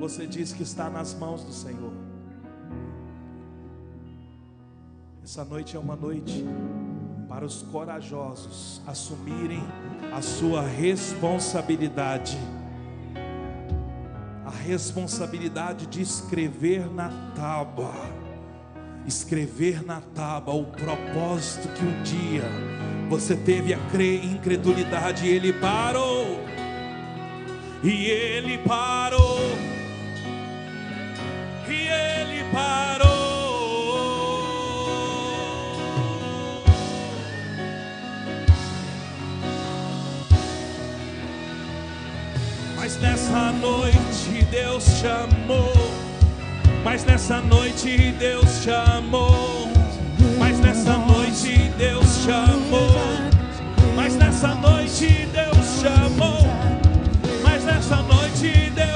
você 0.00 0.26
diz 0.26 0.52
que 0.52 0.64
está 0.64 0.90
nas 0.90 1.14
mãos 1.14 1.44
do 1.44 1.52
Senhor. 1.52 1.93
Essa 5.24 5.42
noite 5.42 5.74
é 5.74 5.78
uma 5.78 5.96
noite 5.96 6.44
para 7.30 7.46
os 7.46 7.62
corajosos 7.62 8.82
assumirem 8.86 9.64
a 10.12 10.20
sua 10.20 10.60
responsabilidade. 10.60 12.36
A 14.44 14.50
responsabilidade 14.50 15.86
de 15.86 16.02
escrever 16.02 16.92
na 16.92 17.08
tábua, 17.34 17.94
escrever 19.06 19.82
na 19.82 20.02
tábua 20.14 20.56
o 20.56 20.66
propósito 20.66 21.68
que 21.68 21.82
um 21.82 22.02
dia 22.02 22.44
você 23.08 23.34
teve 23.34 23.72
a 23.72 23.78
crer 23.88 24.22
incredulidade, 24.26 25.24
e 25.24 25.30
ele 25.30 25.54
parou, 25.54 26.38
e 27.82 28.10
ele 28.10 28.58
parou, 28.58 29.38
e 31.66 31.72
ele 31.72 32.44
parou. 32.52 33.13
Nessa 43.04 43.52
noite 43.52 44.44
Deus 44.50 44.84
chamou. 45.00 45.72
Mas 46.82 47.04
nessa 47.04 47.40
noite 47.40 48.14
Deus 48.18 48.62
chamou. 48.64 49.68
Mas 50.38 50.58
nessa 50.58 50.96
noite 50.96 51.70
Deus 51.76 52.24
chamou. 52.24 52.96
Mas 53.94 54.16
nessa 54.16 54.54
noite 54.54 55.28
Deus 55.32 55.66
chamou. 55.82 56.46
Mas 57.42 57.64
nessa 57.64 57.96
noite 57.96 58.70
Deus 58.74 58.93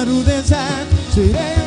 Sarudensan, 0.00 0.88
Sirena. 1.12 1.59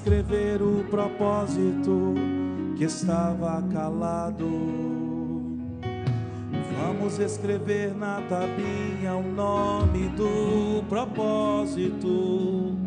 Escrever 0.00 0.62
o 0.62 0.82
propósito 0.84 2.14
que 2.78 2.84
estava 2.84 3.62
calado. 3.70 4.48
Vamos 6.78 7.18
escrever 7.18 7.94
na 7.94 8.22
tabinha 8.22 9.14
o 9.14 9.22
nome 9.22 10.08
do 10.16 10.82
propósito. 10.88 12.78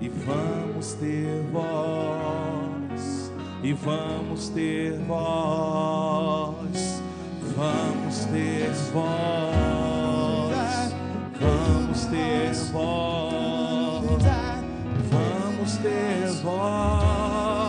E 0.00 0.08
vamos 0.08 0.92
ter 0.94 1.42
voz, 1.50 3.32
e 3.64 3.72
vamos 3.72 4.48
ter 4.50 4.96
voz, 5.08 7.02
vamos 7.56 8.24
ter 8.26 8.70
voz, 8.92 10.54
vamos 11.40 12.04
ter 12.04 12.52
voz, 12.70 13.25
voz. 16.42 17.65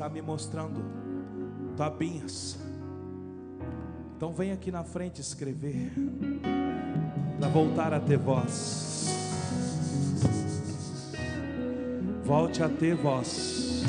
Está 0.00 0.08
me 0.08 0.22
mostrando 0.22 0.82
tabinhas. 1.76 2.58
Então 4.16 4.32
vem 4.32 4.50
aqui 4.50 4.70
na 4.70 4.82
frente 4.82 5.20
escrever 5.20 5.92
para 7.38 7.48
voltar 7.50 7.92
a 7.92 8.00
ter 8.00 8.16
voz. 8.16 9.14
Volte 12.24 12.62
a 12.62 12.68
ter 12.70 12.96
voz. 12.96 13.82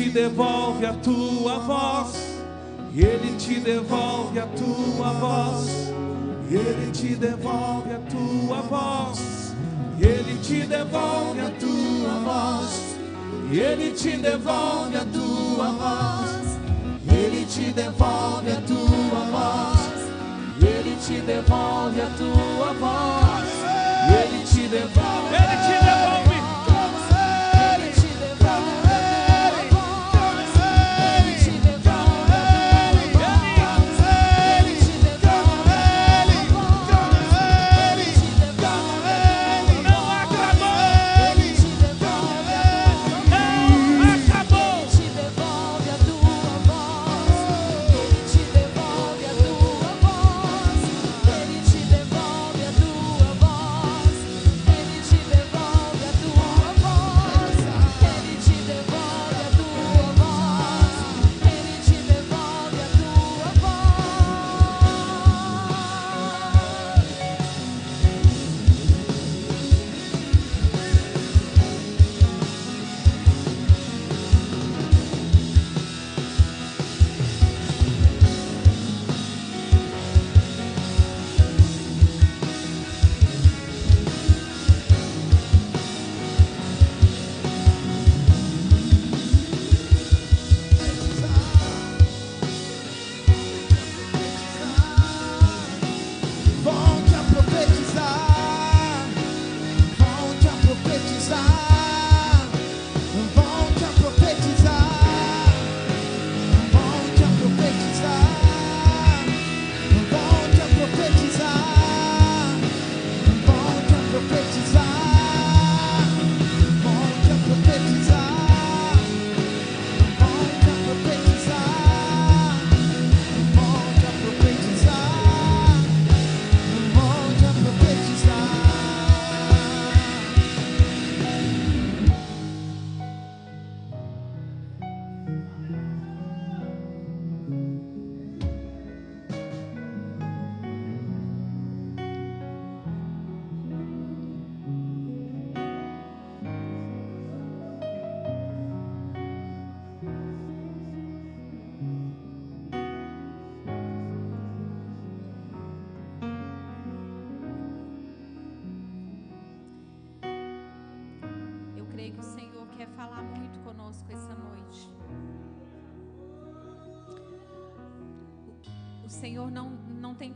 te 0.00 0.08
devolve 0.08 0.86
a 0.86 0.94
tua 0.94 1.58
voz. 1.58 2.16
Ele 2.96 3.36
te 3.36 3.60
devolve 3.60 4.38
a 4.38 4.46
tua 4.46 5.12
voz. 5.12 5.92
Ele 6.50 6.90
te 6.90 7.14
devolve 7.14 7.92
a 7.92 7.98
tua 8.08 8.62
voz. 8.62 9.54
Ele 10.00 10.38
te 10.42 10.66
devolve 10.66 11.40
a 11.40 11.50
tua 11.50 12.14
voz. 12.24 12.96
Ele 13.52 13.90
te 13.90 14.16
devolve 14.16 14.96
a 14.96 15.04
tua 15.04 15.68
voz. 15.82 16.58
Ele 17.12 17.44
te 17.44 17.70
devolve 17.72 18.52
a 18.52 18.60
tua 18.62 19.20
voz. 19.30 20.08
Ele 20.62 20.96
te 20.96 21.20
devolve 21.20 22.00
a 22.00 22.10
tua 22.16 22.72
voz. 22.72 23.50
Ele 24.08 24.44
te 24.46 24.66
devolve 24.66 25.09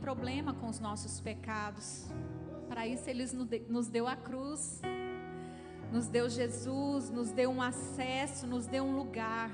problema 0.05 0.53
com 0.53 0.67
os 0.69 0.79
nossos 0.79 1.19
pecados. 1.19 2.05
Para 2.69 2.85
isso, 2.85 3.09
Ele 3.09 3.23
nos 3.23 3.47
de- 3.47 3.65
nos 3.67 3.87
deu 3.87 4.05
a 4.07 4.15
cruz, 4.15 4.79
nos 5.91 6.07
deu 6.07 6.29
Jesus, 6.29 7.09
nos 7.09 7.31
deu 7.31 7.49
um 7.49 7.59
acesso, 7.59 8.45
nos 8.45 8.67
deu 8.67 8.83
um 8.83 8.95
lugar. 8.95 9.49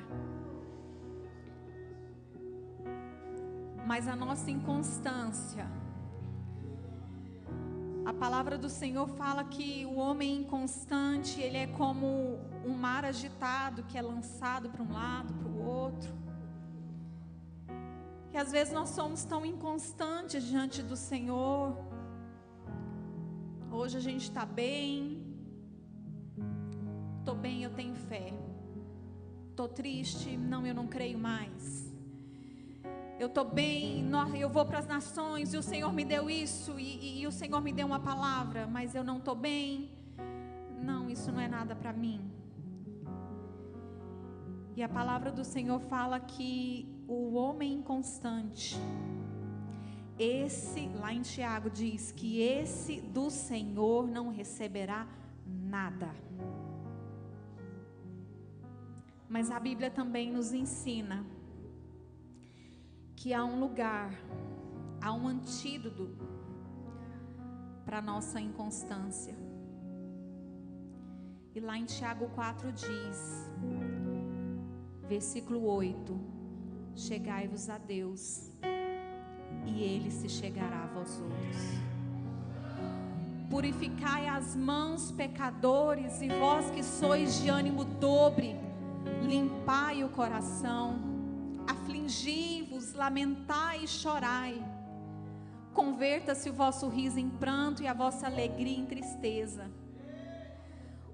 Mas 3.88 4.10
a 4.10 4.16
nossa 4.24 4.52
inconstância, 4.52 5.66
a 8.06 8.14
palavra 8.14 8.58
do 8.58 8.68
Senhor 8.68 9.08
fala 9.08 9.46
que 9.46 9.86
o 9.86 9.96
homem 9.96 10.42
inconstante, 10.42 11.40
ele 11.40 11.60
é 11.66 11.68
como 11.68 12.08
um 12.66 12.74
mar 12.74 13.06
agitado 13.06 13.84
que 13.84 13.98
é 13.98 14.02
lançado 14.02 14.70
para 14.70 14.84
um 14.84 14.92
lado, 14.92 15.34
para 15.34 15.48
o 15.48 15.66
outro. 15.66 16.12
E 18.34 18.38
às 18.38 18.52
vezes 18.52 18.74
nós 18.74 18.90
somos 18.90 19.24
tão 19.26 19.46
inconstantes 19.46 20.44
diante 20.44 20.82
do 20.82 20.96
Senhor. 20.96 21.78
Hoje 23.72 23.98
a 23.98 24.02
gente 24.02 24.24
está 24.24 24.46
bem. 24.46 25.22
Estou 27.20 27.36
bem, 27.36 27.64
eu 27.64 27.70
tenho 27.72 27.96
fé. 27.96 28.34
Estou 29.50 29.68
triste, 29.68 30.38
não, 30.38 30.66
eu 30.66 30.74
não 30.74 30.88
creio 30.88 31.18
mais. 31.20 31.92
Eu 33.20 33.28
estou 33.28 33.46
bem, 33.46 34.04
eu 34.40 34.50
vou 34.50 34.66
para 34.66 34.80
as 34.80 34.88
nações 34.88 35.54
e 35.54 35.58
o 35.58 35.62
Senhor 35.62 35.94
me 35.94 36.04
deu 36.04 36.28
isso 36.28 36.80
e, 36.80 36.84
e- 36.98 37.22
e 37.22 37.28
o 37.28 37.32
Senhor 37.32 37.62
me 37.62 37.72
deu 37.72 37.86
uma 37.86 38.00
palavra, 38.00 38.66
mas 38.66 38.96
eu 38.96 39.04
não 39.04 39.18
estou 39.18 39.36
bem. 39.36 39.92
Não, 40.82 41.08
isso 41.08 41.32
não 41.32 41.40
é 41.40 41.48
nada 41.48 41.76
para 41.76 41.94
mim. 41.94 42.20
E 44.76 44.82
a 44.82 44.90
palavra 44.90 45.32
do 45.32 45.44
Senhor 45.46 45.80
fala 45.82 46.20
que 46.20 46.91
o 47.14 47.34
homem 47.34 47.74
inconstante, 47.74 48.78
esse, 50.18 50.88
lá 51.00 51.14
em 51.14 51.22
Tiago 51.22 51.70
diz 51.70 52.10
que 52.12 52.42
esse 52.42 53.02
do 53.02 53.30
Senhor 53.30 54.08
não 54.08 54.30
receberá 54.30 55.06
nada. 55.46 56.10
Mas 59.28 59.52
a 59.52 59.60
Bíblia 59.60 59.92
também 59.92 60.32
nos 60.32 60.54
ensina 60.54 61.26
que 63.16 63.34
há 63.34 63.44
um 63.44 63.60
lugar, 63.60 64.14
há 65.02 65.12
um 65.12 65.28
antídoto 65.28 66.16
para 67.84 68.02
nossa 68.02 68.40
inconstância. 68.40 69.36
E 71.54 71.60
lá 71.60 71.78
em 71.78 71.84
Tiago 71.84 72.30
4 72.30 72.72
diz, 72.72 73.52
versículo 75.10 75.66
8: 75.66 76.41
Chegai-vos 76.96 77.70
a 77.70 77.78
Deus, 77.78 78.52
e 79.66 79.84
Ele 79.84 80.12
se 80.12 80.30
chegará 80.30 80.84
a 80.84 80.88
vós 80.88 81.20
outros. 81.20 81.58
Purificai 83.50 84.28
as 84.28 84.56
mãos, 84.56 85.12
pecadores, 85.12 86.22
e 86.22 86.30
vós 86.30 86.70
que 86.72 86.84
sois 86.84 87.42
de 87.42 87.50
ânimo 87.50 87.84
dobre, 87.84 88.56
limpai 89.24 90.04
o 90.04 90.10
coração 90.10 91.12
afligi-vos, 91.68 92.94
lamentai 92.94 93.84
e 93.84 93.88
chorai. 93.88 94.64
Converta-se 95.74 96.50
o 96.50 96.54
vosso 96.54 96.88
riso 96.90 97.20
em 97.20 97.30
pranto 97.30 97.82
e 97.82 97.88
a 97.88 97.94
vossa 97.94 98.28
alegria 98.28 98.78
em 98.78 98.86
tristeza. 98.86 99.70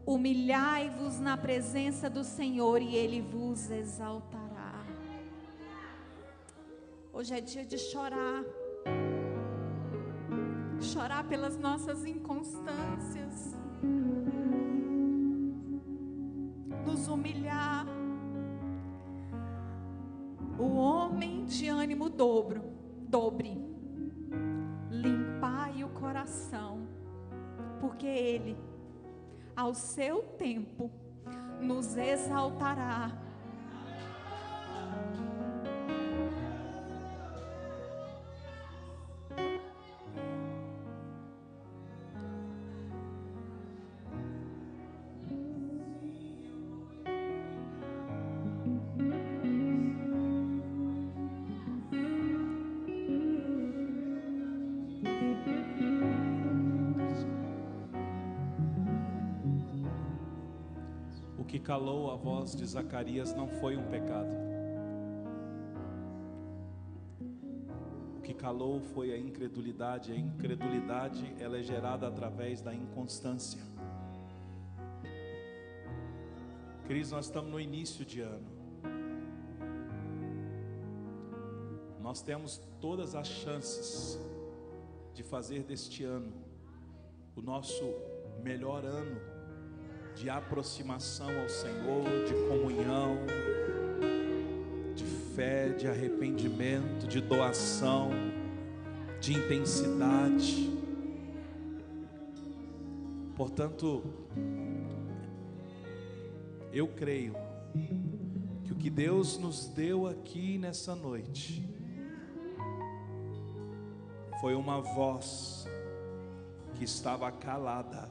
Humilhai-vos 0.06 1.20
na 1.20 1.38
presença 1.38 2.10
do 2.10 2.24
Senhor 2.24 2.82
e 2.82 2.96
Ele 2.96 3.22
vos 3.22 3.70
exaltará. 3.70 4.47
Hoje 7.18 7.34
é 7.34 7.42
dia 7.42 7.66
de 7.66 7.80
chorar. 7.80 8.44
Chorar 10.80 11.24
pelas 11.28 11.58
nossas 11.58 12.06
inconstâncias. 12.06 13.56
Nos 16.86 17.08
humilhar 17.08 17.88
o 20.60 20.76
homem 20.76 21.44
de 21.46 21.68
ânimo 21.68 22.08
dobro, 22.08 22.62
dobre, 23.10 23.58
limpai 24.92 25.84
o 25.84 25.90
coração, 25.90 26.88
porque 27.82 28.06
ele, 28.06 28.56
ao 29.56 29.74
seu 29.74 30.22
tempo, 30.38 30.92
nos 31.60 31.98
exaltará. 31.98 33.12
Que 61.58 61.64
calou 61.64 62.12
a 62.12 62.16
voz 62.16 62.56
de 62.56 62.64
Zacarias 62.68 63.34
não 63.34 63.48
foi 63.48 63.76
um 63.76 63.88
pecado. 63.88 64.30
O 68.16 68.22
que 68.22 68.32
calou 68.32 68.80
foi 68.80 69.12
a 69.12 69.18
incredulidade. 69.18 70.12
A 70.12 70.16
incredulidade 70.16 71.34
ela 71.40 71.58
é 71.58 71.64
gerada 71.64 72.08
através 72.08 72.62
da 72.62 72.76
inconstância. 72.76 73.60
Cris, 76.86 77.10
nós 77.10 77.26
estamos 77.26 77.50
no 77.50 77.60
início 77.60 78.06
de 78.06 78.22
ano. 78.22 78.48
Nós 82.00 82.22
temos 82.22 82.62
todas 82.80 83.16
as 83.16 83.28
chances 83.28 84.20
de 85.12 85.24
fazer 85.24 85.64
deste 85.64 86.04
ano 86.04 86.32
o 87.36 87.42
nosso 87.42 87.84
melhor 88.44 88.86
ano 88.86 89.37
de 90.18 90.32
aproximação 90.32 91.30
ao 91.40 91.48
Senhor, 91.48 92.04
de 92.26 92.34
comunhão, 92.50 93.20
de 94.96 95.04
fé, 95.36 95.70
de 95.70 95.88
arrependimento, 95.88 97.08
de 97.08 97.22
doação, 97.22 98.10
de 99.22 99.34
intensidade. 99.34 100.76
Portanto, 103.36 104.04
eu 106.74 106.88
creio 106.88 107.36
que 108.64 108.74
o 108.74 108.76
que 108.76 108.90
Deus 108.90 109.38
nos 109.38 109.68
deu 109.68 110.08
aqui 110.08 110.58
nessa 110.58 110.96
noite 110.96 111.64
foi 114.42 114.56
uma 114.56 114.82
voz 114.82 115.68
que 116.74 116.84
estava 116.84 117.32
calada, 117.32 118.10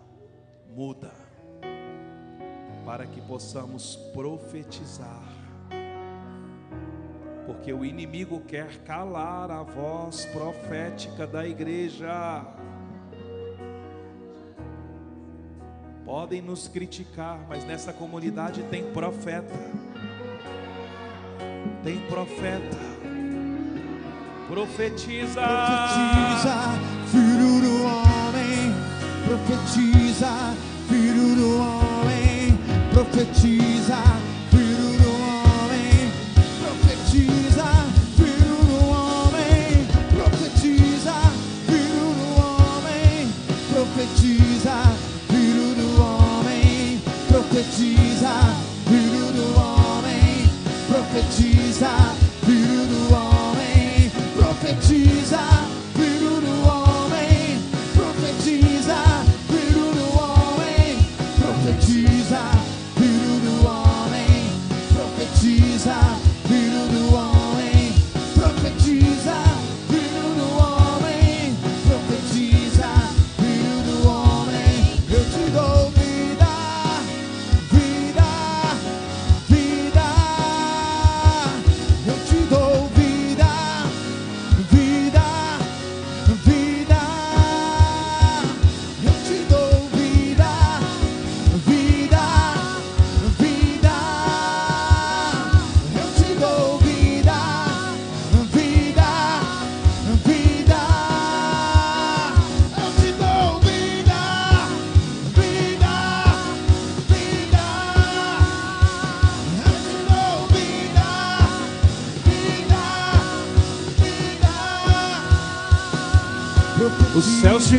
muda 0.69 1.26
para 2.97 3.07
que 3.07 3.21
possamos 3.21 3.95
profetizar. 4.15 5.23
Porque 7.45 7.71
o 7.71 7.85
inimigo 7.85 8.41
quer 8.41 8.79
calar 8.85 9.51
a 9.51 9.63
voz 9.63 10.25
profética 10.25 11.27
da 11.27 11.47
igreja. 11.47 12.43
Podem 16.07 16.41
nos 16.41 16.69
criticar, 16.69 17.45
mas 17.47 17.67
nessa 17.67 17.93
comunidade 17.93 18.63
tem 18.71 18.91
profeta. 18.93 19.53
Tem 21.85 22.01
profeta. 22.09 22.79
Profetiza. 24.49 25.43
Profetiza, 25.43 26.55
filho 27.11 27.61
do 27.61 27.85
homem. 27.85 28.73
Profetiza. 29.27 30.66
Profetiza, 33.17 33.97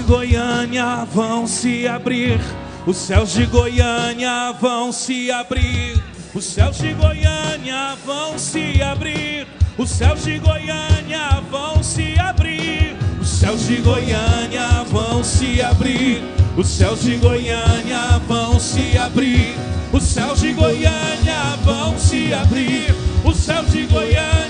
Goiânia 0.07 1.05
vão 1.13 1.45
se 1.45 1.85
abrir. 1.85 2.39
Os 2.85 2.95
céus 2.95 3.33
de 3.33 3.45
Goiânia 3.45 4.53
vão 4.53 4.89
se 4.89 5.29
abrir. 5.29 6.01
Os 6.33 6.45
céus 6.45 6.77
de 6.77 6.93
Goiânia 6.93 7.97
vão 8.05 8.39
se 8.39 8.81
abrir. 8.81 9.45
Os 9.77 9.89
céus 9.89 10.23
de 10.23 10.39
Goiânia 10.39 11.43
vão 11.51 11.83
se 11.83 12.17
abrir. 12.17 12.95
Os 13.19 13.27
céus 13.27 13.67
de 13.67 13.75
Goiânia 13.81 14.85
vão 14.89 15.21
se 15.21 15.61
abrir. 15.61 16.23
Os 16.55 16.67
céus 16.69 17.01
de 17.01 17.17
Goiânia 17.17 18.21
vão 18.29 18.57
se 18.57 18.97
abrir. 18.97 19.55
Os 19.91 20.03
céus 20.03 20.39
de 20.39 20.53
Goiânia 20.53 21.57
vão 21.65 21.99
se 21.99 22.33
abrir. 22.33 22.95
Os 23.25 23.35
céus 23.35 23.69
de 23.73 23.85
Goiânia 23.85 24.46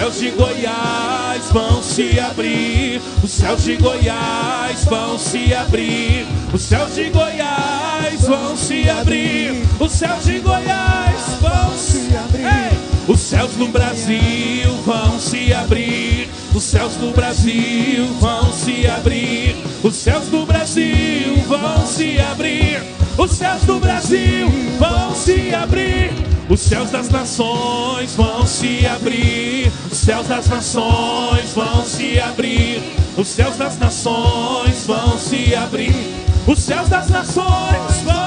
céus 0.00 0.18
de 0.18 0.30
Goiás 0.30 1.50
vão 1.52 1.82
se 1.82 2.18
abrir. 2.18 3.02
Os 3.22 3.30
céus 3.30 3.62
de 3.62 3.76
Goiás 3.76 4.84
vão 4.86 5.18
se 5.18 5.52
abrir. 5.52 6.26
Os 6.54 6.62
céus 6.62 6.94
de 6.94 7.10
Goiás 7.10 8.26
vão 8.26 8.56
se 8.56 8.88
abrir. 8.88 9.62
Os 9.78 9.92
céus 9.92 10.24
de 10.24 10.38
Goiás 10.38 11.20
vão 11.42 11.76
se 11.76 12.16
abrir. 12.16 12.89
Os 13.10 13.18
céus 13.18 13.50
do 13.56 13.66
Brasil 13.66 14.72
vão 14.86 15.18
se 15.18 15.52
abrir. 15.52 16.28
Os 16.54 16.62
céus 16.62 16.92
do 16.94 17.12
Brasil 17.12 18.06
vão 18.20 18.52
se 18.52 18.86
abrir. 18.86 19.56
Os 19.82 19.96
céus 19.96 20.26
do 20.28 20.46
Brasil 20.46 21.36
vão 21.48 21.84
se 21.84 22.20
abrir. 22.20 22.80
Os 23.18 23.32
céus 23.32 23.62
do 23.64 23.80
Brasil 23.80 24.48
vão 24.78 25.12
se 25.12 25.52
abrir. 25.52 26.12
Os 26.48 26.60
céus 26.60 26.90
das 26.92 27.08
nações 27.08 28.14
vão 28.14 28.46
se 28.46 28.86
abrir. 28.86 29.72
Os 29.90 29.98
céus 29.98 30.28
das 30.28 30.46
nações 30.46 31.52
vão 31.52 31.84
se 31.84 32.20
abrir. 32.20 32.80
Os 33.16 33.26
céus 33.26 33.56
das 33.56 33.76
nações 33.76 34.86
vão 34.86 35.18
se 35.18 35.52
abrir. 35.56 36.14
Os 36.46 36.60
céus 36.60 36.88
das 36.88 37.08
nações 37.08 38.02
vão 38.04 38.19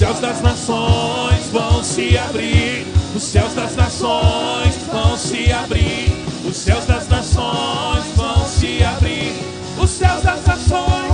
céus 0.00 0.18
das 0.18 0.40
nações 0.40 1.48
vão 1.52 1.84
se 1.84 2.16
abrir. 2.16 2.86
Os 3.14 3.22
céus 3.22 3.52
das 3.52 3.76
nações 3.76 4.74
vão 4.90 5.14
se 5.14 5.52
abrir. 5.52 6.24
Os 6.42 6.56
céus 6.56 6.86
das 6.86 7.06
nações 7.06 8.06
vão 8.16 8.46
se 8.46 8.82
abrir. 8.82 9.34
Os 9.78 9.90
céus 9.90 10.22
das 10.22 10.42
nações 10.46 11.09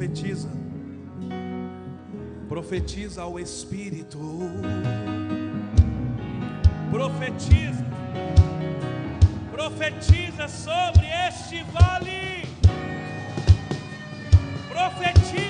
Profetiza. 0.00 0.48
Profetiza 2.48 3.20
ao 3.20 3.38
Espírito. 3.38 4.18
Profetiza. 6.90 7.84
Profetiza 9.52 10.48
sobre 10.48 11.06
este 11.28 11.62
vale. 11.64 12.48
Profetiza. 14.70 15.49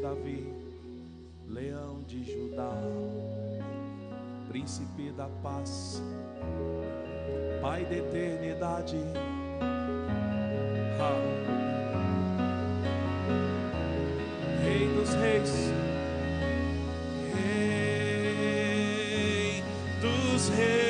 Davi, 0.00 0.46
leão 1.48 2.02
de 2.06 2.24
Judá, 2.24 2.72
príncipe 4.48 5.10
da 5.12 5.28
paz, 5.42 6.02
pai 7.60 7.84
da 7.84 7.96
eternidade. 7.96 8.96
Rei 14.62 14.88
dos 14.94 15.14
reis, 15.14 15.72
Rei 17.34 18.72
dos 20.00 20.48
reis, 20.50 20.81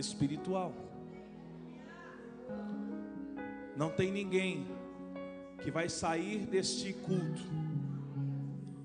espiritual. 0.00 0.72
Não 3.76 3.90
tem 3.90 4.10
ninguém 4.10 4.66
que 5.62 5.70
vai 5.70 5.88
sair 5.88 6.46
deste 6.46 6.92
culto 6.92 7.42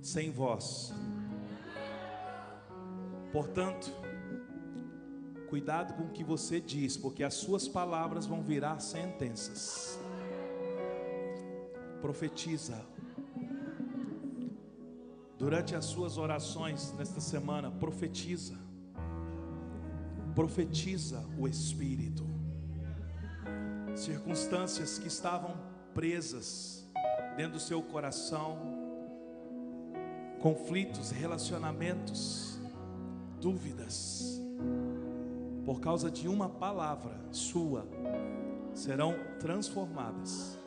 sem 0.01 0.31
voz. 0.31 0.93
Portanto, 3.31 3.91
cuidado 5.49 5.93
com 5.95 6.03
o 6.03 6.09
que 6.09 6.23
você 6.23 6.61
diz, 6.61 6.95
porque 6.95 7.23
as 7.23 7.33
suas 7.33 7.67
palavras 7.67 8.25
vão 8.25 8.41
virar 8.41 8.79
sentenças. 8.79 9.99
Profetiza. 12.01 12.85
Durante 15.37 15.75
as 15.75 15.85
suas 15.85 16.17
orações 16.17 16.93
nesta 16.93 17.19
semana, 17.19 17.69
profetiza. 17.69 18.64
Profetiza 20.35 21.23
o 21.39 21.47
Espírito. 21.47 22.25
Circunstâncias 23.95 24.99
que 24.99 25.07
estavam 25.07 25.55
presas 25.93 26.85
dentro 27.37 27.53
do 27.53 27.59
seu 27.59 27.81
coração, 27.81 28.59
conflitos, 30.41 31.11
relacionamentos, 31.11 32.59
dúvidas, 33.39 34.41
por 35.63 35.79
causa 35.79 36.11
de 36.11 36.27
uma 36.27 36.49
palavra 36.49 37.17
sua, 37.31 37.87
serão 38.73 39.15
transformadas. 39.39 40.59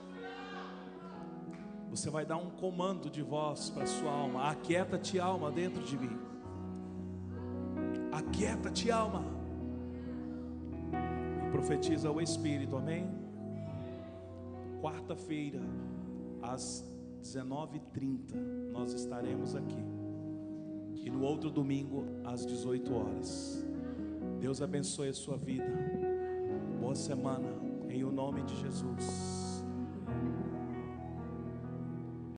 Você 1.90 2.08
vai 2.08 2.24
dar 2.24 2.38
um 2.38 2.48
comando 2.48 3.10
de 3.10 3.22
voz 3.22 3.68
para 3.68 3.84
sua 3.84 4.10
alma: 4.10 4.50
aquieta-te, 4.50 5.20
alma, 5.20 5.50
dentro 5.50 5.82
de 5.82 5.98
mim. 5.98 6.18
Aquieta-te, 8.10 8.90
alma. 8.90 9.37
Profetiza 11.58 12.08
o 12.08 12.20
Espírito, 12.20 12.76
amém? 12.76 13.04
Quarta-feira, 14.80 15.58
às 16.40 16.84
19h30, 17.20 18.32
nós 18.70 18.92
estaremos 18.92 19.56
aqui. 19.56 19.84
E 20.94 21.10
no 21.10 21.20
outro 21.24 21.50
domingo, 21.50 22.04
às 22.24 22.46
18 22.46 22.94
horas. 22.94 23.66
Deus 24.40 24.62
abençoe 24.62 25.08
a 25.08 25.12
sua 25.12 25.36
vida. 25.36 25.66
Boa 26.80 26.94
semana, 26.94 27.48
em 27.88 28.04
o 28.04 28.12
nome 28.12 28.44
de 28.44 28.54
Jesus. 28.60 29.47